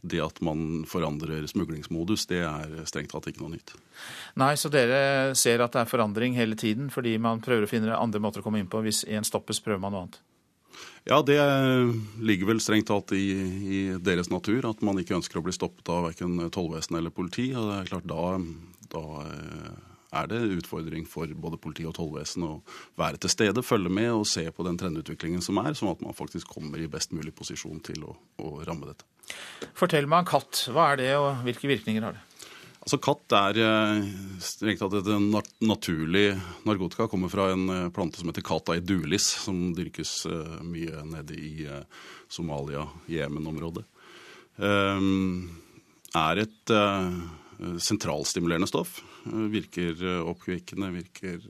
det 0.00 0.20
at 0.22 0.40
man 0.44 0.84
forandrer 0.86 1.46
smuglingsmodus, 1.50 2.28
det 2.30 2.42
er 2.46 2.86
strengt 2.86 3.10
tatt 3.12 3.26
ikke 3.30 3.42
noe 3.42 3.56
nytt. 3.56 3.74
Nei, 4.38 4.52
så 4.60 4.70
dere 4.70 5.34
ser 5.38 5.64
at 5.64 5.74
det 5.74 5.82
er 5.82 5.90
forandring 5.90 6.36
hele 6.38 6.58
tiden 6.58 6.92
fordi 6.94 7.16
man 7.22 7.42
prøver 7.44 7.66
å 7.66 7.70
finne 7.70 7.98
andre 7.98 8.22
måter 8.22 8.42
å 8.42 8.46
komme 8.46 8.62
inn 8.62 8.70
på. 8.70 8.82
Hvis 8.84 9.04
én 9.10 9.26
stoppes, 9.26 9.62
prøver 9.64 9.82
man 9.82 9.96
noe 9.96 10.06
annet? 10.06 10.20
Ja, 11.08 11.22
det 11.24 11.40
ligger 12.22 12.52
vel 12.52 12.60
strengt 12.62 12.90
tatt 12.90 13.14
i, 13.16 13.26
i, 13.34 13.78
deres 14.04 14.30
natur 14.30 14.68
at 14.68 14.82
man 14.84 15.00
ikke 15.00 15.16
ønsker 15.16 15.40
å 15.40 15.44
bli 15.46 15.54
stoppet 15.56 15.88
av 15.90 16.04
verken 16.10 16.38
tollvesen 16.54 16.98
eller 17.00 17.14
politi. 17.14 17.50
og 17.56 17.70
det 17.70 17.78
er 17.78 17.90
klart 17.90 18.10
da, 18.10 18.26
da 18.92 19.04
er 20.14 20.30
det 20.30 20.40
utfordring 20.60 21.04
for 21.08 21.28
både 21.36 21.60
politi 21.60 21.84
og 21.88 21.96
tollvesen 21.98 22.46
å 22.46 22.52
være 22.98 23.20
til 23.22 23.32
stede, 23.32 23.64
følge 23.66 23.92
med 23.92 24.12
og 24.14 24.26
se 24.28 24.46
på 24.54 24.64
den 24.66 24.78
trendutviklingen 24.80 25.44
som 25.44 25.60
er, 25.60 25.74
sånn 25.76 25.92
at 25.92 26.04
man 26.04 26.16
faktisk 26.16 26.48
kommer 26.54 26.80
i 26.80 26.88
best 26.90 27.12
mulig 27.16 27.34
posisjon 27.36 27.82
til 27.84 28.06
å, 28.08 28.14
å 28.40 28.54
ramme 28.68 28.88
dette. 28.88 29.06
Fortell 29.76 30.08
meg 30.08 30.24
om 30.24 30.30
katt. 30.30 30.64
Hva 30.72 30.92
er 30.94 31.02
det, 31.02 31.12
og 31.20 31.44
hvilke 31.44 31.68
virkninger 31.70 32.08
har 32.08 32.16
det? 32.16 32.24
Altså 32.88 33.02
Katt 33.04 33.34
er 33.36 33.58
eh, 33.60 34.06
strengt 34.40 34.80
tatt 34.80 34.94
et 34.96 35.08
naturlig 35.68 36.30
narkotika. 36.64 37.04
Kommer 37.12 37.28
fra 37.28 37.50
en 37.52 37.66
eh, 37.74 37.90
plante 37.92 38.16
som 38.16 38.30
heter 38.30 38.46
Cata 38.46 38.78
edulis, 38.78 39.26
som 39.44 39.74
dyrkes 39.76 40.12
eh, 40.30 40.54
mye 40.64 41.02
nede 41.10 41.36
i 41.36 41.66
Somalia, 42.32 42.86
Jemen-området. 43.12 43.84
Er 46.18 46.40
et 46.40 46.72
sentralstimulerende 47.82 48.68
stoff. 48.70 49.00
Virker 49.26 49.98
oppkvikkende, 50.22 50.92
virker 50.94 51.42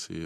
si, 0.00 0.18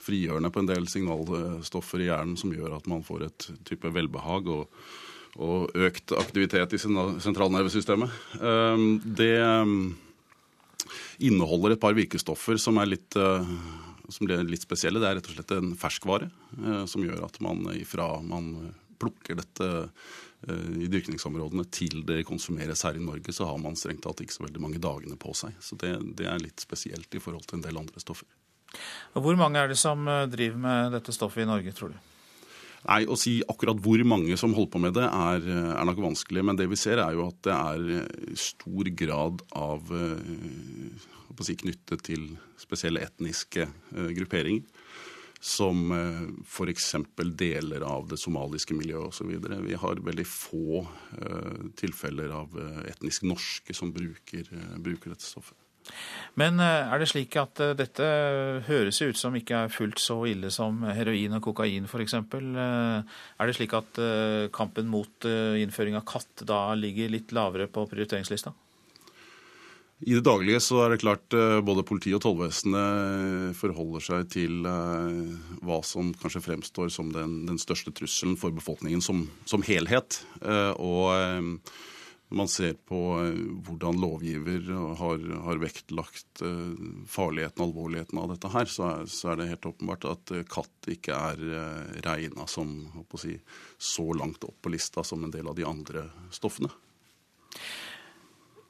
frigjørende 0.00 0.50
på 0.54 0.62
en 0.62 0.70
del 0.70 0.88
signalstoffer 0.88 2.00
i 2.00 2.08
hjernen 2.08 2.38
som 2.40 2.54
gjør 2.54 2.78
at 2.78 2.88
man 2.90 3.04
får 3.04 3.26
et 3.28 3.48
type 3.68 3.94
velbehag. 3.94 4.48
og 4.48 4.82
og 5.38 5.70
økt 5.78 6.10
aktivitet 6.18 6.72
i 6.74 6.78
sentralnervesystemet. 6.82 8.10
Det 9.14 9.36
inneholder 11.20 11.74
et 11.74 11.82
par 11.82 11.96
virkestoffer 11.96 12.58
som 12.60 12.80
er 12.80 12.94
litt, 12.94 13.16
eh, 13.16 13.52
som 14.08 14.26
blir 14.26 14.42
litt 14.46 14.64
spesielle. 14.64 15.00
Det 15.00 15.08
er 15.08 15.18
rett 15.18 15.30
og 15.30 15.36
slett 15.36 15.56
en 15.56 15.74
ferskvare 15.78 16.30
eh, 16.58 16.84
som 16.90 17.04
gjør 17.04 17.26
at 17.26 17.40
man 17.44 17.68
ifra 17.76 18.12
man 18.24 18.72
plukker 19.00 19.38
dette 19.40 19.68
eh, 19.68 20.10
i 20.48 20.88
dyrkningsområdene 20.88 21.66
til 21.68 22.00
det 22.08 22.22
konsumeres 22.28 22.84
her 22.86 22.96
i 22.96 23.02
Norge, 23.04 23.32
så 23.36 23.48
har 23.50 23.58
man 23.60 23.76
strengt 23.76 24.02
tatt 24.06 24.22
ikke 24.24 24.38
så 24.38 24.46
veldig 24.46 24.62
mange 24.62 24.80
dagene 24.80 25.18
på 25.20 25.34
seg. 25.36 25.56
Så 25.60 25.76
det, 25.80 25.92
det 26.16 26.28
er 26.30 26.40
litt 26.40 26.62
spesielt 26.64 27.12
i 27.12 27.20
forhold 27.20 27.44
til 27.48 27.58
en 27.58 27.66
del 27.66 27.80
andre 27.80 28.00
stoffer. 28.00 28.28
Hvor 29.12 29.36
mange 29.36 29.60
er 29.60 29.68
det 29.68 29.76
som 29.80 30.06
driver 30.30 30.62
med 30.62 30.94
dette 30.96 31.12
stoffet 31.12 31.44
i 31.44 31.50
Norge, 31.50 31.74
tror 31.76 31.92
du? 31.92 31.98
Nei, 32.88 33.02
Å 33.04 33.16
si 33.18 33.40
akkurat 33.44 33.80
hvor 33.84 34.00
mange 34.08 34.36
som 34.40 34.54
holder 34.56 34.72
på 34.72 34.80
med 34.80 34.94
det, 34.96 35.04
er, 35.04 35.48
er, 35.74 35.84
nok 35.84 36.00
vanskelig. 36.00 36.44
Men 36.46 36.56
det 36.56 36.70
vi 36.70 36.78
ser, 36.80 37.02
er 37.02 37.16
jo 37.16 37.26
at 37.28 37.40
det 37.44 37.56
er 37.56 38.38
stor 38.40 38.92
grad 39.02 39.42
av 39.52 39.92
si, 41.44 41.56
knyttet 41.60 42.06
til 42.08 42.30
spesielle 42.60 43.02
etniske 43.04 43.68
grupperinger. 44.16 44.64
Som 45.40 45.88
uh, 45.94 46.26
f.eks. 46.44 46.90
deler 47.40 47.86
av 47.88 48.10
det 48.10 48.18
somaliske 48.20 48.76
miljøet 48.76 49.14
osv. 49.14 49.32
Vi 49.64 49.78
har 49.84 50.04
veldig 50.04 50.26
få 50.28 50.82
uh, 50.84 51.64
tilfeller 51.80 52.34
av 52.36 52.60
etnisk 52.90 53.24
norske 53.28 53.76
som 53.76 53.94
bruker, 53.94 54.52
bruker 54.76 55.14
dette 55.14 55.24
stoffet. 55.24 55.56
Men 56.38 56.60
eh, 56.62 56.92
er 56.92 57.02
det 57.02 57.08
slik 57.10 57.36
at 57.40 57.60
eh, 57.62 57.74
dette 57.78 58.06
høres 58.68 59.00
ut 59.02 59.18
som 59.18 59.36
ikke 59.36 59.64
er 59.64 59.74
fullt 59.74 60.00
så 60.02 60.18
ille 60.30 60.52
som 60.54 60.82
heroin 60.86 61.36
og 61.38 61.44
kokain 61.48 61.88
f.eks.? 61.88 62.16
Eh, 62.16 63.20
er 63.40 63.50
det 63.50 63.56
slik 63.56 63.76
at 63.78 64.00
kampen 64.54 64.90
mot 64.90 65.26
innføring 65.26 65.98
av 65.98 66.06
katt 66.08 66.44
da 66.48 66.62
ligger 66.78 67.12
litt 67.12 67.34
lavere 67.36 67.68
på 67.70 67.86
prioriteringslista? 67.90 68.54
I 70.00 70.14
det 70.16 70.24
daglige 70.24 70.62
så 70.64 70.78
er 70.84 70.94
det 70.94 71.02
klart 71.02 71.34
både 71.66 71.84
politiet 71.84 72.16
og 72.16 72.22
tollvesenet 72.24 73.52
forholder 73.58 74.04
seg 74.06 74.30
til 74.32 74.64
hva 74.64 75.76
som 75.84 76.14
kanskje 76.16 76.40
fremstår 76.46 76.88
som 76.94 77.10
den, 77.12 77.42
den 77.50 77.60
største 77.60 77.92
trusselen 77.92 78.38
for 78.40 78.54
befolkningen 78.56 79.04
som, 79.04 79.26
som 79.44 79.60
helhet. 79.66 80.22
Og 80.80 81.12
når 82.30 82.36
man 82.36 82.48
ser 82.48 82.76
på 82.86 82.98
eh, 83.18 83.38
hvordan 83.66 83.98
lovgiver 83.98 84.68
har, 85.00 85.22
har 85.46 85.58
vektlagt 85.58 86.42
eh, 86.46 86.84
farligheten 87.10 87.64
og 87.64 87.72
alvorligheten 87.72 88.20
av 88.22 88.28
dette 88.30 88.50
her, 88.54 88.70
så 88.70 88.84
er, 88.86 89.08
så 89.10 89.32
er 89.32 89.40
det 89.40 89.48
helt 89.50 89.66
åpenbart 89.66 90.06
at 90.06 90.32
eh, 90.36 90.44
katt 90.46 90.90
ikke 90.94 91.16
er 91.16 91.42
regna 92.06 92.46
som 92.46 92.86
si, 93.18 93.34
så 93.74 94.06
langt 94.14 94.46
opp 94.46 94.60
på 94.62 94.70
lista 94.70 95.02
som 95.02 95.26
en 95.26 95.34
del 95.34 95.50
av 95.50 95.58
de 95.58 95.66
andre 95.66 96.06
stoffene. 96.30 96.70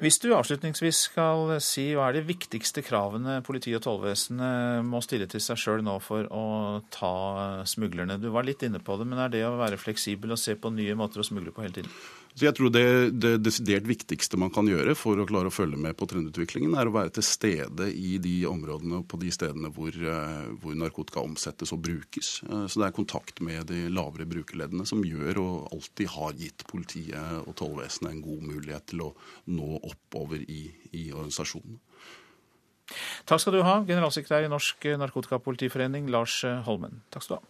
Hvis 0.01 0.17
du 0.17 0.31
avslutningsvis 0.33 0.99
skal 1.11 1.51
si 1.61 1.91
hva 1.93 2.07
er 2.09 2.17
de 2.17 2.23
viktigste 2.25 2.81
kravene 2.81 3.43
politiet 3.45 3.83
og 3.83 3.85
tollvesenet 3.85 4.87
må 4.89 5.03
stille 5.05 5.27
til 5.29 5.43
seg 5.45 5.61
sjøl 5.61 5.85
nå 5.85 5.99
for 6.01 6.25
å 6.33 6.45
ta 6.95 7.11
smuglerne? 7.69 8.17
Du 8.17 8.31
var 8.33 8.49
litt 8.49 8.65
inne 8.65 8.81
på 8.81 8.97
det, 8.97 9.05
men 9.11 9.21
er 9.21 9.35
det 9.35 9.45
å 9.45 9.59
være 9.61 9.77
fleksibel 9.81 10.33
og 10.33 10.41
se 10.41 10.57
på 10.57 10.73
nye 10.73 10.97
måter 10.97 11.21
å 11.21 11.27
smugle 11.29 11.53
på 11.53 11.67
hele 11.67 11.83
tiden? 11.83 11.93
Så 12.35 12.47
jeg 12.47 12.55
tror 12.55 12.71
det, 12.71 12.85
det 13.19 13.33
desidert 13.43 13.89
viktigste 13.89 14.39
man 14.39 14.53
kan 14.55 14.69
gjøre 14.71 14.95
for 14.99 15.19
å 15.19 15.27
klare 15.29 15.51
å 15.51 15.55
følge 15.55 15.79
med 15.81 15.97
på 15.99 16.07
trendutviklingen, 16.11 16.77
er 16.79 16.87
å 16.87 16.95
være 16.95 17.11
til 17.17 17.27
stede 17.27 17.89
i 17.91 18.19
de 18.23 18.47
områdene 18.49 19.01
og 19.01 19.09
på 19.11 19.19
de 19.21 19.33
stedene 19.35 19.73
hvor, 19.75 19.91
eh, 19.91 20.47
hvor, 20.63 20.77
narkotika 20.79 21.25
omsettes 21.25 21.75
og 21.75 21.83
brukes. 21.89 22.29
Eh, 22.47 22.67
så 22.71 22.81
det 22.81 22.87
er 22.87 22.97
kontakt 22.97 23.43
med 23.45 23.67
de 23.73 23.83
lavere 23.91 24.29
brukerleddene 24.31 24.87
som 24.89 25.03
gjør 25.05 25.43
og 25.43 25.75
alltid 25.75 26.13
har 26.15 26.39
gitt 26.39 26.67
politiet 26.71 27.43
og 27.43 27.57
tollvesenet 27.59 28.15
en 28.15 28.25
god 28.25 28.47
mulighet 28.53 28.91
til 28.95 29.09
å 29.09 29.13
nå 29.51 29.71
oppover 29.91 30.47
i, 30.47 30.63
i 30.95 31.11
organisasjonen. 31.11 31.81
Takk 33.27 33.43
skal 33.43 33.55
du 33.55 33.63
ha, 33.67 33.77
generalsekretær 33.87 34.47
i 34.47 34.51
Norsk 34.51 34.87
Narkotikapolitiforening, 35.03 36.11
Lars 36.11 36.41
Holmen. 36.67 37.03
Takk 37.11 37.27
skal 37.27 37.39
du 37.39 37.43
ha. 37.43 37.49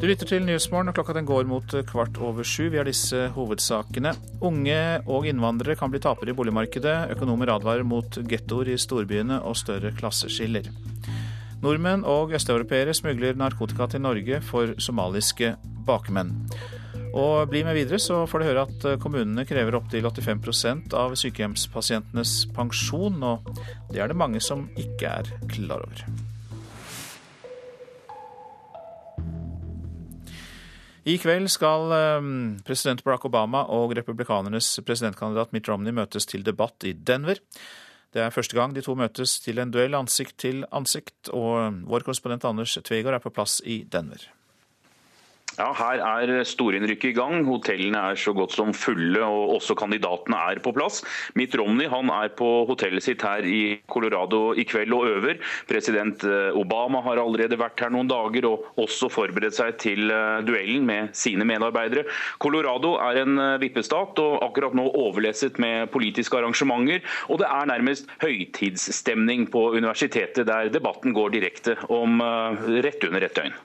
Du 0.00 0.06
lytter 0.08 0.24
til 0.24 0.46
Nyhetsmorgen, 0.48 0.88
og 0.88 0.94
klokka 0.96 1.12
den 1.12 1.26
går 1.28 1.44
mot 1.44 1.74
kvart 1.84 2.16
over 2.24 2.46
sju. 2.46 2.70
Vi 2.72 2.78
har 2.80 2.86
disse 2.88 3.26
hovedsakene. 3.34 4.14
Unge 4.40 4.78
og 5.04 5.26
innvandrere 5.28 5.76
kan 5.76 5.92
bli 5.92 6.00
tapere 6.00 6.32
i 6.32 6.36
boligmarkedet. 6.38 7.10
Økonomer 7.12 7.52
advarer 7.52 7.84
mot 7.84 8.16
gettoer 8.30 8.70
i 8.72 8.78
storbyene 8.80 9.42
og 9.44 9.58
større 9.60 9.92
klasseskiller. 9.98 10.70
Nordmenn 11.60 12.06
og 12.08 12.32
østeuropeere 12.32 12.96
smugler 12.96 13.36
narkotika 13.36 13.90
til 13.92 14.00
Norge 14.06 14.40
for 14.48 14.72
somaliske 14.80 15.52
bakmenn. 15.84 16.32
Og 17.10 17.52
bli 17.52 17.60
med 17.68 17.76
videre, 17.76 18.00
så 18.00 18.22
får 18.24 18.40
du 18.40 18.48
høre 18.48 18.64
at 18.70 18.88
kommunene 19.04 19.44
krever 19.44 19.76
opptil 19.76 20.08
85% 20.08 20.96
av 20.96 21.12
sykehjemspasientenes 21.12 22.38
pensjon, 22.56 23.20
og 23.20 23.52
det 23.92 24.00
er 24.00 24.08
det 24.08 24.16
mange 24.16 24.40
som 24.40 24.64
ikke 24.80 25.12
er 25.20 25.34
klar 25.52 25.84
over. 25.84 26.29
I 31.10 31.16
kveld 31.18 31.48
skal 31.50 31.90
ehm, 31.96 32.32
president 32.66 33.00
Barack 33.02 33.24
Obama 33.26 33.64
og 33.74 33.94
republikanernes 33.98 34.68
presidentkandidat 34.86 35.54
Mitt 35.56 35.68
Romney 35.70 35.94
møtes 35.96 36.28
til 36.28 36.44
debatt 36.46 36.86
i 36.86 36.92
Denver. 36.94 37.40
Det 38.14 38.22
er 38.22 38.34
første 38.34 38.54
gang 38.58 38.74
de 38.76 38.84
to 38.84 38.94
møtes 38.98 39.38
til 39.42 39.58
en 39.62 39.72
duell 39.74 39.96
ansikt 39.98 40.36
til 40.44 40.62
ansikt, 40.74 41.32
og 41.32 41.82
vår 41.90 42.06
korrespondent 42.06 42.46
Anders 42.46 42.76
Tvegård 42.84 43.16
er 43.16 43.24
på 43.24 43.32
plass 43.34 43.58
i 43.64 43.82
Denver. 43.90 44.22
Ja, 45.58 45.72
Her 45.74 46.00
er 46.30 46.30
storinnrykket 46.46 47.10
i 47.10 47.16
gang. 47.16 47.42
Hotellene 47.48 48.00
er 48.12 48.18
så 48.18 48.32
godt 48.36 48.54
som 48.54 48.70
fulle, 48.76 49.18
og 49.24 49.56
også 49.56 49.74
kandidatene 49.78 50.38
er 50.52 50.60
på 50.62 50.72
plass. 50.76 51.00
Mitt 51.38 51.56
Romney 51.58 51.88
han 51.90 52.10
er 52.14 52.30
på 52.38 52.48
hotellet 52.68 53.02
sitt 53.02 53.24
her 53.26 53.46
i 53.46 53.80
Colorado 53.90 54.52
i 54.54 54.64
kveld 54.68 54.94
og 54.94 55.08
øver. 55.10 55.40
President 55.68 56.22
eh, 56.28 56.54
Obama 56.56 57.02
har 57.02 57.18
allerede 57.22 57.58
vært 57.58 57.82
her 57.82 57.90
noen 57.90 58.10
dager 58.10 58.46
og 58.46 58.68
også 58.80 59.10
forberedt 59.10 59.58
seg 59.58 59.74
til 59.82 60.12
eh, 60.14 60.40
duellen 60.46 60.86
med 60.86 61.10
sine 61.18 61.46
medarbeidere. 61.48 62.06
Colorado 62.42 62.94
er 63.02 63.22
en 63.24 63.42
eh, 63.42 63.56
vippestat 63.64 64.22
og 64.22 64.38
akkurat 64.46 64.76
nå 64.78 64.86
overleset 65.02 65.58
med 65.62 65.90
politiske 65.90 66.38
arrangementer. 66.38 67.02
Og 67.26 67.42
det 67.42 67.50
er 67.50 67.72
nærmest 67.72 68.06
høytidsstemning 68.22 69.48
på 69.50 69.72
universitetet, 69.74 70.46
der 70.46 70.70
debatten 70.70 71.16
går 71.16 71.34
direkte 71.34 71.74
om 71.90 72.20
rett 72.20 73.02
under 73.08 73.26
et 73.26 73.36
døgn. 73.36 73.58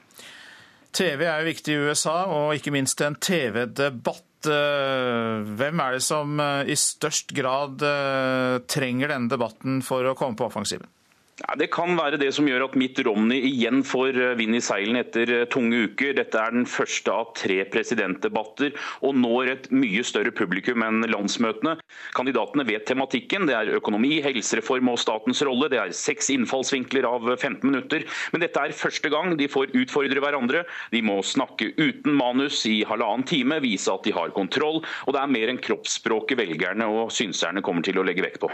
TV 0.96 1.26
er 1.28 1.42
jo 1.42 1.50
viktig 1.50 1.74
i 1.74 1.84
USA, 1.90 2.16
og 2.32 2.56
ikke 2.56 2.74
minst 2.76 3.02
en 3.04 3.18
TV-debatt. 3.20 4.24
Eh, 4.46 5.48
hvem 5.58 5.82
er 5.82 5.96
det 5.96 6.04
som 6.06 6.40
eh, 6.40 6.70
i 6.72 6.78
størst 6.78 7.34
grad 7.36 7.82
eh, 7.84 8.60
trenger 8.70 9.12
denne 9.12 9.32
debatten 9.32 9.82
for 9.86 10.06
å 10.06 10.16
komme 10.18 10.38
på 10.40 10.48
offensiven? 10.48 10.88
Ja, 11.36 11.52
det 11.60 11.66
kan 11.76 11.98
være 12.00 12.16
det 12.16 12.30
som 12.32 12.46
gjør 12.48 12.64
at 12.70 12.76
Mitt 12.80 13.00
Romney 13.04 13.42
igjen 13.44 13.82
får 13.84 14.16
eh, 14.16 14.36
vind 14.40 14.56
i 14.56 14.62
seilene 14.64 15.02
etter 15.04 15.32
eh, 15.34 15.48
tunge 15.52 15.82
uker. 15.90 16.14
Dette 16.16 16.40
er 16.40 16.54
den 16.56 16.64
første 16.64 17.12
av 17.12 17.34
tre 17.36 17.58
presidentdebatter 17.74 18.72
og 19.04 19.18
når 19.20 19.50
et 19.52 19.66
mye 19.76 20.06
større 20.08 20.32
publikum 20.32 20.86
enn 20.86 21.04
landsmøtene. 21.12 21.74
Kandidatene 22.16 22.64
vet 22.70 22.86
tematikken. 22.88 23.50
Det 23.50 23.58
er 23.58 23.74
økonomi, 23.76 24.14
helsereform 24.24 24.94
og 24.94 25.02
statens 25.02 25.44
rolle. 25.44 25.68
Det 25.74 25.82
er 25.82 25.92
seks 26.00 26.32
innfallsvinkler 26.38 27.08
av 27.10 27.28
15 27.34 27.60
minutter. 27.68 28.06
Men 28.32 28.46
dette 28.46 28.64
er 28.64 28.78
første 28.80 29.12
gang 29.12 29.36
de 29.36 29.50
får 29.52 29.76
utfordre 29.76 30.24
hverandre. 30.24 30.62
De 30.96 31.02
må 31.04 31.18
snakke 31.20 31.74
uten 31.76 32.16
manus 32.16 32.62
i 32.72 32.78
halvannen 32.88 33.28
time, 33.28 33.60
vise 33.66 33.92
at 33.92 34.08
de 34.08 34.16
har 34.16 34.32
kontroll. 34.40 34.86
Og 35.04 35.12
det 35.12 35.20
er 35.20 35.36
mer 35.36 35.52
enn 35.52 35.60
kroppsspråket 35.68 36.40
velgerne 36.40 36.88
og 36.88 37.12
synserne 37.12 37.66
kommer 37.66 37.84
til 37.84 38.00
å 38.00 38.08
legge 38.08 38.24
vekt 38.24 38.40
på. 38.48 38.54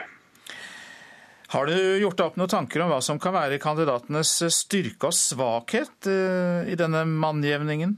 Har 1.51 1.67
du 1.67 1.75
gjort 1.99 2.15
deg 2.15 2.29
opp 2.29 2.37
noen 2.39 2.51
tanker 2.51 2.83
om 2.85 2.93
hva 2.93 3.01
som 3.03 3.17
kan 3.19 3.35
være 3.35 3.59
kandidatenes 3.59 4.37
styrke 4.55 5.09
og 5.09 5.17
svakhet 5.17 6.07
eh, 6.07 6.69
i 6.71 6.77
denne 6.79 7.03
mannjevningen? 7.09 7.97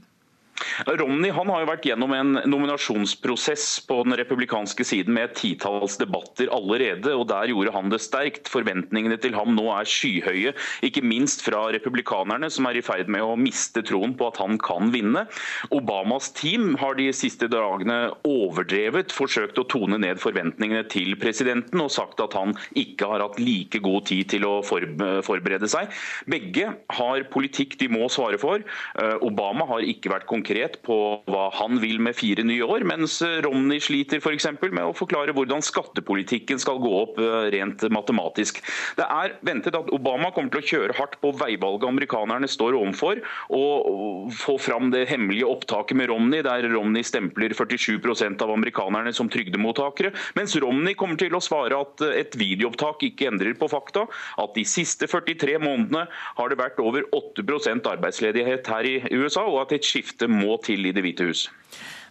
Romney 0.86 1.32
han 1.34 1.50
har 1.52 1.62
jo 1.62 1.68
vært 1.70 1.86
gjennom 1.88 2.12
en 2.16 2.38
nominasjonsprosess 2.48 3.66
på 3.88 4.00
den 4.06 4.16
republikanske 4.18 4.86
siden 4.86 5.14
med 5.16 5.28
et 5.30 5.36
titalls 5.38 5.98
debatter 6.00 6.50
allerede, 6.54 7.12
og 7.14 7.28
der 7.30 7.50
gjorde 7.52 7.74
han 7.74 7.90
det 7.92 8.00
sterkt. 8.04 8.50
Forventningene 8.52 9.18
til 9.20 9.36
ham 9.36 9.54
nå 9.56 9.66
er 9.74 9.88
skyhøye, 9.88 10.54
ikke 10.86 11.04
minst 11.04 11.44
fra 11.46 11.66
republikanerne, 11.74 12.50
som 12.52 12.68
er 12.68 12.78
i 12.78 12.84
ferd 12.84 13.10
med 13.12 13.24
å 13.24 13.36
miste 13.38 13.84
troen 13.86 14.14
på 14.18 14.28
at 14.30 14.40
han 14.42 14.58
kan 14.62 14.92
vinne. 14.94 15.26
Obamas 15.74 16.30
team 16.36 16.74
har 16.80 16.98
de 16.98 17.10
siste 17.16 17.48
dagene 17.52 17.98
overdrevet 18.28 19.14
forsøkt 19.14 19.60
å 19.60 19.66
tone 19.70 20.00
ned 20.02 20.22
forventningene 20.22 20.86
til 20.92 21.14
presidenten, 21.20 21.82
og 21.82 21.92
sagt 21.94 22.22
at 22.24 22.36
han 22.38 22.56
ikke 22.78 23.08
har 23.10 23.24
hatt 23.24 23.40
like 23.42 23.80
god 23.84 24.08
tid 24.10 24.30
til 24.34 24.46
å 24.48 24.54
forberede 24.64 25.68
seg. 25.70 25.92
Begge 26.30 26.72
har 26.98 27.28
politikk 27.32 27.78
de 27.80 27.90
må 27.92 28.08
svare 28.12 28.38
for. 28.40 28.62
Eh, 29.00 29.16
Obama 29.24 29.66
har 29.68 29.84
ikke 29.86 30.12
vært 30.12 30.28
konkret 30.30 30.53
på 30.84 30.96
hva 31.30 31.48
han 31.58 31.78
vil 31.82 32.00
med 32.02 32.16
fire 32.16 32.44
nye 32.46 32.64
år, 32.66 32.84
mens 32.88 33.18
Romney 33.44 33.82
sliter 33.82 34.20
f.eks. 34.22 34.46
med 34.64 34.82
å 34.84 34.94
forklare 34.96 35.34
hvordan 35.36 35.64
skattepolitikken 35.64 36.60
skal 36.62 36.80
gå 36.82 36.92
opp 37.02 37.20
eh, 37.22 37.48
rent 37.54 37.84
matematisk. 37.94 38.60
Det 38.98 39.06
er 39.06 39.36
ventet 39.46 39.76
at 39.78 39.90
Obama 39.94 40.30
kommer 40.34 40.52
til 40.54 40.62
å 40.62 40.68
kjøre 40.72 40.98
hardt 40.98 41.18
på 41.22 41.32
veivalget 41.38 41.88
amerikanerne 41.88 42.48
står 42.50 42.76
overfor, 42.78 43.20
og 43.54 44.32
få 44.34 44.56
fram 44.62 44.90
det 44.94 45.06
hemmelige 45.10 45.48
opptaket 45.48 45.98
med 45.98 46.10
Romney, 46.12 46.44
der 46.46 46.66
Romney 46.72 47.04
stempler 47.06 47.54
47% 47.56 48.42
av 48.44 48.52
amerikanerne 48.54 49.12
som 49.16 49.30
trygdemottakere, 49.32 50.14
mens 50.38 50.56
Romney 50.62 50.96
kommer 50.98 51.18
til 51.20 51.34
å 51.36 51.42
svare 51.44 51.78
at 51.80 52.04
et 52.08 52.36
videoopptak 52.38 53.04
ikke 53.10 53.30
endrer 53.30 53.56
på 53.58 53.68
fakta, 53.72 54.06
at 54.40 54.54
de 54.56 54.64
siste 54.68 55.08
43 55.10 55.58
månedene 55.62 56.06
har 56.38 56.50
det 56.50 56.60
vært 56.60 56.80
over 56.82 57.06
8% 57.14 57.90
arbeidsledighet 57.94 58.68
her 58.70 58.88
i 58.88 58.96
USA, 59.14 59.44
og 59.46 59.64
at 59.64 59.76
et 59.76 59.86
skifte 59.86 60.28
må 60.34 60.58
til 60.64 60.86
i 60.86 60.92
Det 60.94 61.04
hvite 61.04 61.28
hus. 61.28 61.48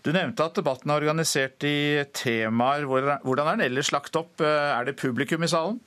Du 0.03 0.11
nevnte 0.11 0.43
at 0.43 0.57
debatten 0.57 0.91
er 0.91 0.99
organisert 0.99 1.63
i 1.63 2.03
temaer. 2.11 2.83
Hvordan 2.87 3.45
er 3.47 3.55
den 3.55 3.67
ellers 3.69 3.93
lagt 3.95 4.17
opp? 4.19 4.41
Er 4.43 4.83
det 4.87 4.97
publikum 4.99 5.45
i 5.45 5.51
salen? 5.51 5.79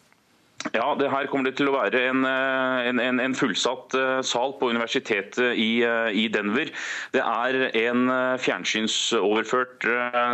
Ja, 0.75 0.95
det 0.99 1.11
her 1.13 1.29
kommer 1.31 1.51
det 1.51 1.59
til 1.59 1.69
å 1.71 1.75
være 1.77 2.01
en, 2.11 2.25
eh, 2.27 2.89
en, 2.89 3.21
en 3.23 3.35
fullsatt 3.37 3.95
eh, 3.95 4.21
sal 4.27 4.55
på 4.59 4.71
universitetet 4.73 5.53
i, 5.53 5.83
eh, 5.85 6.09
i, 6.17 6.27
Denver. 6.33 6.71
Det 7.15 7.23
er 7.23 7.59
en 7.87 8.09
fjernsynsoverført 8.43 9.85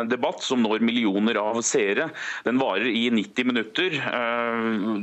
debatt 0.09 0.43
som 0.45 0.63
når 0.65 0.83
millioner 0.85 1.39
av 1.41 1.59
seere. 1.67 2.09
Den 2.47 2.61
varer 2.63 2.89
i 2.89 3.05
90 3.13 3.49
minutter. 3.49 3.97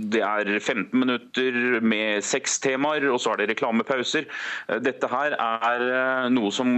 Det 0.10 0.22
er 0.26 0.50
15 0.58 0.98
minutter 0.98 1.80
med 1.84 2.26
seks 2.26 2.58
temaer, 2.64 3.06
og 3.12 3.20
så 3.22 3.34
er 3.34 3.42
det 3.44 3.50
reklamepauser. 3.54 4.28
Dette 4.84 5.10
her 5.12 5.36
er 5.38 6.30
noe 6.34 6.52
som 6.56 6.74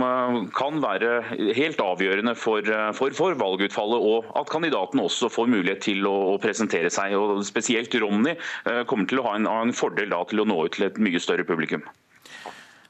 kan 0.57 0.81
være 0.83 1.21
helt 1.57 1.81
avgjørende 1.83 2.35
for, 2.37 2.67
for, 2.97 3.15
for 3.17 3.37
valgutfallet, 3.39 4.05
og 4.11 4.29
at 4.41 4.51
kandidaten 4.51 5.01
også 5.03 5.31
får 5.31 5.51
mulighet 5.51 5.83
til 5.87 6.09
å, 6.09 6.15
å 6.35 6.37
presentere 6.41 6.91
seg. 6.93 7.15
og 7.17 7.41
Spesielt 7.47 7.95
Romney 8.01 8.30
Eh, 8.38 8.84
kommer 8.89 9.09
til 9.09 9.21
å 9.21 9.27
ha 9.29 9.38
en, 9.39 9.49
en 9.49 9.75
fordel 9.75 10.13
da, 10.13 10.21
til 10.29 10.43
å 10.43 10.47
nå 10.49 10.59
ut 10.65 10.77
til 10.77 10.88
et 10.89 11.01
mye 11.01 11.21
større 11.21 11.47
publikum. 11.47 11.84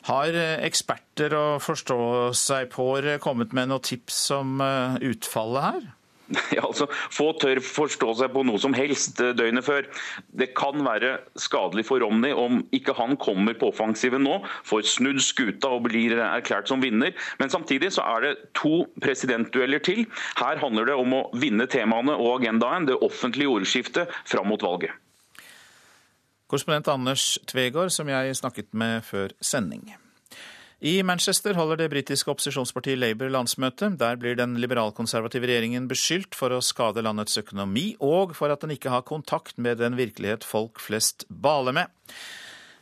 Har 0.09 0.33
eh, 0.33 0.59
eksperter 0.65 1.35
og 1.37 1.61
forstå 1.61 2.01
seg 2.37 2.71
på 2.73 2.91
kommet 3.21 3.53
med 3.53 3.69
noen 3.69 3.85
tips 3.85 4.23
om 4.39 4.61
eh, 4.65 5.01
utfallet 5.11 5.67
her? 5.69 5.89
Ja, 6.55 6.63
altså, 6.67 6.87
Få 7.11 7.31
tør 7.39 7.59
forstå 7.63 8.13
seg 8.19 8.31
på 8.33 8.43
noe 8.47 8.59
som 8.61 8.75
helst 8.75 9.19
døgnet 9.19 9.65
før. 9.67 9.87
Det 10.37 10.51
kan 10.57 10.83
være 10.85 11.17
skadelig 11.39 11.85
for 11.89 12.03
Romney 12.03 12.35
om 12.35 12.61
ikke 12.75 12.95
han 12.97 13.17
kommer 13.21 13.57
på 13.59 13.71
offensiven 13.71 14.25
nå, 14.25 14.39
får 14.67 14.87
snudd 14.93 15.21
skuta 15.23 15.73
og 15.75 15.85
blir 15.89 16.17
erklært 16.17 16.71
som 16.71 16.83
vinner. 16.83 17.13
Men 17.41 17.53
samtidig 17.53 17.93
så 17.97 18.05
er 18.15 18.25
det 18.25 18.33
to 18.57 18.85
presidentdueller 19.03 19.83
til. 19.83 20.05
Her 20.39 20.61
handler 20.63 20.91
det 20.91 20.97
om 20.97 21.19
å 21.19 21.23
vinne 21.35 21.67
temaene 21.71 22.17
og 22.17 22.39
agendaen, 22.39 22.87
det 22.89 22.99
offentlige 23.03 23.51
ordskiftet 23.51 24.11
fram 24.23 24.51
mot 24.51 24.63
valget. 24.63 24.95
Korrespondent 26.51 26.89
Anders 26.91 27.37
Tvegård, 27.47 27.93
som 27.95 28.09
jeg 28.11 28.35
snakket 28.35 28.73
med 28.75 29.05
før 29.07 29.31
sending. 29.39 29.93
I 30.83 30.97
Manchester 31.05 31.55
holder 31.55 31.77
det 31.79 31.91
britiske 31.93 32.27
opposisjonspartiet 32.33 32.99
Labour 32.99 33.29
landsmøte. 33.31 33.87
Der 33.95 34.17
blir 34.19 34.35
den 34.35 34.57
liberalkonservative 34.59 35.47
regjeringen 35.47 35.87
beskyldt 35.87 36.35
for 36.35 36.51
å 36.51 36.59
skade 36.65 37.05
landets 37.05 37.39
økonomi, 37.39 37.93
og 38.03 38.33
for 38.35 38.51
at 38.51 38.65
den 38.65 38.73
ikke 38.75 38.91
har 38.91 39.05
kontakt 39.07 39.61
med 39.61 39.79
den 39.79 39.95
virkelighet 39.95 40.43
folk 40.43 40.81
flest 40.83 41.23
baler 41.29 41.77
med. 41.77 41.93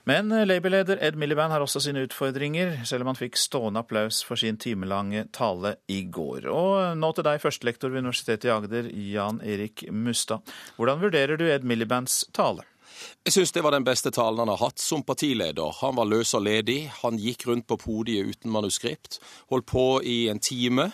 Men 0.09 0.33
Labour-leder 0.33 0.97
Ed 1.05 1.19
Miliband 1.19 1.53
har 1.53 1.61
også 1.61 1.83
sine 1.83 2.07
utfordringer, 2.07 2.79
selv 2.89 3.05
om 3.05 3.11
han 3.11 3.19
fikk 3.19 3.37
stående 3.37 3.83
applaus 3.83 4.23
for 4.25 4.39
sin 4.39 4.57
timelange 4.57 5.27
tale 5.35 5.75
i 5.91 5.99
går. 6.09 6.49
Og 6.49 6.97
nå 6.97 7.11
til 7.13 7.27
deg, 7.29 7.43
førstelektor 7.43 7.93
ved 7.93 8.07
Universitetet 8.07 8.49
i 8.49 8.55
Agder, 8.55 8.89
Jan 9.11 9.43
Erik 9.45 9.85
Mustad. 9.93 10.41
Hvordan 10.79 11.05
vurderer 11.05 11.37
du 11.37 11.45
Ed 11.51 11.67
Milibands 11.67 12.23
tale? 12.33 12.65
Jeg 13.25 13.35
syns 13.35 13.51
det 13.55 13.63
var 13.65 13.75
den 13.75 13.87
beste 13.87 14.11
talen 14.15 14.43
han 14.43 14.51
har 14.53 14.61
hatt 14.61 14.81
som 14.81 15.03
partileder. 15.05 15.75
Han 15.81 15.97
var 15.99 16.09
løs 16.09 16.33
og 16.37 16.45
ledig. 16.47 16.81
Han 17.01 17.19
gikk 17.19 17.47
rundt 17.49 17.67
på 17.69 17.79
podiet 17.81 18.29
uten 18.31 18.53
manuskript. 18.53 19.19
Holdt 19.51 19.67
på 19.69 19.87
i 20.03 20.21
en 20.31 20.39
time. 20.39 20.91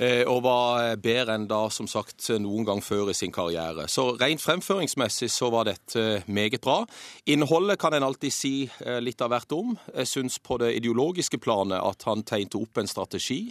Eh, 0.00 0.22
og 0.24 0.44
var 0.46 0.94
bedre 1.02 1.34
enn 1.36 1.44
da, 1.50 1.64
som 1.72 1.88
sagt, 1.90 2.30
noen 2.40 2.64
gang 2.64 2.78
før 2.80 3.10
i 3.12 3.16
sin 3.16 3.32
karriere. 3.34 3.84
Så 3.90 4.14
rent 4.20 4.40
fremføringsmessig 4.40 5.28
så 5.32 5.50
var 5.52 5.66
dette 5.68 6.22
meget 6.30 6.62
bra. 6.64 6.78
Innholdet 7.28 7.80
kan 7.82 7.96
en 7.96 8.06
alltid 8.06 8.32
si 8.32 8.54
eh, 8.64 9.00
litt 9.02 9.20
av 9.20 9.34
hvert 9.34 9.52
om. 9.56 9.74
Jeg 9.92 10.08
syns 10.08 10.38
på 10.40 10.60
det 10.62 10.72
ideologiske 10.78 11.40
planet 11.42 11.82
at 11.82 12.06
han 12.08 12.24
tegnte 12.24 12.60
opp 12.62 12.80
en 12.80 12.88
strategi 12.88 13.42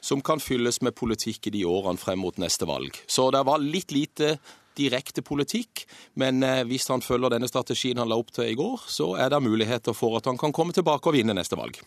som 0.00 0.22
kan 0.24 0.40
fylles 0.40 0.80
med 0.80 0.96
politikk 0.96 1.50
i 1.50 1.54
de 1.58 1.66
årene 1.68 2.00
frem 2.00 2.22
mot 2.22 2.40
neste 2.40 2.68
valg. 2.70 2.96
Så 3.10 3.28
det 3.34 3.44
var 3.48 3.60
litt 3.60 3.92
lite 3.92 4.38
direkte 4.80 5.24
politikk, 5.26 5.84
men 6.20 6.42
eh, 6.46 6.62
hvis 6.68 6.88
han 6.90 7.04
følger 7.04 7.34
denne 7.34 7.48
strategien 7.50 8.00
han 8.00 8.10
la 8.10 8.18
opp 8.20 8.32
til 8.34 8.48
i 8.48 8.56
går, 8.58 8.86
så 8.90 9.12
er 9.20 9.30
det 9.32 9.42
muligheter 9.44 9.96
for 9.96 10.18
at 10.18 10.28
han 10.30 10.40
kan 10.40 10.54
komme 10.56 10.74
tilbake 10.76 11.10
og 11.10 11.16
vinne 11.16 11.36
neste 11.36 11.58
valg. 11.58 11.78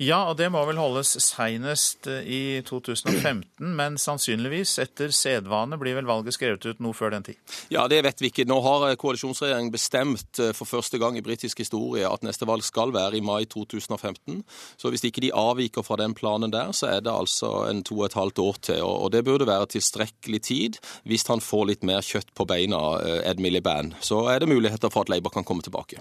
Ja, 0.00 0.22
og 0.30 0.38
det 0.38 0.50
må 0.54 0.62
vel 0.68 0.80
holdes 0.80 1.16
seinest 1.24 2.08
eh, 2.10 2.22
i 2.24 2.42
2015, 2.68 3.44
men 3.78 3.98
sannsynligvis 4.00 4.76
etter 4.82 5.14
sedvane 5.14 5.78
blir 5.80 5.98
vel 5.98 6.08
valget 6.08 6.38
skrevet 6.38 6.66
ut 6.68 6.82
noe 6.84 6.96
før 6.96 7.16
den 7.16 7.26
tid? 7.30 7.40
Ja, 7.74 7.86
det 7.90 8.02
vet 8.06 8.22
vi 8.22 8.32
ikke. 8.32 8.46
Nå 8.48 8.60
har 8.64 8.88
eh, 8.90 8.98
koalisjonsregjeringen 9.00 9.74
bestemt 9.74 10.42
for 10.54 10.68
første 10.68 11.00
gang 11.00 11.18
i 11.18 11.24
britisk 11.24 11.62
historie 11.64 12.06
at 12.08 12.24
neste 12.26 12.46
valg 12.48 12.64
skal 12.66 12.92
være 12.94 13.18
i 13.18 13.24
mai 13.24 13.44
2015. 13.50 14.42
Så 14.78 14.92
hvis 14.92 15.04
ikke 15.08 15.24
de 15.24 15.34
avviker 15.34 15.84
fra 15.86 15.98
den 16.00 16.14
planen 16.16 16.52
der, 16.54 16.72
så 16.76 16.92
er 16.94 17.02
det 17.04 17.12
altså 17.12 17.50
en 17.68 17.82
to 17.86 17.98
og 17.98 18.08
et 18.08 18.18
halvt 18.18 18.42
år 18.42 18.60
til. 18.70 18.84
Og 18.84 19.12
det 19.12 19.24
burde 19.26 19.48
være 19.48 19.70
tilstrekkelig 19.74 20.42
tid 20.48 20.78
hvis 21.08 21.26
han 21.28 21.42
får 21.44 21.66
litt 21.72 21.86
mer 21.86 22.04
kjøtt 22.04 22.27
på 22.34 22.46
beina, 22.48 22.80
eh, 23.00 23.30
Ed 23.30 23.40
Miliband, 23.42 23.94
så 24.00 24.26
er 24.32 24.38
det 24.42 24.48
muligheter 24.48 24.92
for 24.92 25.06
at 25.06 25.08
Labour 25.08 25.30
kan 25.34 25.44
komme 25.44 25.62
tilbake. 25.62 26.00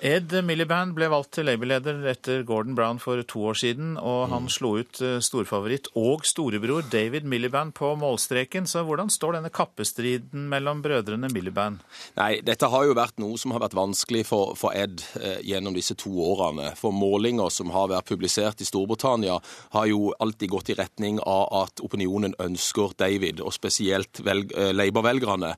Ed 0.00 0.32
Miliband 0.48 0.94
ble 0.96 1.10
valgt 1.12 1.34
til 1.36 1.44
Labour-leder 1.44 1.98
etter 2.08 2.40
Gordon 2.48 2.72
Brown 2.72 2.96
for 3.02 3.20
to 3.28 3.42
år 3.50 3.58
siden, 3.60 3.98
og 4.00 4.30
han 4.30 4.46
mm. 4.46 4.52
slo 4.52 4.70
ut 4.80 5.00
eh, 5.04 5.18
storfavoritt 5.20 5.90
og 6.00 6.22
storebror 6.24 6.86
David 6.88 7.26
Miliband 7.28 7.74
på 7.76 7.90
målstreken. 8.00 8.64
Så 8.64 8.80
hvordan 8.88 9.12
står 9.12 9.36
denne 9.36 9.50
kappestriden 9.52 10.46
mellom 10.48 10.80
brødrene 10.80 11.28
Miliband? 11.34 11.82
Nei, 12.16 12.38
dette 12.40 12.70
har 12.72 12.86
jo 12.88 12.94
vært 12.96 13.20
noe 13.20 13.36
som 13.40 13.52
har 13.52 13.60
vært 13.66 13.76
vanskelig 13.76 14.22
for, 14.30 14.54
for 14.56 14.72
Ed 14.72 15.04
eh, 15.20 15.42
gjennom 15.44 15.76
disse 15.76 15.98
to 16.00 16.14
årene. 16.30 16.72
For 16.80 16.96
målinger 16.96 17.52
som 17.52 17.68
har 17.76 17.92
vært 17.92 18.08
publisert 18.08 18.64
i 18.64 18.68
Storbritannia, 18.70 19.36
har 19.76 19.90
jo 19.92 20.14
alltid 20.16 20.54
gått 20.54 20.72
i 20.72 20.78
retning 20.80 21.20
av 21.28 21.44
at 21.60 21.84
opinionen 21.84 22.38
ønsker 22.40 22.96
David, 22.96 23.44
og 23.44 23.52
spesielt 23.52 24.24
eh, 24.24 24.72
Labour-velgerne 24.72 25.52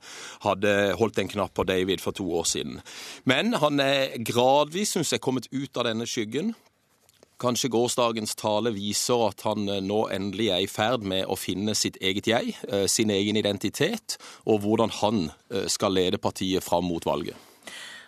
hadde 0.48 0.76
holdt 0.98 1.22
en 1.22 1.32
knapp 1.36 1.54
på 1.54 1.68
David 1.70 2.02
for 2.02 2.18
to 2.18 2.26
år 2.42 2.50
siden. 2.56 2.82
Men 3.30 3.54
han 3.62 3.78
er 3.86 4.18
gradvis, 4.32 4.94
syns 4.96 5.12
jeg, 5.12 5.22
kommet 5.22 5.48
ut 5.52 5.76
av 5.78 5.88
denne 5.88 6.08
skyggen. 6.08 6.52
Kanskje 7.42 7.72
gårsdagens 7.74 8.36
tale 8.38 8.70
viser 8.74 9.24
at 9.26 9.42
han 9.48 9.66
eh, 9.66 9.80
nå 9.82 10.04
endelig 10.14 10.50
er 10.54 10.62
i 10.62 10.70
ferd 10.70 11.06
med 11.06 11.26
å 11.26 11.38
finne 11.38 11.74
sitt 11.78 11.98
eget 12.00 12.28
jeg, 12.30 12.54
eh, 12.68 12.86
sin 12.90 13.10
egen 13.10 13.38
identitet, 13.40 14.18
og 14.46 14.62
hvordan 14.62 14.92
han 15.00 15.24
eh, 15.50 15.66
skal 15.72 15.96
lede 15.96 16.22
partiet 16.22 16.62
fram 16.62 16.86
mot 16.86 17.06
valget. 17.08 17.51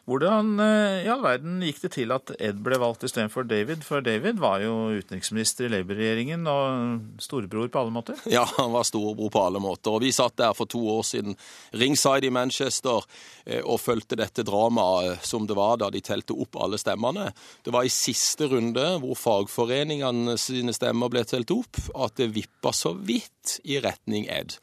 Hvordan 0.05 0.59
eh, 0.61 1.07
i 1.07 1.09
all 1.09 1.23
verden 1.25 1.63
gikk 1.65 1.79
det 1.87 1.91
til 1.95 2.11
at 2.13 2.29
Ed 2.37 2.59
ble 2.65 2.77
valgt 2.81 3.07
istedenfor 3.07 3.47
David? 3.49 3.87
For 3.87 4.05
David 4.05 4.37
var 4.43 4.61
jo 4.61 4.91
utenriksminister 4.93 5.65
i 5.65 5.71
Labour-regjeringen 5.73 6.45
og 6.51 7.23
storebror 7.25 7.71
på 7.73 7.81
alle 7.81 7.95
måter? 7.95 8.19
Ja, 8.29 8.43
han 8.59 8.75
var 8.75 8.85
storebror 8.85 9.33
på 9.33 9.45
alle 9.47 9.63
måter. 9.65 9.95
Og 9.97 10.05
vi 10.05 10.13
satt 10.13 10.37
der 10.37 10.53
for 10.57 10.69
to 10.69 10.83
år 10.93 11.07
siden, 11.09 11.39
ringside 11.73 12.29
i 12.29 12.33
Manchester, 12.37 13.07
eh, 13.47 13.63
og 13.63 13.81
fulgte 13.81 14.19
dette 14.21 14.45
dramaet 14.45 15.15
eh, 15.15 15.25
som 15.25 15.49
det 15.49 15.57
var 15.57 15.81
da 15.81 15.89
de 15.95 16.05
telte 16.05 16.37
opp 16.37 16.61
alle 16.61 16.81
stemmene. 16.81 17.31
Det 17.65 17.73
var 17.73 17.89
i 17.89 17.93
siste 17.93 18.51
runde, 18.53 18.85
hvor 19.01 19.17
fagforeningene 19.17 20.37
sine 20.41 20.77
stemmer 20.77 21.09
ble 21.13 21.25
telt 21.25 21.55
opp, 21.55 21.81
at 21.97 22.21
det 22.21 22.29
vippa 22.37 22.75
så 22.77 22.93
vidt 22.93 23.57
i 23.65 23.81
retning 23.81 24.29
Ed. 24.29 24.59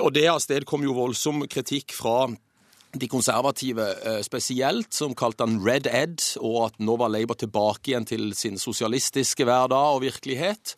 Og 0.00 0.10
det 0.16 0.24
avstedkom 0.30 0.64
kom 0.74 0.84
jo 0.86 0.96
voldsom 0.96 1.44
kritikk 1.50 1.92
fra 1.92 2.24
de 3.00 3.08
konservative 3.10 3.84
eh, 4.06 4.20
spesielt, 4.24 4.92
som 4.94 5.14
kalte 5.18 5.46
han 5.46 5.58
Red 5.64 5.88
Ed, 5.90 6.22
og 6.40 6.58
at 6.68 6.78
nå 6.82 6.96
var 7.00 7.12
Labour 7.12 7.38
tilbake 7.38 7.90
igjen 7.90 8.06
til 8.08 8.30
sin 8.38 8.58
sosialistiske 8.60 9.46
hverdag 9.46 9.96
og 9.96 10.04
virkelighet. 10.04 10.74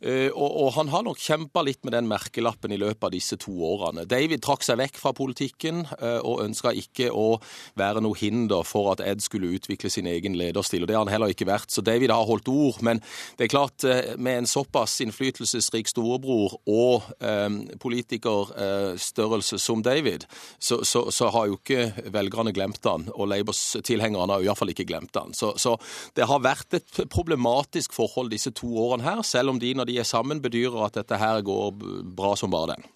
Eh, 0.00 0.28
og, 0.32 0.48
og 0.64 0.72
han 0.78 0.90
har 0.92 1.04
nok 1.06 1.20
kjempa 1.20 1.62
litt 1.66 1.84
med 1.86 1.94
den 1.94 2.08
merkelappen 2.10 2.74
i 2.74 2.80
løpet 2.80 3.06
av 3.06 3.14
disse 3.14 3.38
to 3.40 3.54
årene. 3.70 4.06
David 4.10 4.42
trakk 4.44 4.66
seg 4.66 4.80
vekk 4.80 4.98
fra 5.00 5.14
politikken 5.16 5.84
eh, 6.00 6.18
og 6.18 6.42
ønska 6.46 6.74
ikke 6.76 7.10
å 7.14 7.38
være 7.78 8.02
noe 8.04 8.18
hinder 8.18 8.66
for 8.66 8.92
at 8.94 9.04
Ed 9.04 9.22
skulle 9.24 9.52
utvikle 9.54 9.92
sin 9.92 10.10
egen 10.10 10.38
lederstil, 10.40 10.84
og 10.84 10.90
det 10.90 10.98
har 10.98 11.06
han 11.06 11.12
heller 11.14 11.34
ikke 11.34 11.48
vært. 11.48 11.70
Så 11.70 11.84
David 11.86 12.14
har 12.14 12.26
holdt 12.28 12.50
ord, 12.50 12.80
men 12.86 13.02
det 13.38 13.46
er 13.46 13.54
klart, 13.54 13.86
med 14.18 14.42
en 14.42 14.50
såpass 14.50 14.98
innflytelsesrik 15.04 15.88
storebror 15.90 16.58
og 16.66 17.06
eh, 17.22 17.48
politikerstørrelse 17.80 19.60
som 19.60 19.84
David, 19.86 20.26
så, 20.58 20.82
så, 20.84 21.06
så 21.14 21.30
har 21.30 21.50
jo 21.50 21.59
ikke 21.60 22.10
velgerne 22.12 22.54
glemt 22.56 22.84
han, 22.88 23.06
og 23.14 23.30
Labours-tilhengerne 23.30 24.36
har 24.36 24.46
iallfall 24.46 24.72
ikke 24.74 24.88
glemt 24.88 25.16
han. 25.20 25.34
Så, 25.36 25.52
så, 25.60 25.76
det 26.18 26.28
har 26.30 26.44
vært 26.44 26.80
et 26.80 27.02
problematisk 27.12 27.94
forhold 27.96 28.32
disse 28.32 28.52
to 28.56 28.72
årene 28.82 29.06
her, 29.06 29.22
selv 29.26 29.54
om 29.54 29.60
de 29.60 29.74
når 29.76 29.90
de 29.90 30.00
er 30.00 30.08
sammen 30.08 30.42
bedyrer 30.42 30.88
at 30.88 30.96
dette 31.02 31.20
her 31.20 31.44
går 31.46 31.76
bra 32.16 32.34
som 32.38 32.52
bare 32.52 32.74
den. 32.74 32.88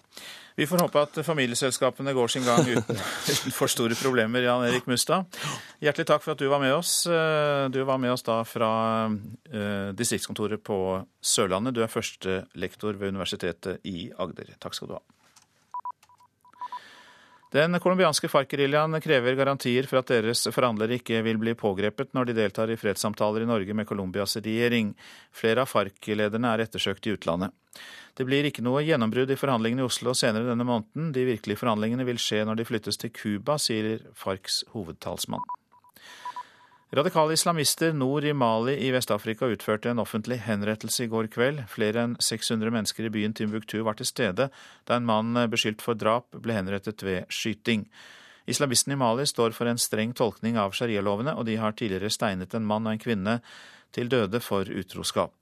Vi 0.55 0.67
får 0.71 0.85
håpe 0.85 1.01
at 1.03 1.17
familieselskapene 1.27 2.12
går 2.15 2.31
sin 2.31 2.45
gang 2.47 2.62
uten, 2.62 2.99
uten 3.33 3.55
for 3.55 3.71
store 3.71 3.97
problemer. 3.99 4.45
Jan 4.47 4.62
Erik 4.69 4.87
Mustad, 4.87 5.27
hjertelig 5.83 6.07
takk 6.07 6.23
for 6.23 6.37
at 6.37 6.43
du 6.43 6.47
var 6.51 6.62
med 6.62 6.77
oss. 6.77 6.93
Du 7.75 7.81
var 7.83 7.99
med 7.99 8.15
oss 8.15 8.23
da 8.23 8.39
fra 8.47 8.71
eh, 9.11 9.91
distriktskontoret 9.99 10.62
på 10.62 10.79
Sørlandet. 11.19 11.75
Du 11.75 11.83
er 11.83 11.91
førstelektor 11.91 13.01
ved 13.01 13.17
Universitetet 13.17 13.83
i 13.91 14.12
Agder. 14.15 14.55
Takk 14.62 14.79
skal 14.79 14.93
du 14.93 14.97
ha. 15.01 15.03
Den 17.55 17.79
colombianske 17.79 18.27
FARC-geriljaen 18.27 18.99
krever 18.99 19.37
garantier 19.39 19.87
for 19.87 20.01
at 20.01 20.09
deres 20.11 20.41
forhandlere 20.51 20.97
ikke 20.99 21.21
vil 21.23 21.39
bli 21.39 21.53
pågrepet 21.55 22.11
når 22.17 22.27
de 22.27 22.35
deltar 22.41 22.73
i 22.73 22.77
fredssamtaler 22.81 23.45
i 23.45 23.47
Norge 23.47 23.77
med 23.79 23.87
Colombias 23.87 24.35
regjering. 24.41 24.91
Flere 25.31 25.63
av 25.63 25.71
FARC-lederne 25.71 26.51
er 26.51 26.65
ettersøkt 26.65 27.07
i 27.07 27.15
utlandet. 27.15 27.55
Det 28.19 28.27
blir 28.27 28.49
ikke 28.51 28.65
noe 28.67 28.83
gjennombrudd 28.83 29.31
i 29.31 29.39
forhandlingene 29.39 29.85
i 29.85 29.87
Oslo 29.87 30.17
senere 30.19 30.51
denne 30.51 30.67
måneden. 30.67 31.13
De 31.15 31.29
virkelige 31.31 31.63
forhandlingene 31.63 32.07
vil 32.11 32.19
skje 32.19 32.43
når 32.43 32.59
de 32.59 32.67
flyttes 32.67 32.99
til 32.99 33.15
Cuba, 33.15 33.55
sier 33.63 34.03
FARCs 34.19 34.65
hovedtalsmann. 34.75 35.47
Radikale 36.95 37.33
islamister 37.33 37.93
nord 37.93 38.25
i 38.25 38.33
Mali 38.33 38.77
i 38.87 38.91
Vest-Afrika 38.95 39.49
utførte 39.51 39.91
en 39.91 39.99
offentlig 39.99 40.37
henrettelse 40.45 41.03
i 41.03 41.09
går 41.11 41.27
kveld. 41.35 41.65
Flere 41.67 42.05
enn 42.07 42.13
600 42.23 42.71
mennesker 42.71 43.09
i 43.09 43.11
byen 43.11 43.35
Timbuktu 43.35 43.81
var 43.83 43.99
til 43.99 44.07
stede 44.07 44.47
da 44.87 44.99
en 45.01 45.09
mann 45.09 45.35
beskyldt 45.51 45.83
for 45.83 45.99
drap 45.99 46.39
ble 46.45 46.55
henrettet 46.55 47.03
ved 47.03 47.27
skyting. 47.35 47.83
Islamistene 48.47 48.95
i 48.95 49.01
Mali 49.01 49.27
står 49.27 49.57
for 49.59 49.67
en 49.67 49.81
streng 49.81 50.15
tolkning 50.15 50.55
av 50.61 50.77
sharialovene, 50.79 51.35
og 51.35 51.49
de 51.51 51.59
har 51.59 51.75
tidligere 51.75 52.15
steinet 52.15 52.55
en 52.55 52.71
mann 52.71 52.87
og 52.87 52.95
en 52.95 53.03
kvinne 53.03 53.41
til 53.91 54.13
døde 54.13 54.39
for 54.45 54.63
utroskap. 54.63 55.35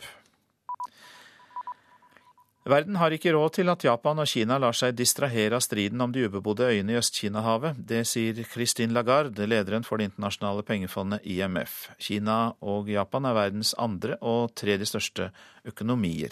Verden 2.63 2.95
har 2.95 3.11
ikke 3.11 3.33
råd 3.35 3.57
til 3.57 3.71
at 3.73 3.83
Japan 3.83 4.23
og 4.23 4.29
Kina 4.31 4.55
lar 4.63 4.77
seg 4.79 4.95
distrahere 4.95 5.59
av 5.59 5.65
striden 5.65 6.01
om 6.05 6.13
de 6.15 6.29
ubebodde 6.29 6.69
øyene 6.71 6.95
i 6.95 6.99
Øst-Kina-havet. 7.01 7.81
Det 7.89 8.05
sier 8.07 8.39
Christine 8.47 8.95
Lagarde, 8.95 9.49
lederen 9.51 9.83
for 9.83 9.99
Det 9.99 10.13
internasjonale 10.13 10.63
pengefondet 10.63 11.27
IMF. 11.27 11.91
Kina 11.99 12.55
og 12.63 12.87
Japan 12.89 13.27
er 13.27 13.35
verdens 13.35 13.75
andre 13.75 14.15
og 14.23 14.55
tredje 14.55 14.87
største 14.87 15.33
økonomier. 15.67 16.31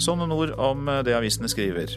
Så 0.00 0.16
noen 0.16 0.32
ord 0.32 0.54
om 0.56 0.88
det 1.04 1.12
avisene 1.16 1.52
skriver. 1.52 1.92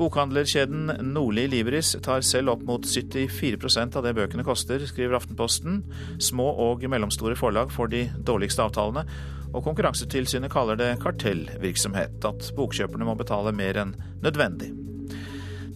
Bokhandlerkjeden 0.00 0.88
Nordli 1.12 1.44
Libris 1.52 1.92
tar 2.00 2.24
selv 2.24 2.54
opp 2.54 2.64
mot 2.64 2.88
74% 2.88 4.00
av 4.00 4.08
det 4.08 4.14
bøkene 4.16 4.44
koster, 4.44 4.80
skriver 4.88 5.20
Aftenposten. 5.20 5.82
Små 6.16 6.48
og 6.64 6.88
mellomstore 6.88 7.36
forlag 7.36 7.68
får 7.76 7.92
de 7.92 8.02
dårligste 8.24 8.64
avtalene 8.64 9.04
og 9.52 9.64
Konkurransetilsynet 9.66 10.52
kaller 10.52 10.78
det 10.80 10.94
kartellvirksomhet, 11.02 12.22
at 12.24 12.52
bokkjøperne 12.56 13.08
må 13.08 13.16
betale 13.18 13.54
mer 13.56 13.78
enn 13.84 13.94
nødvendig. 14.24 14.72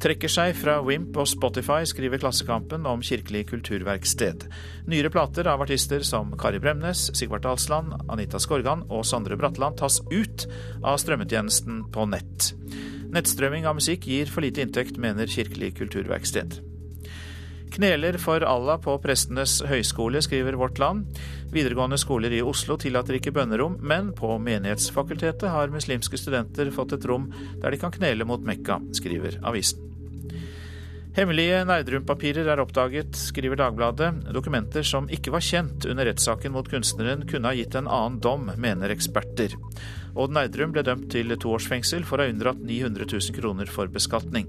Trekker 0.03 0.29
seg 0.29 0.53
fra 0.59 0.77
Wimp 0.85 1.17
og 1.17 1.29
Spotify, 1.31 1.81
skriver 1.89 2.21
Klassekampen 2.21 2.85
om 2.89 3.01
Kirkelig 3.05 3.47
kulturverksted. 3.49 4.45
Nyere 4.91 5.11
plater 5.13 5.49
av 5.49 5.65
artister 5.65 6.05
som 6.05 6.35
Kari 6.37 6.61
Bremnes, 6.61 7.07
Sigvart 7.17 7.47
Dalsland, 7.47 7.95
Anita 8.13 8.41
Skorgan 8.43 8.85
og 8.91 9.07
Sondre 9.09 9.39
Bratland 9.41 9.81
tas 9.81 10.03
ut 10.13 10.47
av 10.85 11.01
strømmetjenesten 11.01 11.87
på 11.97 12.07
nett. 12.13 12.53
Nettstrømming 13.17 13.65
av 13.65 13.79
musikk 13.79 14.05
gir 14.11 14.29
for 14.29 14.45
lite 14.45 14.67
inntekt, 14.67 15.01
mener 15.01 15.31
Kirkelig 15.31 15.73
kulturverksted. 15.81 16.61
Kneler 17.77 18.17
for 18.17 18.41
Allah 18.41 18.79
på 18.81 18.95
Prestenes 19.05 19.59
høgskole, 19.69 20.23
skriver 20.25 20.57
Vårt 20.57 20.79
Land. 20.81 21.19
Videregående 21.53 21.99
skoler 22.01 22.33
i 22.33 22.41
Oslo 22.41 22.79
tillater 22.81 23.19
ikke 23.19 23.35
bønnerom, 23.37 23.75
men 23.85 24.15
på 24.17 24.31
Menighetsfakultetet 24.41 25.51
har 25.53 25.75
muslimske 25.75 26.17
studenter 26.17 26.73
fått 26.73 26.97
et 26.97 27.05
rom 27.05 27.29
der 27.61 27.75
de 27.75 27.83
kan 27.83 27.93
knele 27.93 28.25
mot 28.25 28.41
Mekka, 28.41 28.81
skriver 28.97 29.37
avisen. 29.45 29.85
Hemmelige 31.17 31.63
Nerdrum-papirer 31.69 32.49
er 32.49 32.61
oppdaget, 32.61 33.13
skriver 33.17 33.61
Dagbladet. 33.61 34.11
Dokumenter 34.33 34.85
som 34.85 35.09
ikke 35.13 35.33
var 35.37 35.45
kjent 35.45 35.85
under 35.89 36.09
rettssaken 36.09 36.57
mot 36.57 36.69
kunstneren, 36.69 37.29
kunne 37.29 37.53
ha 37.53 37.57
gitt 37.57 37.77
en 37.77 37.89
annen 37.89 38.21
dom, 38.25 38.51
mener 38.57 38.93
eksperter. 38.93 39.57
Odd 40.17 40.33
Nerdrum 40.37 40.73
ble 40.73 40.85
dømt 40.85 41.11
til 41.13 41.37
to 41.37 41.53
års 41.57 41.69
fengsel 41.69 42.09
for 42.09 42.21
å 42.21 42.25
ha 42.25 42.33
unndratt 42.33 42.61
900 42.61 43.09
000 43.13 43.37
kroner 43.37 43.69
for 43.69 43.93
beskatning. 43.93 44.49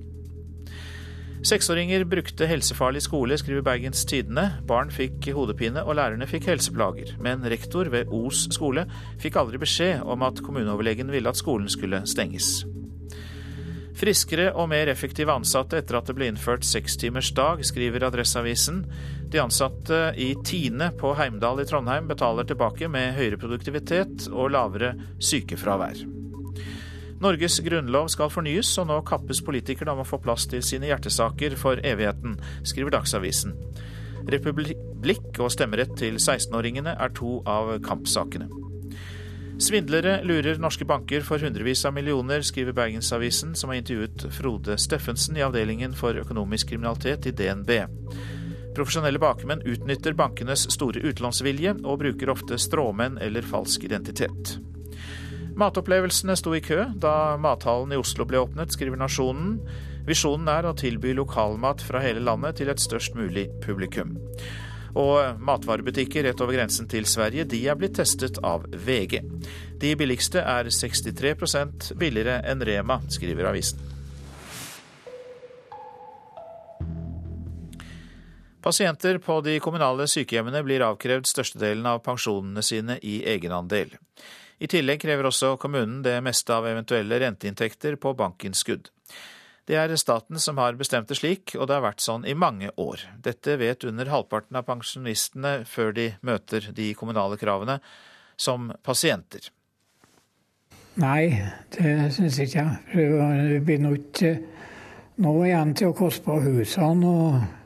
Seksåringer 1.46 2.04
brukte 2.04 2.48
helsefarlig 2.50 3.04
skole, 3.06 3.38
skriver 3.38 3.62
Bergens 3.62 4.06
Tidende. 4.10 4.48
Barn 4.68 4.90
fikk 4.92 5.30
hodepine 5.38 5.84
og 5.86 6.00
lærerne 6.00 6.26
fikk 6.28 6.50
helseplager. 6.50 7.14
Men 7.22 7.46
rektor 7.46 7.92
ved 7.94 8.10
Os 8.14 8.48
skole 8.56 8.88
fikk 9.22 9.38
aldri 9.38 9.62
beskjed 9.62 10.02
om 10.02 10.26
at 10.26 10.42
kommuneoverlegen 10.44 11.14
ville 11.14 11.30
at 11.30 11.40
skolen 11.40 11.70
skulle 11.70 12.02
stenges. 12.10 12.66
Friskere 13.98 14.52
og 14.54 14.68
mer 14.70 14.90
effektive 14.92 15.34
ansatte 15.34 15.80
etter 15.80 15.98
at 15.98 16.10
det 16.10 16.18
ble 16.18 16.28
innført 16.30 16.66
sekstimersdag, 16.68 17.64
skriver 17.66 18.10
Adresseavisen. 18.10 18.84
De 19.30 19.42
ansatte 19.42 20.12
i 20.18 20.34
Tine 20.46 20.92
på 20.98 21.16
Heimdal 21.18 21.64
i 21.64 21.70
Trondheim 21.70 22.10
betaler 22.10 22.46
tilbake 22.50 22.90
med 22.94 23.18
høyere 23.18 23.42
produktivitet 23.42 24.30
og 24.30 24.54
lavere 24.54 24.94
sykefravær. 25.18 26.17
Norges 27.24 27.58
grunnlov 27.66 28.12
skal 28.14 28.30
fornyes, 28.30 28.70
og 28.78 28.92
nå 28.92 29.00
kappes 29.08 29.42
politikerne 29.46 29.96
om 29.96 30.04
å 30.04 30.08
få 30.08 30.20
plass 30.22 30.46
til 30.50 30.62
sine 30.66 30.92
hjertesaker 30.92 31.56
for 31.58 31.82
evigheten, 31.82 32.38
skriver 32.62 32.94
Dagsavisen. 32.94 33.56
Republikk 34.28 35.40
og 35.42 35.50
stemmerett 35.54 35.96
til 35.98 36.20
16-åringene 36.22 36.94
er 36.94 37.14
to 37.18 37.40
av 37.50 37.78
kampsakene. 37.86 38.50
Svindlere 39.58 40.20
lurer 40.22 40.60
norske 40.62 40.86
banker 40.86 41.24
for 41.26 41.42
hundrevis 41.42 41.82
av 41.90 41.96
millioner, 41.96 42.44
skriver 42.46 42.76
Bergensavisen, 42.78 43.56
som 43.58 43.72
har 43.72 43.80
intervjuet 43.80 44.28
Frode 44.38 44.78
Steffensen 44.78 45.40
i 45.40 45.46
avdelingen 45.46 45.98
for 45.98 46.20
økonomisk 46.22 46.76
kriminalitet 46.76 47.26
i 47.26 47.34
DNB. 47.34 47.72
Profesjonelle 48.78 49.18
bakmenn 49.18 49.66
utnytter 49.66 50.14
bankenes 50.14 50.68
store 50.76 51.02
utlånsvilje 51.10 51.80
og 51.82 52.04
bruker 52.04 52.30
ofte 52.30 52.62
stråmenn 52.62 53.18
eller 53.18 53.42
falsk 53.42 53.90
identitet. 53.90 54.60
Matopplevelsene 55.58 56.36
sto 56.38 56.52
i 56.54 56.62
kø 56.62 56.84
da 57.02 57.34
mathallen 57.42 57.96
i 57.96 57.98
Oslo 57.98 58.28
ble 58.30 58.44
åpnet, 58.44 58.76
skriver 58.76 59.00
Nasjonen. 59.02 59.56
Visjonen 60.06 60.46
er 60.54 60.68
å 60.70 60.76
tilby 60.78 61.16
lokalmat 61.18 61.82
fra 61.82 62.04
hele 62.04 62.22
landet 62.22 62.60
til 62.60 62.70
et 62.70 62.84
størst 62.84 63.18
mulig 63.18 63.48
publikum. 63.66 64.14
Og 64.98 65.42
matvarebutikker 65.42 66.30
rett 66.30 66.46
over 66.46 66.60
grensen 66.60 66.86
til 66.90 67.10
Sverige 67.10 67.48
de 67.50 67.64
er 67.66 67.78
blitt 67.78 67.98
testet 67.98 68.38
av 68.46 68.70
VG. 68.70 69.18
De 69.82 69.96
billigste 69.98 70.46
er 70.46 70.70
63% 70.70 71.92
billigere 71.98 72.40
enn 72.46 72.62
Rema, 72.62 73.02
skriver 73.10 73.50
avisen. 73.50 73.82
Pasienter 78.62 79.18
på 79.24 79.42
de 79.42 79.58
kommunale 79.64 80.06
sykehjemmene 80.12 80.62
blir 80.66 80.86
avkrevd 80.86 81.26
størstedelen 81.30 81.86
av 81.90 82.04
pensjonene 82.06 82.62
sine 82.66 82.98
i 83.02 83.24
egenandel. 83.26 83.96
I 84.58 84.70
tillegg 84.72 85.02
krever 85.04 85.28
også 85.30 85.56
kommunen 85.62 86.00
det 86.06 86.18
meste 86.26 86.54
av 86.56 86.66
eventuelle 86.66 87.20
renteinntekter 87.22 87.98
på 88.02 88.14
bankinnskudd. 88.18 88.90
Det 89.68 89.76
er 89.76 89.92
staten 90.00 90.40
som 90.40 90.58
har 90.62 90.78
bestemt 90.80 91.10
det 91.12 91.18
slik, 91.20 91.52
og 91.60 91.68
det 91.68 91.76
har 91.76 91.84
vært 91.84 92.02
sånn 92.02 92.24
i 92.26 92.34
mange 92.34 92.72
år. 92.80 93.04
Dette 93.20 93.58
vet 93.60 93.84
under 93.84 94.08
halvparten 94.08 94.56
av 94.56 94.64
pensjonistene 94.70 95.60
før 95.68 95.92
de 95.98 96.08
møter 96.26 96.70
de 96.74 96.94
kommunale 96.96 97.38
kravene 97.38 97.82
som 98.40 98.72
pasienter. 98.88 99.50
Nei, 100.98 101.44
det 101.76 102.14
syns 102.16 102.40
jeg 102.40 102.50
ikke. 102.50 102.66
Det 102.96 103.60
begynner 103.68 104.00
ikke 104.00 104.32
nå 105.22 105.34
igjen 105.46 105.76
til 105.78 105.92
å 105.92 105.98
koste 105.98 106.26
på 106.26 106.40
husene. 106.48 107.12
og 107.12 107.57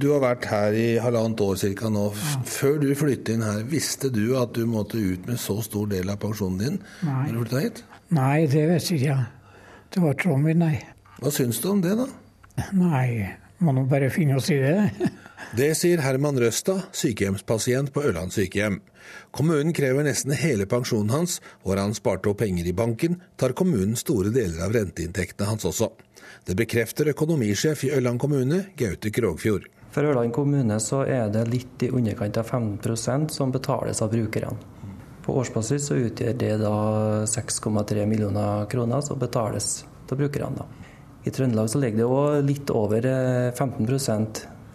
du 0.00 0.08
har 0.12 0.22
vært 0.22 0.46
her 0.50 0.76
i 0.76 0.86
halvannet 1.02 1.40
år 1.44 1.60
ca. 1.78 1.90
nå. 1.92 2.06
Før 2.48 2.78
du 2.82 2.88
flyttet 2.98 3.34
inn 3.34 3.44
her, 3.46 3.62
visste 3.68 4.10
du 4.12 4.36
at 4.40 4.54
du 4.56 4.64
måtte 4.68 5.00
ut 5.00 5.28
med 5.28 5.40
så 5.40 5.58
stor 5.64 5.88
del 5.92 6.12
av 6.12 6.20
pensjonen 6.22 6.58
din? 6.60 6.80
Nei, 7.06 7.26
når 7.34 7.50
du 7.50 7.58
hit? 7.60 7.84
nei 8.12 8.46
det 8.50 8.66
visste 8.68 8.96
jeg 8.96 9.06
ikke. 9.06 9.20
Det 9.92 10.02
var 10.02 10.38
min, 10.40 10.58
nei. 10.58 10.76
Hva 11.20 11.30
syns 11.32 11.60
du 11.62 11.68
om 11.72 11.82
det, 11.84 11.94
da? 11.98 12.08
Nei, 12.76 13.28
må 13.62 13.74
nå 13.76 13.84
bare 13.88 14.10
finne 14.12 14.38
oss 14.40 14.50
i 14.52 14.60
det. 14.62 15.10
Det 15.52 15.74
sier 15.76 16.00
Herman 16.00 16.38
Røsta, 16.40 16.78
sykehjemspasient 16.96 17.90
på 17.92 18.00
Ørland 18.08 18.32
sykehjem. 18.32 18.78
Kommunen 19.36 19.74
krever 19.76 20.06
nesten 20.06 20.32
hele 20.38 20.64
pensjonen 20.70 21.12
hans, 21.12 21.40
og 21.60 21.74
har 21.74 21.82
han 21.82 21.96
spart 21.96 22.24
opp 22.30 22.38
penger 22.40 22.70
i 22.70 22.72
banken, 22.76 23.18
tar 23.36 23.52
kommunen 23.58 23.98
store 24.00 24.32
deler 24.32 24.62
av 24.64 24.72
renteinntektene 24.72 25.50
hans 25.50 25.66
også. 25.68 25.90
Det 26.42 26.56
bekrefter 26.58 27.06
økonomisjef 27.12 27.84
i 27.86 27.92
Ørland 27.94 28.18
kommune, 28.18 28.64
Gaute 28.74 29.12
Krogfjord. 29.14 29.68
For 29.94 30.08
Ørland 30.08 30.32
kommune 30.34 30.78
så 30.82 31.04
er 31.06 31.28
det 31.30 31.44
litt 31.52 31.84
i 31.86 31.90
underkant 31.94 32.40
av 32.40 32.48
15% 32.48 33.30
som 33.30 33.52
betales 33.54 34.02
av 34.02 34.10
brukerne. 34.10 34.56
På 35.22 35.36
årsbasis 35.38 35.86
så 35.86 36.00
utgjør 36.02 36.34
det 36.40 36.56
da 36.64 36.72
6,3 37.30 38.08
millioner 38.10 38.66
kroner 38.72 39.04
som 39.06 39.20
betales 39.22 39.84
av 40.10 40.18
brukerne. 40.18 40.66
I 41.22 41.30
Trøndelag 41.30 41.70
så 41.70 41.78
ligger 41.78 42.02
det 42.02 42.10
òg 42.10 42.42
litt 42.48 42.74
over 42.74 43.06
15 43.54 43.86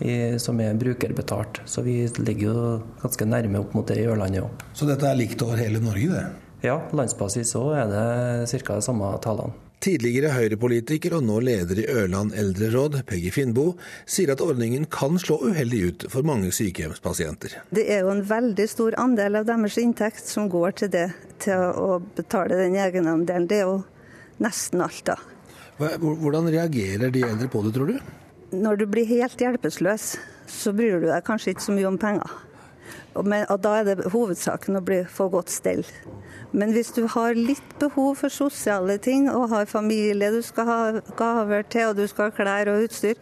i, 0.07 0.39
som 0.39 0.63
er 0.63 0.80
brukerbetalt. 0.80 1.65
Så 1.68 1.84
vi 1.84 1.99
ligger 2.22 2.47
jo 2.47 2.65
ganske 3.01 3.28
nærme 3.28 3.59
opp 3.59 3.76
mot 3.76 3.91
det 3.91 3.99
i 3.99 4.07
Ørlandet 4.07 4.45
òg. 4.47 4.68
Så 4.72 4.88
dette 4.88 5.03
er 5.09 5.20
likt 5.20 5.43
over 5.43 5.59
hele 5.59 5.84
Norge, 5.84 6.15
det? 6.15 6.28
Ja, 6.63 6.80
landsbasis 6.95 7.57
òg 7.59 7.74
er 7.76 7.91
det 7.91 8.61
ca. 8.63 8.78
de 8.78 8.86
samme 8.88 9.18
tallene. 9.20 9.66
Tidligere 9.84 10.32
Høyre-politiker 10.34 11.13
og 11.19 11.25
nå 11.28 11.38
leder 11.45 11.80
i 11.84 11.86
Ørland 11.91 12.34
eldreråd, 12.38 12.99
Peggy 13.07 13.30
Finnbo, 13.34 13.67
sier 14.09 14.34
at 14.34 14.41
ordningen 14.41 14.88
kan 14.91 15.19
slå 15.21 15.38
uheldig 15.51 15.82
ut 15.86 16.05
for 16.13 16.25
mange 16.28 16.49
sykehjemspasienter. 16.55 17.59
Det 17.69 17.86
er 17.93 18.01
jo 18.05 18.11
en 18.15 18.23
veldig 18.25 18.67
stor 18.71 18.97
andel 18.97 19.41
av 19.41 19.49
deres 19.49 19.78
inntekt 19.82 20.25
som 20.25 20.49
går 20.49 20.80
til 20.82 20.93
det, 20.97 21.07
til 21.43 21.78
å 21.78 21.99
betale 22.17 22.57
den 22.57 22.78
egenandelen. 22.82 23.49
Det 23.49 23.61
er 23.61 23.67
jo 23.69 23.82
nesten 24.43 24.82
alt, 24.86 25.03
da. 25.13 25.19
Hvordan 25.78 26.49
reagerer 26.49 27.13
de 27.13 27.28
eldre 27.28 27.51
på 27.53 27.61
det, 27.67 27.75
tror 27.78 27.93
du? 27.93 27.99
når 28.51 28.75
du 28.75 28.86
blir 28.88 29.07
helt 29.09 29.39
hjelpeløs, 29.41 30.15
så 30.47 30.73
bryr 30.75 31.01
du 31.01 31.09
deg 31.09 31.25
kanskje 31.28 31.53
ikke 31.53 31.65
så 31.65 31.75
mye 31.75 31.89
om 31.89 31.99
penger. 31.99 32.36
Men, 33.17 33.45
og 33.51 33.61
da 33.65 33.80
er 33.80 33.88
det 33.89 34.11
hovedsaken 34.13 34.80
å 34.80 34.84
bli, 34.86 35.01
få 35.09 35.28
godt 35.34 35.51
stell. 35.51 35.84
Men 36.51 36.71
hvis 36.75 36.93
du 36.95 37.03
har 37.11 37.35
litt 37.35 37.75
behov 37.79 38.15
for 38.21 38.33
sosiale 38.33 38.97
ting, 39.03 39.27
og 39.31 39.49
har 39.51 39.67
familie 39.69 40.31
du 40.31 40.41
skal 40.45 40.69
ha 40.69 40.79
gaver 41.19 41.67
til, 41.67 41.91
og 41.91 41.99
du 41.99 42.07
skal 42.07 42.29
ha 42.29 42.37
klær 42.37 42.71
og 42.71 42.87
utstyr, 42.87 43.19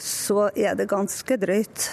så 0.00 0.48
er 0.56 0.78
det 0.78 0.88
ganske 0.90 1.36
drøyt. 1.40 1.90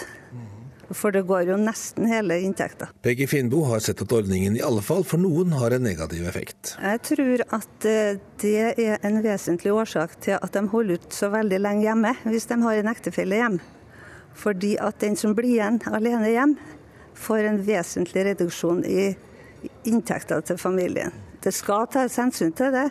For 0.90 1.14
det 1.14 1.28
går 1.30 1.52
jo 1.52 1.56
nesten 1.62 2.08
hele 2.10 2.40
inntekta. 2.42 2.88
Peggy 3.06 3.28
Finnbo 3.30 3.62
har 3.70 3.84
sett 3.86 4.02
at 4.02 4.14
ordningen 4.16 4.56
i 4.58 4.64
alle 4.66 4.82
fall 4.82 5.04
for 5.06 5.22
noen 5.22 5.54
har 5.60 5.76
en 5.76 5.86
negativ 5.86 6.26
effekt. 6.26 6.74
Jeg 6.82 7.02
tror 7.06 7.44
at 7.60 7.86
eh, 7.86 8.18
det 8.42 8.56
er 8.74 8.98
en 9.06 9.20
vesentlig 9.22 9.76
årsak 9.76 10.18
til 10.26 10.40
at 10.40 10.56
de 10.56 10.66
holder 10.72 10.98
ut 10.98 11.14
så 11.14 11.30
veldig 11.30 11.62
lenge 11.62 11.86
hjemme, 11.86 12.16
hvis 12.26 12.50
de 12.50 12.58
har 12.64 12.82
en 12.82 12.90
ektefelle 12.90 13.38
hjem. 13.38 13.60
Fordi 14.40 14.76
at 14.82 14.98
den 15.04 15.20
som 15.20 15.38
blir 15.38 15.60
igjen 15.60 15.78
alene 15.92 16.34
hjem, 16.34 16.58
får 17.20 17.52
en 17.52 17.62
vesentlig 17.68 18.26
reduksjon 18.32 18.82
i 18.88 19.12
inntekta 19.88 20.40
til 20.46 20.60
familien. 20.60 21.14
Det 21.44 21.54
skal 21.56 21.88
tas 21.92 22.18
hensyn 22.20 22.52
til 22.56 22.74
det, 22.76 22.88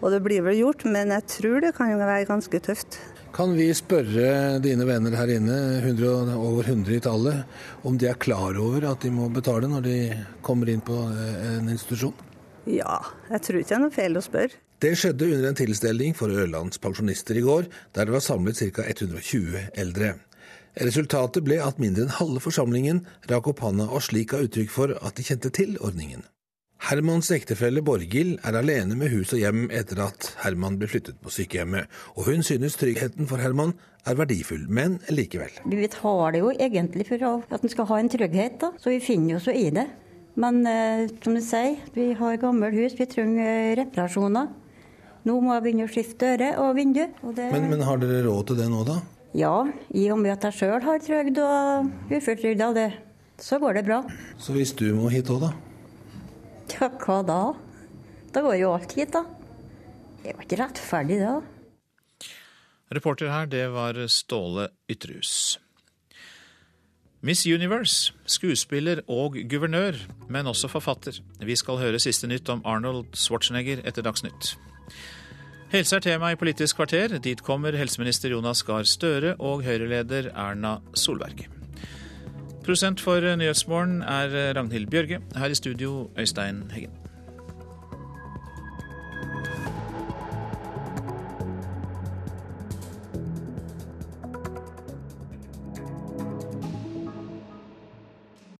og 0.00 0.12
det 0.14 0.22
blir 0.24 0.44
vel 0.46 0.58
gjort, 0.60 0.86
men 0.88 1.12
jeg 1.14 1.26
tror 1.36 1.64
det 1.64 1.74
kan 1.76 1.92
være 1.98 2.28
ganske 2.28 2.60
tøft. 2.64 3.00
Kan 3.34 3.52
vi 3.54 3.68
spørre 3.76 4.58
dine 4.62 4.86
venner 4.88 5.14
her 5.14 5.30
inne, 5.36 5.58
100, 5.84 6.32
over 6.34 6.66
100 6.66 6.96
i 6.96 7.02
tallet, 7.04 7.44
om 7.86 7.98
de 7.98 8.08
er 8.10 8.18
klar 8.18 8.58
over 8.58 8.88
at 8.90 9.04
de 9.04 9.12
må 9.14 9.28
betale 9.30 9.70
når 9.70 9.86
de 9.86 9.98
kommer 10.42 10.72
inn 10.72 10.82
på 10.82 10.96
eh, 11.12 11.44
en 11.58 11.70
institusjon? 11.70 12.16
Ja, 12.66 12.98
jeg 13.30 13.44
tror 13.46 13.60
ikke 13.60 13.70
det 13.70 13.76
er 13.78 13.84
noe 13.84 13.94
feil 13.94 14.18
å 14.18 14.24
spørre. 14.24 14.58
Det 14.80 14.94
skjedde 14.96 15.28
under 15.28 15.50
en 15.50 15.58
tilstelning 15.58 16.14
for 16.16 16.32
Ørlands 16.32 16.80
pensjonister 16.80 17.36
i 17.36 17.44
går, 17.44 17.68
der 17.94 18.08
det 18.08 18.14
var 18.16 18.24
samlet 18.24 18.58
ca. 18.74 18.86
120 18.88 19.78
eldre. 19.78 20.14
Resultatet 20.78 21.42
ble 21.42 21.58
at 21.62 21.80
mindre 21.82 22.06
enn 22.06 22.18
halve 22.20 22.42
forsamlingen 22.44 23.02
rakk 23.30 23.50
opp 23.50 23.64
handa 23.66 23.88
og 23.90 24.04
slik 24.06 24.30
ga 24.34 24.44
uttrykk 24.44 24.70
for 24.70 24.94
at 25.00 25.16
de 25.18 25.26
kjente 25.26 25.50
til 25.54 25.74
ordningen. 25.82 26.22
Hermans 26.80 27.28
ektefelle 27.34 27.82
Borghild 27.84 28.38
er 28.46 28.56
alene 28.56 28.96
med 28.96 29.10
hus 29.12 29.34
og 29.36 29.42
hjem 29.42 29.66
etter 29.68 29.98
at 30.00 30.30
Herman 30.40 30.78
ble 30.80 30.88
flyttet 30.88 31.18
på 31.20 31.32
sykehjemmet, 31.34 31.90
og 32.16 32.30
hun 32.30 32.40
synes 32.46 32.78
tryggheten 32.80 33.28
for 33.28 33.42
Herman 33.42 33.74
er 34.08 34.16
verdifull, 34.16 34.64
men 34.72 34.96
likevel. 35.12 35.52
Vi 35.66 35.82
betaler 35.82 36.40
jo 36.40 36.54
egentlig 36.54 37.04
for 37.10 37.26
at 37.36 37.60
en 37.60 37.74
skal 37.74 37.90
ha 37.90 38.00
en 38.00 38.08
trygghet, 38.08 38.56
da. 38.62 38.72
så 38.80 38.94
vi 38.94 39.02
finner 39.04 39.36
jo 39.36 39.42
så 39.44 39.52
i 39.52 39.68
det. 39.76 39.86
Men 40.40 40.64
eh, 40.64 41.04
som 41.20 41.36
du 41.36 41.42
sier, 41.44 41.76
vi 41.92 42.14
har 42.16 42.40
gammelt 42.40 42.78
hus, 42.78 42.96
vi 42.96 43.08
trenger 43.10 43.74
reparasjoner. 43.82 44.48
Nå 45.28 45.36
må 45.44 45.52
jeg 45.52 45.66
begynne 45.66 45.84
å 45.84 45.92
skifte 45.92 46.24
dører 46.24 46.60
og 46.64 46.78
vindu. 46.78 47.02
Det... 47.36 47.50
Men, 47.52 47.68
men, 47.74 47.84
har 47.84 48.00
dere 48.00 48.22
råd 48.24 48.46
til 48.48 48.62
det 48.62 48.70
nå, 48.72 48.86
da? 48.88 49.02
Ja, 49.36 49.54
i 49.94 50.08
og 50.10 50.18
med 50.18 50.32
at 50.34 50.44
jeg 50.48 50.58
sjøl 50.58 50.82
har 50.82 51.02
trygd 51.04 51.38
og 51.38 51.90
uføretrygda, 52.10 52.86
så 53.38 53.58
går 53.62 53.78
det 53.78 53.84
bra. 53.86 54.00
Så 54.38 54.52
hvis 54.56 54.72
du 54.74 54.88
må 54.96 55.10
hit 55.12 55.30
òg, 55.30 55.44
da? 55.46 55.52
Ja, 56.74 56.88
hva 57.02 57.20
da? 57.26 57.40
Da 58.34 58.42
går 58.42 58.58
jo 58.58 58.74
alt 58.74 58.92
hit, 58.98 59.14
da. 59.14 59.24
Det 60.24 60.34
var 60.34 60.44
ikke 60.44 60.60
rettferdig, 60.60 61.20
det. 61.22 61.30
da. 61.30 62.28
Reporter 62.90 63.30
her, 63.30 63.46
det 63.46 63.68
var 63.70 63.98
Ståle 64.10 64.68
Ytrehus. 64.90 65.60
Miss 67.22 67.44
Universe, 67.46 68.14
skuespiller 68.26 69.02
og 69.06 69.36
guvernør, 69.46 69.98
men 70.28 70.48
også 70.50 70.70
forfatter. 70.72 71.20
Vi 71.38 71.54
skal 71.56 71.78
høre 71.78 72.00
siste 72.02 72.26
nytt 72.26 72.48
om 72.48 72.62
Arnold 72.64 73.12
Schwarzenegger 73.14 73.82
etter 73.86 74.02
Dagsnytt. 74.02 74.56
Helse 75.70 76.00
er 76.00 76.02
tema 76.02 76.32
i 76.32 76.36
Politisk 76.38 76.80
kvarter. 76.80 77.12
Dit 77.22 77.44
kommer 77.46 77.76
helseminister 77.78 78.32
Jonas 78.34 78.64
Gahr 78.66 78.88
Støre 78.90 79.36
og 79.38 79.62
Høyre-leder 79.62 80.32
Erna 80.34 80.80
Solberg. 80.98 81.44
Prosent 82.66 82.98
for 83.00 83.22
Nyhetsmorgen 83.22 84.00
er 84.02 84.34
Ragnhild 84.58 84.90
Bjørge. 84.90 85.20
Her 85.38 85.54
i 85.54 85.54
studio, 85.54 86.10
Øystein 86.18 86.64
Heggen. 86.74 86.99